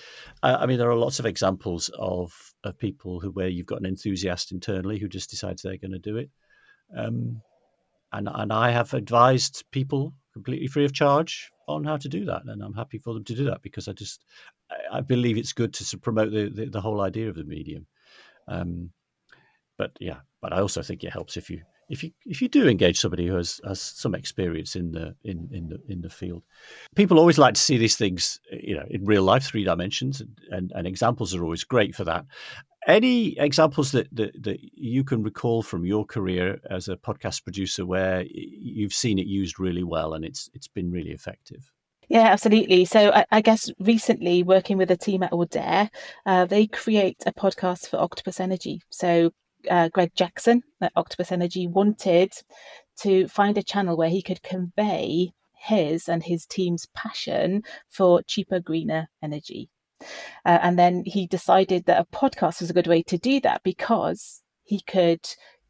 uh, 0.42 0.58
I 0.60 0.66
mean 0.66 0.78
there 0.78 0.90
are 0.90 0.96
lots 0.96 1.18
of 1.18 1.26
examples 1.26 1.90
of 1.98 2.32
of 2.64 2.78
people 2.78 3.20
who 3.20 3.30
where 3.30 3.48
you've 3.48 3.66
got 3.66 3.80
an 3.80 3.86
enthusiast 3.86 4.52
internally 4.52 4.98
who 4.98 5.08
just 5.08 5.30
decides 5.30 5.62
they're 5.62 5.76
going 5.76 5.92
to 5.92 5.98
do 5.98 6.16
it. 6.16 6.30
Um, 6.96 7.42
and 8.12 8.28
and 8.32 8.52
I 8.52 8.70
have 8.70 8.92
advised 8.94 9.64
people 9.70 10.14
completely 10.32 10.66
free 10.66 10.84
of 10.84 10.92
charge 10.92 11.50
on 11.68 11.84
how 11.84 11.96
to 11.96 12.08
do 12.08 12.24
that, 12.26 12.42
and 12.44 12.62
I'm 12.62 12.74
happy 12.74 12.98
for 12.98 13.14
them 13.14 13.24
to 13.24 13.34
do 13.34 13.44
that 13.44 13.62
because 13.62 13.88
I 13.88 13.92
just 13.92 14.24
I 14.92 15.00
believe 15.00 15.38
it's 15.38 15.52
good 15.52 15.72
to 15.74 15.98
promote 15.98 16.32
the 16.32 16.48
the, 16.48 16.66
the 16.66 16.80
whole 16.80 17.00
idea 17.00 17.28
of 17.28 17.36
the 17.36 17.44
medium. 17.44 17.86
Um, 18.48 18.90
but 19.78 19.92
yeah, 20.00 20.18
but 20.42 20.52
I 20.52 20.60
also 20.60 20.82
think 20.82 21.04
it 21.04 21.12
helps 21.12 21.36
if 21.36 21.48
you 21.48 21.62
if 21.90 22.04
you 22.04 22.12
if 22.24 22.40
you 22.40 22.48
do 22.48 22.68
engage 22.68 23.00
somebody 23.00 23.26
who 23.26 23.34
has, 23.34 23.60
has 23.66 23.82
some 23.82 24.14
experience 24.14 24.76
in 24.76 24.92
the 24.92 25.14
in, 25.24 25.48
in 25.52 25.68
the 25.68 25.78
in 25.88 26.00
the 26.00 26.08
field. 26.08 26.44
People 26.94 27.18
always 27.18 27.36
like 27.36 27.54
to 27.54 27.60
see 27.60 27.76
these 27.76 27.96
things, 27.96 28.40
you 28.50 28.76
know, 28.76 28.86
in 28.88 29.04
real 29.04 29.24
life, 29.24 29.44
three 29.44 29.64
dimensions, 29.64 30.20
and, 30.20 30.38
and, 30.50 30.72
and 30.74 30.86
examples 30.86 31.34
are 31.34 31.42
always 31.42 31.64
great 31.64 31.94
for 31.94 32.04
that. 32.04 32.24
Any 32.86 33.38
examples 33.38 33.90
that, 33.92 34.08
that 34.14 34.42
that 34.42 34.58
you 34.60 35.02
can 35.04 35.22
recall 35.22 35.62
from 35.62 35.84
your 35.84 36.06
career 36.06 36.60
as 36.70 36.88
a 36.88 36.96
podcast 36.96 37.42
producer 37.42 37.84
where 37.84 38.24
you've 38.30 38.94
seen 38.94 39.18
it 39.18 39.26
used 39.26 39.58
really 39.58 39.84
well 39.84 40.14
and 40.14 40.24
it's 40.24 40.48
it's 40.54 40.68
been 40.68 40.90
really 40.92 41.10
effective? 41.10 41.72
Yeah, 42.08 42.26
absolutely. 42.26 42.84
So 42.86 43.12
I, 43.12 43.24
I, 43.30 43.40
guess 43.40 43.70
recently 43.78 44.42
working 44.42 44.76
with 44.78 44.90
a 44.90 44.96
team 44.96 45.22
at 45.22 45.30
Audere, 45.30 45.90
uh, 46.26 46.44
they 46.44 46.66
create 46.66 47.22
a 47.24 47.32
podcast 47.32 47.88
for 47.88 48.00
Octopus 48.00 48.40
Energy. 48.40 48.82
So 48.90 49.30
uh, 49.68 49.88
Greg 49.88 50.12
Jackson 50.14 50.62
at 50.80 50.92
Octopus 50.96 51.32
Energy 51.32 51.66
wanted 51.66 52.32
to 53.00 53.28
find 53.28 53.56
a 53.58 53.62
channel 53.62 53.96
where 53.96 54.08
he 54.08 54.22
could 54.22 54.42
convey 54.42 55.32
his 55.54 56.08
and 56.08 56.22
his 56.22 56.46
team's 56.46 56.86
passion 56.94 57.62
for 57.88 58.22
cheaper, 58.22 58.60
greener 58.60 59.08
energy. 59.22 59.68
Uh, 60.44 60.58
and 60.62 60.78
then 60.78 61.02
he 61.04 61.26
decided 61.26 61.84
that 61.84 62.00
a 62.00 62.16
podcast 62.16 62.60
was 62.60 62.70
a 62.70 62.74
good 62.74 62.86
way 62.86 63.02
to 63.02 63.18
do 63.18 63.40
that 63.40 63.62
because 63.62 64.42
he 64.62 64.80
could 64.80 65.20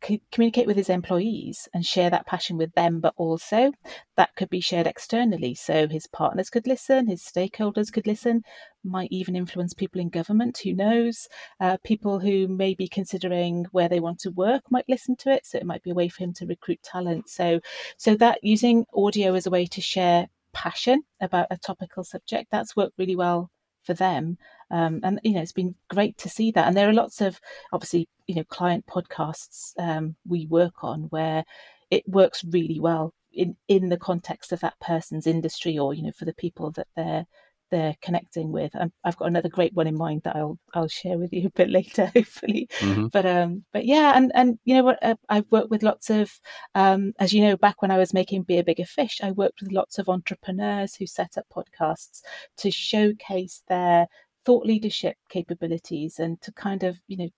communicate 0.01 0.67
with 0.67 0.77
his 0.77 0.89
employees 0.89 1.69
and 1.75 1.85
share 1.85 2.11
that 2.11 2.27
passion 2.27 2.57
with 2.57 2.73
them, 2.75 3.01
but 3.01 3.15
also 3.17 3.73
that 4.17 4.35
could 4.37 4.51
be 4.51 4.61
shared 4.61 4.87
externally. 4.87 5.55
So 5.55 5.89
his 5.89 6.07
partners 6.07 6.51
could 6.51 6.67
listen, 6.67 7.07
his 7.07 7.23
stakeholders 7.23 7.93
could 7.93 8.07
listen, 8.07 8.43
might 8.85 9.13
even 9.13 9.37
influence 9.37 9.75
people 9.75 10.01
in 10.01 10.09
government, 10.09 10.59
who 10.63 10.73
knows? 10.73 11.29
Uh, 11.61 11.77
people 11.85 12.19
who 12.19 12.49
may 12.49 12.75
be 12.75 12.89
considering 12.89 13.67
where 13.73 13.89
they 13.89 14.01
want 14.01 14.19
to 14.21 14.31
work 14.31 14.63
might 14.71 14.89
listen 14.89 15.17
to 15.17 15.31
it. 15.31 15.47
So 15.47 15.59
it 15.59 15.67
might 15.67 15.83
be 15.83 15.91
a 15.91 15.95
way 15.95 16.09
for 16.09 16.25
him 16.25 16.33
to 16.35 16.47
recruit 16.47 16.83
talent. 16.83 17.29
So, 17.29 17.61
so 17.97 18.15
that 18.17 18.43
using 18.43 18.87
audio 18.95 19.35
as 19.35 19.47
a 19.47 19.51
way 19.51 19.67
to 19.67 19.81
share 19.81 20.29
passion 20.53 21.03
about 21.21 21.47
a 21.51 21.59
topical 21.59 22.05
subject, 22.05 22.51
that's 22.51 22.75
worked 22.75 22.99
really 22.99 23.17
well 23.17 23.51
for 23.83 23.95
them. 23.95 24.39
Um, 24.71 25.01
and 25.03 25.21
you 25.23 25.33
know, 25.33 25.43
it's 25.43 25.53
been 25.53 25.75
great 25.89 26.17
to 26.19 26.29
see 26.29 26.51
that. 26.53 26.67
And 26.67 26.77
there 26.77 26.89
are 26.89 26.93
lots 26.93 27.21
of 27.21 27.41
obviously, 27.73 28.09
you 28.27 28.35
know, 28.35 28.45
client 28.45 28.87
podcasts 28.87 29.73
um, 29.79 30.17
we 30.27 30.47
work 30.47 30.85
on 30.85 31.05
where 31.05 31.45
it 31.91 32.09
works 32.09 32.45
really 32.45 32.81
well 32.81 33.15
in 33.33 33.57
in 33.69 33.89
the 33.89 33.97
context 33.97 34.53
of 34.53 34.61
that 34.61 34.79
person's 34.81 35.27
industry 35.27 35.79
or 35.79 35.95
you 35.95 36.03
know 36.03 36.13
for 36.13 36.25
the 36.25 36.35
people 36.35 36.71
that 36.73 36.89
they're 36.97 37.27
they're 37.71 37.97
connecting 38.03 38.53
with. 38.53 38.75
i 38.75 38.91
have 39.05 39.17
got 39.17 39.29
another 39.29 39.49
great 39.49 39.73
one 39.75 39.87
in 39.87 39.97
mind 39.97 40.23
that 40.25 40.37
I'll 40.37 40.59
I'll 40.75 40.89
share 40.89 41.19
with 41.19 41.33
you 41.33 41.47
a 41.47 41.51
bit 41.51 41.71
later, 41.79 42.07
hopefully. 42.07 42.69
Mm-hmm. 42.81 43.07
But 43.07 43.27
um, 43.27 43.65
but 43.73 43.87
yeah, 43.87 44.13
and 44.17 44.33
and 44.35 44.59
you 44.65 44.75
know 44.75 44.85
what? 44.85 44.99
Uh, 45.03 45.15
I've 45.29 45.51
worked 45.51 45.71
with 45.71 45.83
lots 45.83 46.11
of, 46.11 46.33
um, 46.75 47.13
as 47.19 47.33
you 47.33 47.43
know, 47.43 47.57
back 47.57 47.81
when 47.81 47.91
I 47.91 47.99
was 47.99 48.13
making 48.13 48.43
Be 48.43 48.59
a 48.59 48.65
Bigger 48.65 48.85
Fish, 48.85 49.21
I 49.23 49.31
worked 49.31 49.61
with 49.63 49.73
lots 49.73 49.99
of 49.99 50.09
entrepreneurs 50.09 50.95
who 50.97 51.07
set 51.07 51.39
up 51.39 51.47
podcasts 51.55 52.23
to 52.59 52.71
showcase 52.71 53.63
their 53.69 54.09
thought 54.45 54.67
leadership 54.67 55.17
capabilities 55.29 56.19
and 56.19 56.41
to 56.43 56.53
kind 56.53 56.83
of 56.83 56.99
you 57.07 57.17
know 57.17 57.29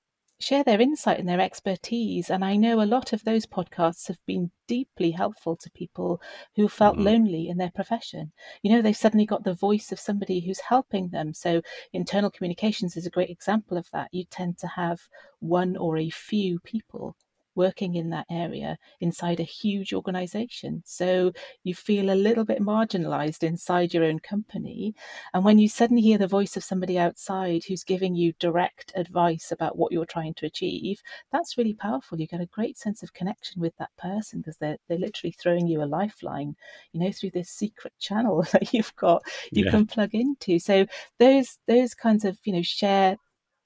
share 0.43 0.65
their 0.65 0.81
insight 0.81 1.19
and 1.19 1.29
their 1.29 1.41
expertise. 1.41 2.29
And 2.29 2.45
I 2.45 2.57
know 2.57 2.83
a 2.83 2.85
lot 2.85 3.13
of 3.13 3.25
those 3.25 3.47
podcasts 3.47 4.09
have 4.09 4.19
been 4.27 4.51
deeply 4.67 5.13
helpful 5.13 5.57
to 5.57 5.71
people 5.71 6.21
who 6.57 6.69
felt 6.69 6.97
mm-hmm. 6.97 7.05
lonely 7.05 7.49
in 7.49 7.59
their 7.59 7.71
profession. 7.71 8.33
You 8.63 8.73
know, 8.73 8.83
they've 8.83 8.97
suddenly 8.97 9.27
got 9.27 9.45
the 9.45 9.55
voice 9.55 9.93
of 9.93 10.01
somebody 10.01 10.41
who's 10.41 10.61
helping 10.61 11.09
them. 11.09 11.33
So, 11.33 11.63
internal 11.93 12.31
communications 12.31 12.97
is 12.97 13.07
a 13.07 13.11
great 13.11 13.31
example 13.31 13.79
of 13.79 13.89
that. 13.93 14.09
You 14.13 14.25
tend 14.25 14.59
to 14.59 14.67
have 14.67 15.01
one 15.39 15.77
or 15.77 15.97
a 15.97 16.11
few 16.11 16.59
people 16.61 17.17
working 17.55 17.95
in 17.95 18.11
that 18.11 18.27
area 18.31 18.79
inside 19.01 19.41
a 19.41 19.45
huge 19.45 19.93
organization. 19.93 20.83
So 20.85 21.33
you 21.65 21.75
feel 21.75 22.11
a 22.11 22.15
little 22.15 22.45
bit 22.45 22.61
marginalized 22.61 23.43
inside 23.43 23.93
your 23.93 24.05
own 24.05 24.19
company. 24.21 24.95
And 25.35 25.45
when 25.45 25.59
you 25.59 25.69
suddenly 25.69 26.03
hear 26.03 26.19
the 26.19 26.27
voice 26.27 26.57
of 26.57 26.65
somebody 26.65 26.99
outside 26.99 27.65
who's 27.65 27.85
giving 27.85 28.15
you 28.15 28.33
direct 28.39 28.93
advice 28.95 29.53
about 29.53 29.77
what 29.77 29.93
you're 29.93 30.07
trying 30.07 30.35
to 30.35 30.47
achieve, 30.47 31.03
that's 31.31 31.59
really 31.59 31.75
powerful. 31.75 32.21
You 32.21 32.27
get 32.27 32.41
a 32.41 32.47
great 32.47 32.79
sense 32.79 33.03
of 33.03 33.13
connection 33.13 33.61
with 33.61 33.77
that 33.79 33.91
person 33.99 34.41
because 34.41 34.57
they're, 34.57 34.79
they're 34.89 34.99
literally 34.99 35.33
throwing 35.33 35.67
you 35.67 35.83
a 35.83 35.85
lifeline, 35.85 36.57
you 36.93 37.01
know, 37.01 37.13
through 37.13 37.31
this 37.31 37.51
secret 37.51 37.93
channel 37.99 38.47
that 38.53 38.73
you've 38.73 38.95
got, 38.97 39.23
you 39.51 39.65
yeah. 39.65 39.71
can 39.71 39.87
plug 39.87 40.15
into. 40.15 40.59
So 40.59 40.87
those, 41.19 41.59
those 41.67 41.95
kinds 41.95 42.25
of, 42.25 42.39
you 42.45 42.53
know, 42.53 42.63
share 42.63 43.17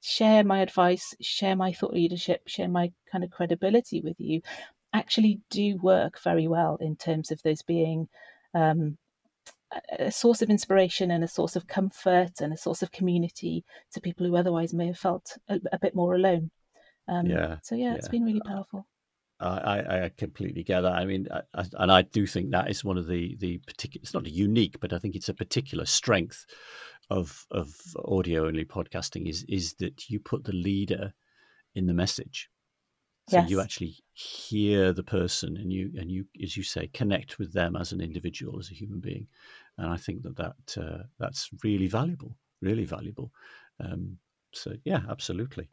share 0.06 0.44
my 0.44 0.60
advice, 0.60 1.14
share 1.20 1.56
my 1.56 1.72
thought 1.72 1.92
leadership, 1.92 2.42
share 2.46 2.68
my 2.68 2.92
kind 3.10 3.24
of 3.24 3.30
credibility 3.30 4.00
with 4.00 4.14
you, 4.18 4.40
actually 4.92 5.40
do 5.50 5.76
work 5.78 6.20
very 6.22 6.46
well 6.46 6.78
in 6.80 6.94
terms 6.94 7.32
of 7.32 7.42
those 7.42 7.62
being 7.62 8.08
um, 8.54 8.96
a 9.98 10.12
source 10.12 10.42
of 10.42 10.48
inspiration 10.48 11.10
and 11.10 11.24
a 11.24 11.28
source 11.28 11.56
of 11.56 11.66
comfort 11.66 12.40
and 12.40 12.52
a 12.52 12.56
source 12.56 12.82
of 12.82 12.92
community 12.92 13.64
to 13.92 14.00
people 14.00 14.24
who 14.24 14.36
otherwise 14.36 14.72
may 14.72 14.86
have 14.86 14.98
felt 14.98 15.36
a, 15.48 15.60
a 15.72 15.78
bit 15.78 15.94
more 15.94 16.14
alone. 16.14 16.50
Um, 17.08 17.26
yeah. 17.26 17.56
So 17.64 17.74
yeah, 17.74 17.94
it's 17.94 18.08
been 18.08 18.24
really 18.24 18.42
powerful. 18.46 18.86
I, 19.38 20.04
I 20.04 20.10
completely 20.16 20.62
get 20.62 20.80
that. 20.80 20.94
I 20.94 21.04
mean, 21.04 21.28
I, 21.54 21.64
and 21.74 21.92
I 21.92 22.02
do 22.02 22.26
think 22.26 22.50
that 22.50 22.70
is 22.70 22.84
one 22.84 22.96
of 22.96 23.06
the 23.06 23.36
the 23.36 23.58
particular. 23.58 24.02
It's 24.02 24.14
not 24.14 24.26
a 24.26 24.30
unique, 24.30 24.80
but 24.80 24.94
I 24.94 24.98
think 24.98 25.14
it's 25.14 25.28
a 25.28 25.34
particular 25.34 25.84
strength 25.84 26.46
of 27.10 27.46
of 27.50 27.74
audio 28.04 28.46
only 28.46 28.64
podcasting 28.64 29.28
is 29.28 29.44
is 29.48 29.74
that 29.74 30.08
you 30.10 30.18
put 30.20 30.44
the 30.44 30.52
leader 30.52 31.12
in 31.74 31.86
the 31.86 31.94
message. 31.94 32.50
So 33.28 33.38
yes. 33.38 33.50
you 33.50 33.60
actually 33.60 33.96
hear 34.12 34.92
the 34.92 35.02
person, 35.02 35.56
and 35.56 35.72
you 35.72 35.90
and 35.98 36.10
you, 36.10 36.26
as 36.42 36.56
you 36.56 36.62
say, 36.62 36.88
connect 36.88 37.38
with 37.38 37.52
them 37.52 37.74
as 37.74 37.92
an 37.92 38.00
individual, 38.00 38.58
as 38.58 38.70
a 38.70 38.74
human 38.74 39.00
being, 39.00 39.26
and 39.78 39.92
I 39.92 39.96
think 39.96 40.22
that 40.22 40.36
that 40.36 40.82
uh, 40.82 41.02
that's 41.18 41.50
really 41.64 41.88
valuable, 41.88 42.36
really 42.62 42.84
valuable. 42.84 43.32
Um, 43.80 44.18
so 44.52 44.74
yeah, 44.84 45.00
absolutely. 45.10 45.68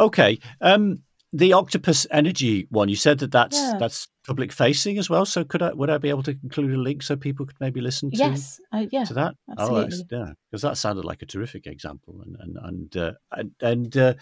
Okay. 0.00 0.40
Um, 0.60 1.02
the 1.32 1.52
octopus 1.52 2.06
energy 2.10 2.66
one 2.70 2.88
you 2.88 2.96
said 2.96 3.18
that 3.18 3.30
that's 3.30 3.56
yeah. 3.56 3.76
that's 3.78 4.08
public 4.26 4.52
facing 4.52 4.98
as 4.98 5.08
well 5.08 5.24
so 5.24 5.44
could 5.44 5.62
i 5.62 5.72
would 5.72 5.90
i 5.90 5.96
be 5.96 6.08
able 6.08 6.22
to 6.22 6.36
include 6.42 6.72
a 6.72 6.76
link 6.76 7.02
so 7.02 7.16
people 7.16 7.46
could 7.46 7.60
maybe 7.60 7.80
listen 7.80 8.10
to 8.10 8.16
yes 8.16 8.60
uh, 8.72 8.86
yeah 8.90 9.04
to 9.04 9.14
that 9.14 9.34
oh, 9.48 9.52
absolutely. 9.78 10.18
oh 10.18 10.26
yeah 10.26 10.32
because 10.50 10.62
that 10.62 10.76
sounded 10.76 11.04
like 11.04 11.22
a 11.22 11.26
terrific 11.26 11.66
example 11.66 12.20
and 12.24 12.36
and 12.40 12.56
and 12.62 12.96
uh, 12.96 13.12
and, 13.32 13.52
and 13.60 13.96
uh, 13.96 14.14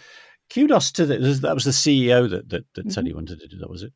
kudos 0.53 0.91
to 0.91 1.05
the, 1.05 1.17
that 1.17 1.55
was 1.55 1.65
the 1.65 1.71
ceo 1.71 2.29
that 2.29 2.47
that, 2.49 2.65
that 2.75 2.81
mm-hmm. 2.81 2.89
said 2.89 3.05
he 3.05 3.13
wanted 3.13 3.39
to 3.39 3.47
do 3.47 3.57
that 3.57 3.69
was 3.69 3.83
it 3.83 3.93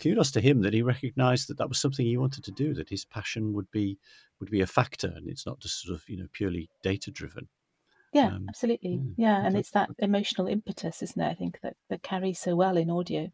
kudos 0.00 0.30
to 0.30 0.40
him 0.40 0.60
that 0.60 0.74
he 0.74 0.82
recognized 0.82 1.48
that 1.48 1.56
that 1.56 1.68
was 1.68 1.78
something 1.78 2.04
he 2.04 2.16
wanted 2.18 2.44
to 2.44 2.52
do 2.52 2.74
that 2.74 2.88
his 2.88 3.04
passion 3.04 3.52
would 3.54 3.70
be 3.70 3.98
would 4.40 4.50
be 4.50 4.60
a 4.60 4.66
factor 4.66 5.12
and 5.16 5.28
it's 5.28 5.46
not 5.46 5.58
just 5.58 5.82
sort 5.82 5.94
of 5.94 6.02
you 6.06 6.18
know 6.18 6.26
purely 6.32 6.68
data 6.82 7.10
driven 7.10 7.48
yeah, 8.12 8.26
um, 8.26 8.46
absolutely. 8.48 9.00
Yeah, 9.16 9.40
yeah 9.40 9.46
and 9.46 9.56
it's 9.56 9.70
that 9.70 9.90
emotional 9.98 10.46
impetus, 10.46 11.02
isn't 11.02 11.20
it? 11.20 11.28
I 11.28 11.34
think 11.34 11.60
that 11.62 11.76
that 11.88 12.02
carries 12.02 12.38
so 12.38 12.54
well 12.54 12.76
in 12.76 12.90
audio. 12.90 13.30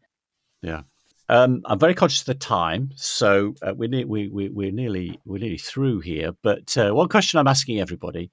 Yeah. 0.61 0.83
Um, 1.27 1.61
I'm 1.65 1.77
very 1.77 1.93
conscious 1.93 2.21
of 2.21 2.25
the 2.25 2.33
time, 2.33 2.91
so 2.95 3.53
uh, 3.61 3.73
we're, 3.75 3.87
ne- 3.87 4.05
we, 4.05 4.29
we, 4.29 4.49
we're 4.49 4.71
nearly 4.71 5.19
we're 5.25 5.37
nearly 5.37 5.59
through 5.59 5.99
here. 5.99 6.31
But 6.41 6.75
uh, 6.75 6.91
one 6.91 7.07
question 7.07 7.39
I'm 7.39 7.47
asking 7.47 7.79
everybody 7.79 8.31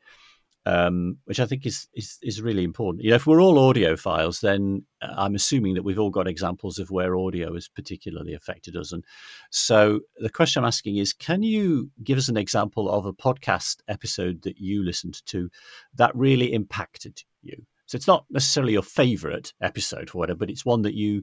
um, 0.67 1.19
which 1.27 1.39
I 1.39 1.47
think 1.47 1.65
is, 1.65 1.89
is 1.95 2.19
is 2.23 2.43
really 2.43 2.65
important. 2.65 3.05
You 3.05 3.11
know, 3.11 3.17
if 3.17 3.27
we're 3.27 3.41
all 3.41 3.55
audiophiles, 3.55 4.41
then 4.41 4.85
uh, 5.01 5.15
I'm 5.17 5.37
assuming 5.37 5.75
that 5.75 5.85
we've 5.85 5.99
all 5.99 6.11
got 6.11 6.27
examples 6.27 6.81
of 6.81 6.91
where 6.91 7.17
audio 7.17 7.55
has 7.55 7.69
particularly 7.69 8.35
affected 8.35 8.77
us. 8.77 8.91
And 8.93 9.05
so 9.51 10.01
the 10.17 10.29
question 10.29 10.63
I'm 10.63 10.69
asking 10.69 10.97
is, 10.97 11.13
can 11.13 11.45
you 11.45 11.91
give 12.03 12.19
us 12.19 12.29
an 12.29 12.37
example 12.37 12.91
of 12.91 13.07
a 13.07 13.13
podcast 13.13 13.77
episode 13.87 14.43
that 14.43 14.59
you 14.59 14.85
listened 14.85 15.25
to 15.27 15.49
that 15.95 16.15
really 16.17 16.53
impacted 16.53 17.23
you? 17.43 17.65
So 17.87 17.97
it's 17.97 18.07
not 18.07 18.25
necessarily 18.31 18.73
your 18.73 18.83
favorite 18.83 19.53
episode 19.61 20.11
or 20.11 20.19
whatever, 20.19 20.39
but 20.39 20.51
it's 20.51 20.67
one 20.67 20.83
that 20.83 20.95
you 20.95 21.23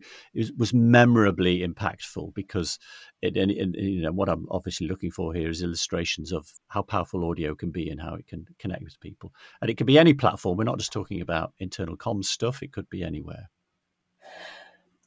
was 0.58 0.74
memorably 0.74 1.60
impactful 1.60 2.34
because 2.34 2.80
it, 3.22 3.36
and, 3.36 3.52
and, 3.52 3.76
you 3.76 4.02
know 4.02 4.12
what 4.12 4.30
I'm 4.30 4.46
obviously 4.50 4.88
looking 4.88 5.12
for 5.12 5.34
here 5.34 5.50
is 5.50 5.62
illustrations 5.62 6.32
of 6.32 6.50
how 6.70 6.82
powerful 6.82 7.30
audio 7.30 7.54
can 7.54 7.72
be 7.72 7.90
and 7.90 8.02
how 8.02 8.16
it 8.16 8.28
can 8.28 8.46
connect 8.60 8.84
with 8.84 9.00
people. 9.02 9.34
And 9.62 9.70
it 9.70 9.76
could 9.76 9.88
be 9.88 10.00
any 10.00 10.14
platform. 10.14 10.58
We're 10.58 10.64
not 10.64 10.80
just 10.80 10.94
talking 10.94 11.22
about 11.22 11.54
internal 11.60 11.98
comms 11.98 12.26
stuff. 12.26 12.64
It 12.64 12.72
could 12.72 12.90
be 12.90 13.04
anywhere. 13.04 13.50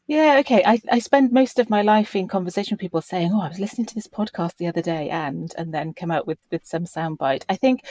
Yeah, 0.08 0.36
okay. 0.40 0.62
I, 0.64 0.80
I 0.90 1.00
spend 1.00 1.32
most 1.32 1.58
of 1.58 1.68
my 1.68 1.82
life 1.82 2.14
in 2.14 2.28
conversation 2.28 2.74
with 2.74 2.80
people 2.80 3.00
saying, 3.02 3.32
"Oh, 3.32 3.40
I 3.40 3.48
was 3.48 3.58
listening 3.58 3.86
to 3.88 3.94
this 3.94 4.06
podcast 4.06 4.56
the 4.56 4.68
other 4.68 4.80
day," 4.82 5.10
and 5.10 5.52
and 5.58 5.74
then 5.74 5.94
come 5.94 6.12
out 6.12 6.28
with 6.28 6.38
with 6.52 6.64
some 6.64 6.84
soundbite. 6.84 7.44
I 7.48 7.56
think 7.56 7.84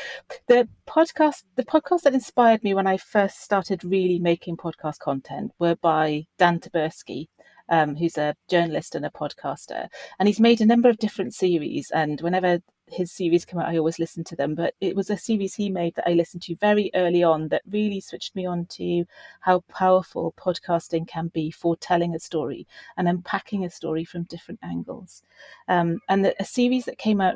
the 0.47 0.70
podcast 0.88 1.43
the 1.55 1.66
podcast 1.66 2.03
that 2.03 2.13
inspired 2.13 2.63
me 2.63 2.74
when 2.74 2.88
I 2.88 2.95
first 2.97 3.41
started 3.41 3.84
really 3.84 4.18
making 4.20 4.55
podcast 4.57 4.99
content 4.99 5.51
were 5.59 5.76
by 5.76 6.26
Dan 6.38 6.59
Taberski 6.59 7.28
um, 7.70 7.95
who's 7.95 8.18
a 8.18 8.36
journalist 8.49 8.95
and 8.95 9.05
a 9.05 9.09
podcaster, 9.09 9.88
and 10.20 10.28
he's 10.28 10.39
made 10.39 10.61
a 10.61 10.66
number 10.66 10.89
of 10.89 10.97
different 10.97 11.34
series. 11.34 11.91
And 11.91 12.22
whenever 12.22 12.59
his 12.88 13.11
series 13.11 13.45
come 13.45 13.59
out, 13.59 13.70
I 13.70 13.78
always 13.78 13.99
listen 13.99 14.24
to 14.26 14.36
them. 14.36 14.55
But 14.55 14.76
it 14.80 14.95
was 14.95 15.09
a 15.09 15.18
series 15.18 15.55
he 15.55 15.70
made 15.70 15.95
that 15.95 16.07
I 16.07 16.13
listened 16.13 16.43
to 16.43 16.55
very 16.55 16.91
early 16.93 17.24
on 17.24 17.47
that 17.49 17.63
really 17.70 17.99
switched 17.99 18.36
me 18.36 18.45
on 18.45 18.66
to 18.68 19.05
how 19.41 19.61
powerful 19.70 20.34
podcasting 20.38 21.07
can 21.07 21.28
be 21.30 21.51
for 21.51 21.76
telling 21.76 22.16
a 22.16 22.20
story 22.20 22.68
and 22.97 23.07
unpacking 23.07 23.66
a 23.66 23.70
story 23.70 24.05
from 24.05 24.24
different 24.24 24.59
angles. 24.63 25.24
Um, 25.68 25.99
and 26.09 26.24
the, 26.24 26.36
a 26.39 26.45
series 26.45 26.86
that 26.86 26.97
came 26.97 27.22
out 27.22 27.36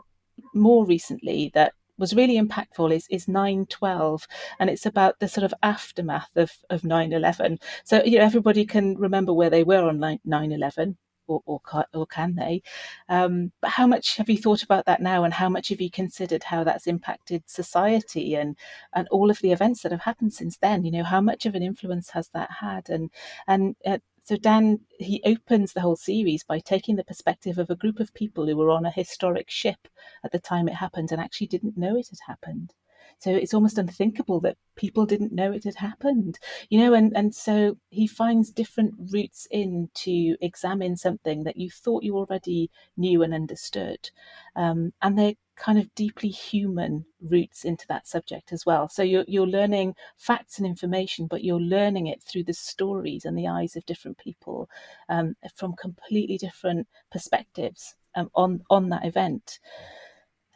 more 0.54 0.86
recently 0.86 1.52
that 1.54 1.74
was 2.00 2.16
really 2.16 2.40
impactful 2.40 2.94
is 2.94 3.08
is 3.10 3.28
912 3.28 4.28
and 4.60 4.70
it's 4.70 4.86
about 4.86 5.20
the 5.20 5.28
sort 5.28 5.44
of 5.44 5.54
aftermath 5.64 6.36
of 6.36 6.52
of 6.70 6.82
9-11 6.82 7.62
so 7.84 8.04
you 8.04 8.18
know 8.18 8.26
everybody 8.26 8.66
can 8.66 8.98
remember 8.98 9.34
where 9.34 9.50
they 9.50 9.64
were 9.64 9.84
on 9.84 10.00
9-11 10.00 10.96
or, 11.30 11.42
or, 11.46 11.86
or 11.94 12.08
can 12.08 12.36
they? 12.36 12.62
Um, 13.08 13.52
but 13.62 13.72
how 13.72 13.88
much 13.88 14.18
have 14.18 14.30
you 14.30 14.38
thought 14.38 14.64
about 14.64 14.86
that 14.86 15.02
now, 15.02 15.24
and 15.24 15.34
how 15.34 15.50
much 15.50 15.70
have 15.70 15.80
you 15.80 15.92
considered 15.92 16.44
how 16.44 16.64
that's 16.64 16.88
impacted 16.88 17.44
society 17.48 18.36
and 18.36 18.58
and 18.94 19.08
all 19.10 19.30
of 19.30 19.40
the 19.40 19.52
events 19.52 19.84
that 19.84 19.92
have 19.92 20.02
happened 20.02 20.34
since 20.34 20.58
then? 20.58 20.84
You 20.84 20.92
know, 20.92 21.04
how 21.04 21.22
much 21.22 21.46
of 21.46 21.56
an 21.56 21.64
influence 21.64 22.10
has 22.12 22.30
that 22.30 22.50
had? 22.60 22.90
And 22.90 23.12
and 23.48 23.76
uh, 23.86 24.00
so 24.30 24.38
Dan 24.38 24.82
he 25.00 25.24
opens 25.26 25.74
the 25.74 25.82
whole 25.82 25.96
series 25.96 26.44
by 26.44 26.60
taking 26.60 26.98
the 26.98 27.04
perspective 27.04 27.58
of 27.58 27.72
a 27.72 27.76
group 27.76 28.00
of 28.00 28.14
people 28.14 28.46
who 28.46 28.56
were 28.56 28.70
on 28.70 28.86
a 28.86 28.92
historic 28.92 29.50
ship 29.50 29.88
at 30.24 30.32
the 30.32 30.38
time 30.38 30.68
it 30.68 30.76
happened 30.76 31.12
and 31.12 31.20
actually 31.20 31.48
didn't 31.48 31.76
know 31.76 31.98
it 31.98 32.10
had 32.12 32.20
happened. 32.28 32.76
So 33.18 33.32
it's 33.32 33.56
almost 33.56 33.80
unthinkable 33.80 34.40
that 34.42 34.58
people 34.76 35.08
didn't 35.08 35.34
know 35.34 35.52
it 35.52 35.64
had 35.64 35.78
happened, 35.78 36.38
you 36.70 36.78
know, 36.80 36.94
and, 36.94 37.12
and 37.18 37.34
so 37.34 37.78
he 37.90 38.06
finds 38.06 38.52
different 38.52 38.94
routes 39.12 39.48
in 39.50 39.90
to 40.06 40.38
examine 40.42 40.96
something 40.96 41.44
that 41.46 41.58
you 41.58 41.72
thought 41.72 42.04
you 42.04 42.16
already 42.16 42.70
knew 42.98 43.24
and 43.24 43.34
understood. 43.34 44.12
Um, 44.56 44.94
and 45.02 45.18
they're 45.18 45.34
kind 45.60 45.78
of 45.78 45.94
deeply 45.94 46.30
human 46.30 47.06
routes 47.22 47.66
into 47.66 47.86
that 47.88 48.08
subject 48.08 48.52
as 48.54 48.66
well. 48.66 48.88
So 48.88 49.04
you're, 49.04 49.26
you're 49.28 49.46
learning 49.46 49.96
facts 50.18 50.58
and 50.58 50.66
information, 50.66 51.28
but 51.28 51.44
you're 51.44 51.60
learning 51.60 52.08
it 52.08 52.24
through 52.24 52.46
the 52.46 52.54
stories 52.54 53.26
and 53.26 53.38
the 53.38 53.48
eyes 53.48 53.76
of 53.76 53.86
different 53.86 54.18
people 54.18 54.70
um, 55.10 55.36
from 55.54 55.76
completely 55.76 56.38
different 56.38 56.88
perspectives 57.12 57.96
um, 58.16 58.32
on, 58.34 58.64
on 58.70 58.90
that 58.90 59.06
event 59.06 59.60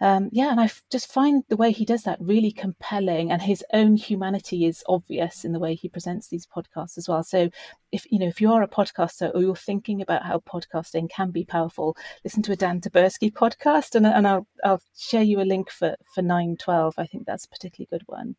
um, 0.02 0.30
yeah, 0.32 0.52
and 0.52 0.60
I 0.60 0.66
f- 0.66 0.84
just 0.92 1.12
find 1.12 1.44
the 1.50 1.56
way 1.56 1.72
he 1.72 1.86
does 1.86 2.04
that 2.04 2.20
really 2.20 2.52
compelling, 2.52 3.32
and 3.32 3.42
his 3.42 3.64
own 3.72 3.96
humanity 3.96 4.66
is 4.66 4.84
obvious 4.88 5.46
in 5.46 5.54
the 5.54 5.60
way 5.60 5.76
he 5.76 5.88
presents 5.88 6.28
these 6.28 6.48
podcasts 6.48 6.98
as 6.98 7.08
well. 7.08 7.24
So, 7.24 7.50
if 7.92 8.06
you 8.12 8.20
know, 8.20 8.28
if 8.28 8.42
you 8.42 8.52
are 8.52 8.64
a 8.64 8.68
podcaster 8.68 9.34
or 9.34 9.42
you're 9.42 9.56
thinking 9.56 10.02
about 10.02 10.26
how 10.26 10.40
podcasting 10.40 11.10
can 11.10 11.32
be 11.32 11.46
powerful, 11.46 11.96
listen 12.24 12.44
to 12.44 12.52
a 12.52 12.56
Dan 12.56 12.82
Taberski 12.82 13.32
podcast, 13.32 13.96
and, 13.96 14.06
and 14.06 14.28
I'll 14.28 14.48
I'll 14.64 14.82
share 14.98 15.24
you 15.24 15.40
a 15.40 15.44
link 15.44 15.70
for 15.70 15.96
for 16.14 16.22
nine 16.22 16.58
twelve. 16.58 16.96
I 16.98 17.06
think 17.06 17.26
that's 17.26 17.46
a 17.46 17.50
particularly 17.50 17.88
good 17.92 18.04
one. 18.08 18.36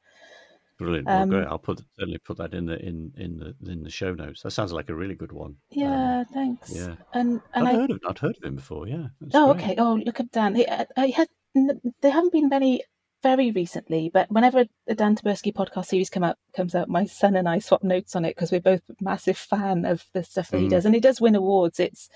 Brilliant. 0.76 1.07
Well, 1.07 1.22
um, 1.22 1.28
great. 1.28 1.46
I'll 1.46 1.59
put 1.59 1.82
certainly 1.96 2.18
put 2.18 2.36
that 2.38 2.52
in 2.52 2.66
the 2.66 2.84
in 2.84 3.12
in 3.16 3.38
the 3.38 3.70
in 3.70 3.84
the 3.84 3.90
show 3.90 4.12
notes. 4.12 4.42
That 4.42 4.50
sounds 4.50 4.72
like 4.72 4.90
a 4.90 4.94
really 4.94 5.14
good 5.14 5.30
one. 5.30 5.57
Yeah, 5.70 6.20
um, 6.20 6.24
thanks. 6.26 6.74
Yeah, 6.74 6.96
and 7.12 7.40
and 7.55 7.68
I've 7.68 7.74
I 7.74 7.78
heard 7.78 7.90
of 7.92 8.00
I'd 8.09 8.18
heard 8.18 8.36
of 8.36 8.42
him 8.42 8.57
before. 8.57 8.88
Yeah. 8.88 9.07
oh, 9.34 9.55
great. 9.55 9.64
okay. 9.64 9.74
Oh, 9.78 9.94
look 9.94 10.18
at 10.18 10.32
Dan. 10.32 10.57
He, 10.57 10.66
uh, 10.66 10.84
he 10.96 11.12
had 11.12 11.28
there 11.55 12.11
haven't 12.12 12.32
been 12.32 12.48
many 12.48 12.82
very 13.24 13.50
recently, 13.52 14.11
but 14.12 14.30
whenever 14.30 14.66
the 14.86 14.94
Dan 14.94 15.16
Taberski 15.16 15.52
podcast 15.52 15.86
series 15.86 16.11
come 16.11 16.22
out 16.22 16.36
comes 16.55 16.74
out, 16.74 16.90
my 16.90 17.07
son 17.07 17.36
and 17.36 17.48
I 17.48 17.59
swap 17.59 17.82
notes 17.82 18.14
on 18.14 18.24
it 18.26 18.36
because 18.36 18.52
we're 18.52 18.61
both 18.61 18.82
massive 19.00 19.38
fan 19.38 19.86
of 19.86 20.05
the 20.12 20.22
stuff 20.22 20.50
that 20.50 20.59
mm. 20.59 20.64
he 20.64 20.68
does, 20.68 20.84
and 20.84 20.94
he 20.94 21.00
does 21.00 21.22
win 21.22 21.34
awards. 21.34 21.80
It's, 21.80 22.11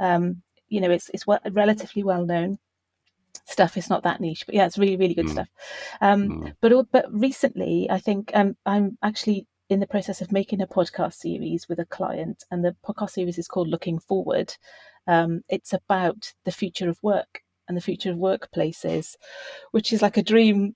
um, 0.00 0.42
you 0.68 0.80
know, 0.80 0.90
it's 0.90 1.10
it's 1.14 1.26
well, 1.26 1.38
relatively 1.52 2.02
well 2.02 2.26
known 2.26 2.58
stuff. 3.46 3.76
It's 3.76 3.88
not 3.88 4.02
that 4.02 4.20
niche, 4.20 4.46
but 4.46 4.54
yeah, 4.56 4.66
it's 4.66 4.78
really 4.78 4.96
really 4.96 5.14
good 5.14 5.26
mm. 5.26 5.32
stuff. 5.32 5.48
Um, 6.00 6.28
mm. 6.28 6.54
But 6.60 6.90
but 6.90 7.06
recently, 7.08 7.88
I 7.88 7.98
think 7.98 8.32
um, 8.34 8.56
I'm 8.66 8.98
actually 9.00 9.46
in 9.70 9.78
the 9.78 9.86
process 9.86 10.20
of 10.20 10.32
making 10.32 10.60
a 10.60 10.66
podcast 10.66 11.14
series 11.14 11.68
with 11.68 11.78
a 11.78 11.86
client, 11.86 12.42
and 12.50 12.64
the 12.64 12.74
podcast 12.84 13.10
series 13.10 13.38
is 13.38 13.46
called 13.46 13.68
Looking 13.68 14.00
Forward. 14.00 14.54
Um, 15.06 15.42
it's 15.48 15.72
about 15.72 16.34
the 16.44 16.52
future 16.52 16.88
of 16.88 16.98
work 17.00 17.42
and 17.68 17.76
the 17.76 17.82
future 17.82 18.10
of 18.10 18.16
workplaces, 18.16 19.16
which 19.70 19.92
is 19.92 20.02
like 20.02 20.16
a 20.16 20.22
dream 20.22 20.74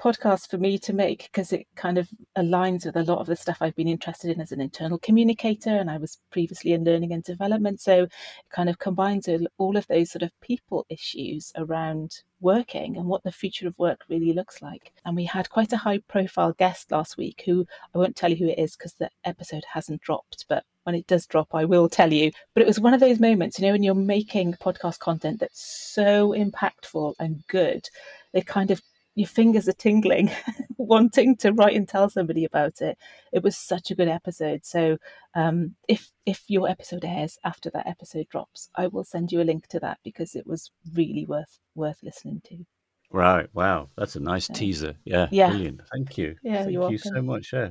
podcast 0.00 0.50
for 0.50 0.58
me 0.58 0.78
to 0.78 0.92
make 0.92 1.24
because 1.24 1.52
it 1.52 1.66
kind 1.76 1.98
of 1.98 2.08
aligns 2.36 2.84
with 2.84 2.96
a 2.96 3.04
lot 3.04 3.20
of 3.20 3.26
the 3.26 3.36
stuff 3.36 3.58
I've 3.60 3.76
been 3.76 3.88
interested 3.88 4.30
in 4.30 4.40
as 4.40 4.52
an 4.52 4.60
internal 4.60 4.98
communicator 4.98 5.70
and 5.70 5.90
I 5.90 5.98
was 5.98 6.18
previously 6.30 6.72
in 6.72 6.84
learning 6.84 7.12
and 7.12 7.22
development. 7.22 7.80
So 7.80 8.04
it 8.04 8.12
kind 8.50 8.68
of 8.68 8.78
combines 8.78 9.28
all 9.58 9.76
of 9.76 9.86
those 9.86 10.10
sort 10.10 10.22
of 10.22 10.38
people 10.40 10.84
issues 10.88 11.52
around 11.56 12.22
working 12.40 12.96
and 12.96 13.06
what 13.06 13.22
the 13.22 13.32
future 13.32 13.68
of 13.68 13.78
work 13.78 14.00
really 14.08 14.32
looks 14.32 14.60
like. 14.60 14.92
And 15.04 15.16
we 15.16 15.24
had 15.24 15.48
quite 15.50 15.72
a 15.72 15.78
high 15.78 15.98
profile 16.08 16.52
guest 16.52 16.90
last 16.90 17.16
week 17.16 17.42
who 17.46 17.66
I 17.94 17.98
won't 17.98 18.16
tell 18.16 18.30
you 18.30 18.36
who 18.36 18.50
it 18.50 18.58
is 18.58 18.76
because 18.76 18.94
the 18.94 19.10
episode 19.24 19.64
hasn't 19.72 20.02
dropped 20.02 20.44
but 20.48 20.64
when 20.84 20.94
it 20.94 21.06
does 21.06 21.26
drop, 21.26 21.48
I 21.54 21.64
will 21.64 21.88
tell 21.88 22.12
you. 22.12 22.30
But 22.54 22.62
it 22.62 22.66
was 22.66 22.80
one 22.80 22.94
of 22.94 23.00
those 23.00 23.20
moments, 23.20 23.58
you 23.58 23.66
know, 23.66 23.72
when 23.72 23.82
you're 23.82 23.94
making 23.94 24.54
podcast 24.54 25.00
content 25.00 25.40
that's 25.40 25.60
so 25.60 26.30
impactful 26.30 27.14
and 27.18 27.44
good, 27.48 27.88
it 28.32 28.46
kind 28.46 28.70
of 28.70 28.80
your 29.16 29.28
fingers 29.28 29.68
are 29.68 29.74
tingling, 29.74 30.30
wanting 30.76 31.36
to 31.36 31.52
write 31.52 31.76
and 31.76 31.88
tell 31.88 32.10
somebody 32.10 32.44
about 32.44 32.80
it. 32.80 32.98
It 33.32 33.42
was 33.42 33.56
such 33.56 33.90
a 33.90 33.94
good 33.94 34.08
episode. 34.08 34.64
So 34.64 34.98
um, 35.34 35.76
if 35.88 36.10
if 36.26 36.42
your 36.48 36.68
episode 36.68 37.04
airs 37.04 37.38
after 37.44 37.70
that 37.70 37.86
episode 37.86 38.28
drops, 38.28 38.68
I 38.74 38.88
will 38.88 39.04
send 39.04 39.30
you 39.30 39.40
a 39.40 39.44
link 39.44 39.68
to 39.68 39.80
that 39.80 39.98
because 40.02 40.34
it 40.34 40.46
was 40.46 40.70
really 40.94 41.26
worth 41.26 41.58
worth 41.74 41.98
listening 42.02 42.42
to. 42.46 42.64
Right. 43.10 43.48
Wow. 43.54 43.90
That's 43.96 44.16
a 44.16 44.20
nice 44.20 44.48
teaser. 44.48 44.96
Yeah. 45.04 45.28
Yeah. 45.30 45.50
Brilliant. 45.50 45.82
Thank 45.92 46.18
you. 46.18 46.34
Yeah. 46.42 46.62
Thank 46.62 46.72
you 46.72 46.80
welcome. 46.80 46.98
so 46.98 47.22
much. 47.22 47.52
Yeah. 47.52 47.68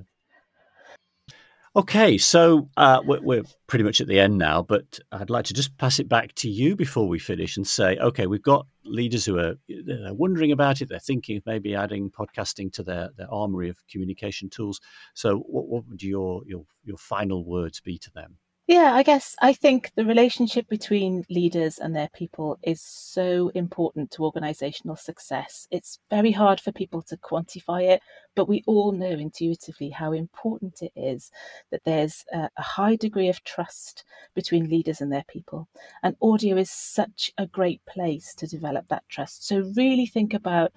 Okay, 1.76 2.19
so 2.19 2.69
uh, 2.78 3.01
we're, 3.03 3.21
we're, 3.21 3.43
pretty 3.65 3.84
much 3.84 3.99
at 3.99 4.05
the 4.05 4.19
end 4.19 4.38
now, 4.38 4.61
but 4.61 4.99
I'd 5.11 5.32
like 5.32 5.45
to 5.45 5.55
just 5.55 5.76
pass 5.80 5.97
it 5.97 6.07
back 6.07 6.36
to 6.36 6.47
you 6.47 6.76
before 6.76 7.07
we 7.07 7.17
finish 7.17 7.57
and 7.57 7.65
say, 7.65 7.97
okay, 7.97 8.28
we've 8.28 8.43
got 8.43 8.67
leaders 8.86 9.26
who 9.26 9.39
are 9.39 9.55
they're 9.67 10.13
wondering 10.13 10.51
about 10.51 10.82
it. 10.82 10.89
They're 10.89 10.99
thinking 10.99 11.38
of 11.38 11.45
maybe 11.47 11.74
adding 11.74 12.11
podcasting 12.11 12.71
to 12.74 12.84
their, 12.84 13.09
their 13.17 13.34
armory 13.34 13.69
of 13.69 13.78
communication 13.88 14.51
tools. 14.51 14.80
So, 15.15 15.39
what, 15.39 15.65
what 15.65 15.88
would 15.88 16.03
your, 16.03 16.43
your 16.45 16.65
your 16.84 16.97
final 16.97 17.43
words 17.43 17.82
be 17.82 17.97
to 17.97 18.11
them? 18.11 18.38
Yeah, 18.74 18.95
I 18.95 19.03
guess 19.03 19.36
I 19.39 19.53
think 19.53 19.91
the 19.93 20.03
relationship 20.03 20.67
between 20.67 21.26
leaders 21.30 21.78
and 21.78 21.95
their 21.95 22.09
people 22.11 22.57
is 22.63 22.82
so 22.82 23.51
important 23.53 24.09
to 24.11 24.26
organizational 24.26 24.95
success. 24.95 25.67
It's 25.69 25.99
very 26.09 26.32
hard 26.32 26.59
for 26.59 26.71
people 26.71 27.03
to 27.03 27.17
quantify 27.17 27.84
it, 27.84 28.01
but 28.34 28.49
we 28.49 28.63
all 28.65 28.91
know 28.91 29.11
intuitively 29.11 29.91
how 29.91 30.11
important 30.11 30.82
it 30.82 30.91
is 30.95 31.30
that 31.69 31.84
there's 31.86 32.26
a, 32.34 32.49
a 32.57 32.61
high 32.63 32.95
degree 32.95 33.30
of 33.30 33.43
trust 33.43 34.05
between 34.34 34.71
leaders 34.71 35.01
and 35.01 35.13
their 35.13 35.26
people. 35.28 35.67
And 36.01 36.15
audio 36.19 36.57
is 36.57 36.71
such 36.71 37.32
a 37.38 37.45
great 37.45 37.86
place 37.86 38.34
to 38.38 38.47
develop 38.47 38.88
that 38.88 39.07
trust. 39.07 39.45
So, 39.45 39.71
really 39.78 40.07
think 40.07 40.34
about 40.34 40.71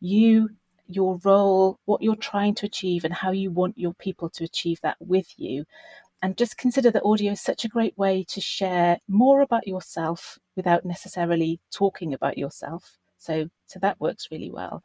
you 0.00 0.48
your 0.86 1.18
role, 1.24 1.78
what 1.86 2.02
you're 2.02 2.16
trying 2.16 2.54
to 2.54 2.66
achieve, 2.66 3.04
and 3.04 3.12
how 3.12 3.32
you 3.32 3.50
want 3.50 3.76
your 3.78 3.94
people 3.94 4.28
to 4.28 4.44
achieve 4.44 4.78
that 4.82 4.96
with 5.00 5.26
you 5.38 5.64
and 6.22 6.36
just 6.36 6.56
consider 6.56 6.90
that 6.90 7.04
audio 7.04 7.32
is 7.32 7.40
such 7.40 7.64
a 7.64 7.68
great 7.68 7.96
way 7.98 8.24
to 8.28 8.40
share 8.40 8.98
more 9.08 9.42
about 9.42 9.66
yourself 9.66 10.38
without 10.56 10.84
necessarily 10.84 11.60
talking 11.70 12.14
about 12.14 12.38
yourself. 12.38 12.96
So, 13.18 13.48
so 13.66 13.78
that 13.80 14.00
works 14.00 14.28
really 14.30 14.50
well. 14.50 14.82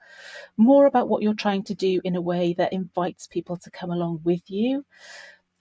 More 0.57 0.85
about 0.85 1.09
what 1.09 1.21
you're 1.21 1.33
trying 1.33 1.63
to 1.63 1.75
do 1.75 1.99
in 2.03 2.15
a 2.15 2.21
way 2.21 2.53
that 2.53 2.73
invites 2.73 3.27
people 3.27 3.57
to 3.57 3.71
come 3.71 3.91
along 3.91 4.21
with 4.23 4.49
you. 4.49 4.85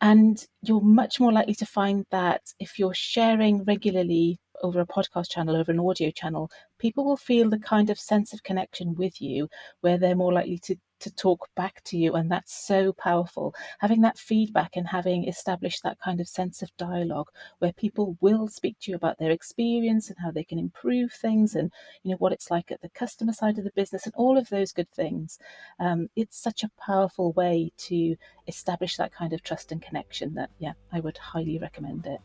And 0.01 0.45
you're 0.62 0.81
much 0.81 1.19
more 1.19 1.33
likely 1.33 1.55
to 1.57 1.66
find 1.66 2.07
that 2.11 2.43
if 2.61 2.79
you're 2.79 2.95
sharing 2.95 3.64
regularly 3.64 4.39
over 4.62 4.81
a 4.81 4.87
podcast 4.87 5.31
channel, 5.31 5.57
over 5.57 5.73
an 5.73 5.81
audio 5.81 6.11
channel, 6.11 6.51
people 6.79 7.05
will 7.05 7.16
feel 7.16 7.51
the 7.51 7.59
kind 7.59 7.91
of 7.91 7.99
sense 7.99 8.33
of 8.33 8.45
connection 8.45 8.95
with 8.95 9.21
you 9.21 9.49
where 9.81 9.99
they're 9.99 10.14
more 10.14 10.33
likely 10.33 10.59
to 10.59 10.77
to 11.01 11.11
talk 11.14 11.49
back 11.55 11.82
to 11.84 11.96
you 11.96 12.14
and 12.14 12.30
that's 12.30 12.55
so 12.55 12.92
powerful. 12.92 13.55
Having 13.80 14.03
that 14.03 14.18
feedback 14.18 14.76
and 14.76 14.86
having 14.86 15.26
established 15.28 15.82
that 15.82 15.99
kind 16.01 16.20
of 16.20 16.28
sense 16.28 16.62
of 16.62 16.76
dialogue 16.76 17.30
where 17.59 17.72
people 17.72 18.16
will 18.20 18.49
speak 18.49 18.76
to 18.80 18.90
you 18.90 18.96
about 18.96 19.18
their 19.18 19.30
experience 19.30 20.09
and 20.09 20.18
how 20.18 20.30
they 20.30 20.44
can 20.44 20.59
improve 20.59 21.12
things 21.12 21.55
and 21.55 21.70
you 22.03 22.11
know 22.11 22.16
what 22.18 22.32
it's 22.32 22.51
like 22.51 22.70
at 22.70 22.80
the 22.82 22.88
customer 22.90 23.32
side 23.32 23.59
of 23.59 23.64
the 23.64 23.72
business 23.72 24.05
and 24.05 24.14
all 24.16 24.36
of 24.38 24.49
those 24.49 24.72
good 24.72 24.90
things 24.90 25.38
um, 25.80 26.09
it's 26.16 26.38
such 26.38 26.62
a 26.62 26.70
powerful 26.80 27.32
way 27.32 27.70
to 27.76 28.16
establish 28.46 28.96
that 28.96 29.12
kind 29.12 29.32
of 29.32 29.42
trust 29.42 29.72
and 29.72 29.82
connection 29.82 30.34
that 30.34 30.51
yeah 30.59 30.72
i 30.92 31.01
would 31.01 31.18
highly 31.18 31.59
recommend 31.59 32.07
it. 32.07 32.20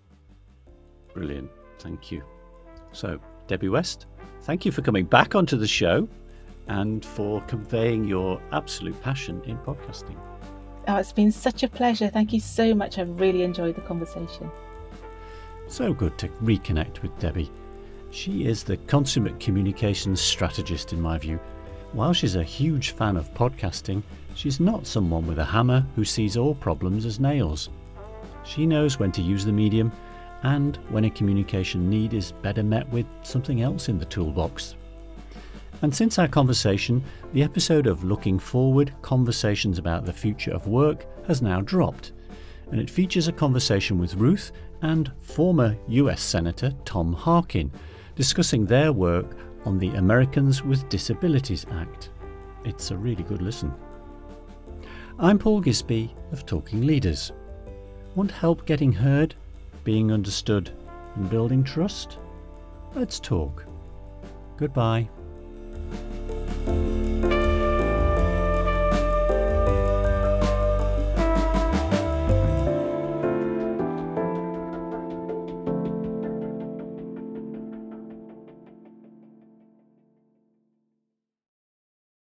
Brilliant. 1.13 1.49
Thank 1.79 2.11
you. 2.11 2.23
So 2.91 3.19
debbie 3.47 3.69
west 3.69 4.07
thank 4.41 4.65
you 4.65 4.71
for 4.71 4.81
coming 4.81 5.05
back 5.05 5.35
onto 5.35 5.57
the 5.57 5.67
show 5.67 6.07
and 6.67 7.05
for 7.05 7.41
conveying 7.41 8.05
your 8.05 8.41
absolute 8.51 8.99
passion 9.01 9.41
in 9.45 9.57
podcasting. 9.59 10.17
Oh, 10.87 10.97
it's 10.97 11.13
been 11.13 11.31
such 11.31 11.63
a 11.63 11.69
pleasure. 11.69 12.09
Thank 12.09 12.33
you 12.33 12.39
so 12.39 12.73
much. 12.73 12.97
I've 12.97 13.19
really 13.19 13.43
enjoyed 13.43 13.75
the 13.75 13.81
conversation. 13.81 14.51
So 15.67 15.93
good 15.93 16.17
to 16.17 16.27
reconnect 16.27 17.01
with 17.01 17.17
Debbie. 17.19 17.51
She 18.11 18.45
is 18.45 18.63
the 18.63 18.77
consummate 18.77 19.39
communications 19.39 20.21
strategist, 20.21 20.93
in 20.93 21.01
my 21.01 21.17
view. 21.17 21.39
While 21.93 22.13
she's 22.13 22.35
a 22.35 22.43
huge 22.43 22.91
fan 22.91 23.17
of 23.17 23.33
podcasting, 23.33 24.03
she's 24.35 24.59
not 24.59 24.85
someone 24.85 25.25
with 25.25 25.39
a 25.39 25.45
hammer 25.45 25.85
who 25.95 26.03
sees 26.05 26.37
all 26.37 26.55
problems 26.55 27.05
as 27.05 27.19
nails. 27.19 27.69
She 28.43 28.65
knows 28.65 28.99
when 28.99 29.11
to 29.13 29.21
use 29.21 29.45
the 29.45 29.51
medium 29.51 29.91
and 30.43 30.77
when 30.89 31.05
a 31.05 31.09
communication 31.09 31.89
need 31.89 32.13
is 32.13 32.33
better 32.33 32.63
met 32.63 32.87
with 32.89 33.05
something 33.23 33.61
else 33.61 33.89
in 33.89 33.97
the 33.97 34.05
toolbox. 34.05 34.75
And 35.83 35.93
since 35.93 36.17
our 36.17 36.29
conversation, 36.29 37.03
the 37.33 37.43
episode 37.43 37.87
of 37.87 38.05
Looking 38.05 38.39
Forward 38.39 38.93
Conversations 39.01 39.77
about 39.77 40.05
the 40.05 40.13
Future 40.13 40.51
of 40.51 40.65
Work 40.65 41.05
has 41.27 41.41
now 41.41 41.59
dropped, 41.59 42.13
and 42.71 42.79
it 42.79 42.89
features 42.89 43.27
a 43.27 43.33
conversation 43.33 43.99
with 43.99 44.15
Ruth 44.15 44.53
and 44.81 45.11
former 45.19 45.75
US 45.89 46.21
Senator 46.21 46.71
Tom 46.85 47.11
Harkin 47.11 47.69
discussing 48.15 48.65
their 48.65 48.93
work 48.93 49.35
on 49.65 49.77
the 49.77 49.89
Americans 49.89 50.63
with 50.63 50.87
Disabilities 50.87 51.65
Act. 51.69 52.11
It's 52.63 52.91
a 52.91 52.97
really 52.97 53.23
good 53.23 53.41
listen. 53.41 53.73
I'm 55.19 55.37
Paul 55.37 55.61
Gisby 55.61 56.11
of 56.31 56.45
Talking 56.45 56.87
Leaders. 56.87 57.33
Want 58.15 58.31
help 58.31 58.65
getting 58.65 58.93
heard, 58.93 59.35
being 59.83 60.13
understood, 60.13 60.71
and 61.15 61.29
building 61.29 61.61
trust? 61.61 62.19
Let's 62.95 63.19
talk. 63.19 63.65
Goodbye 64.55 65.09
thank 65.73 66.29
you 66.29 66.42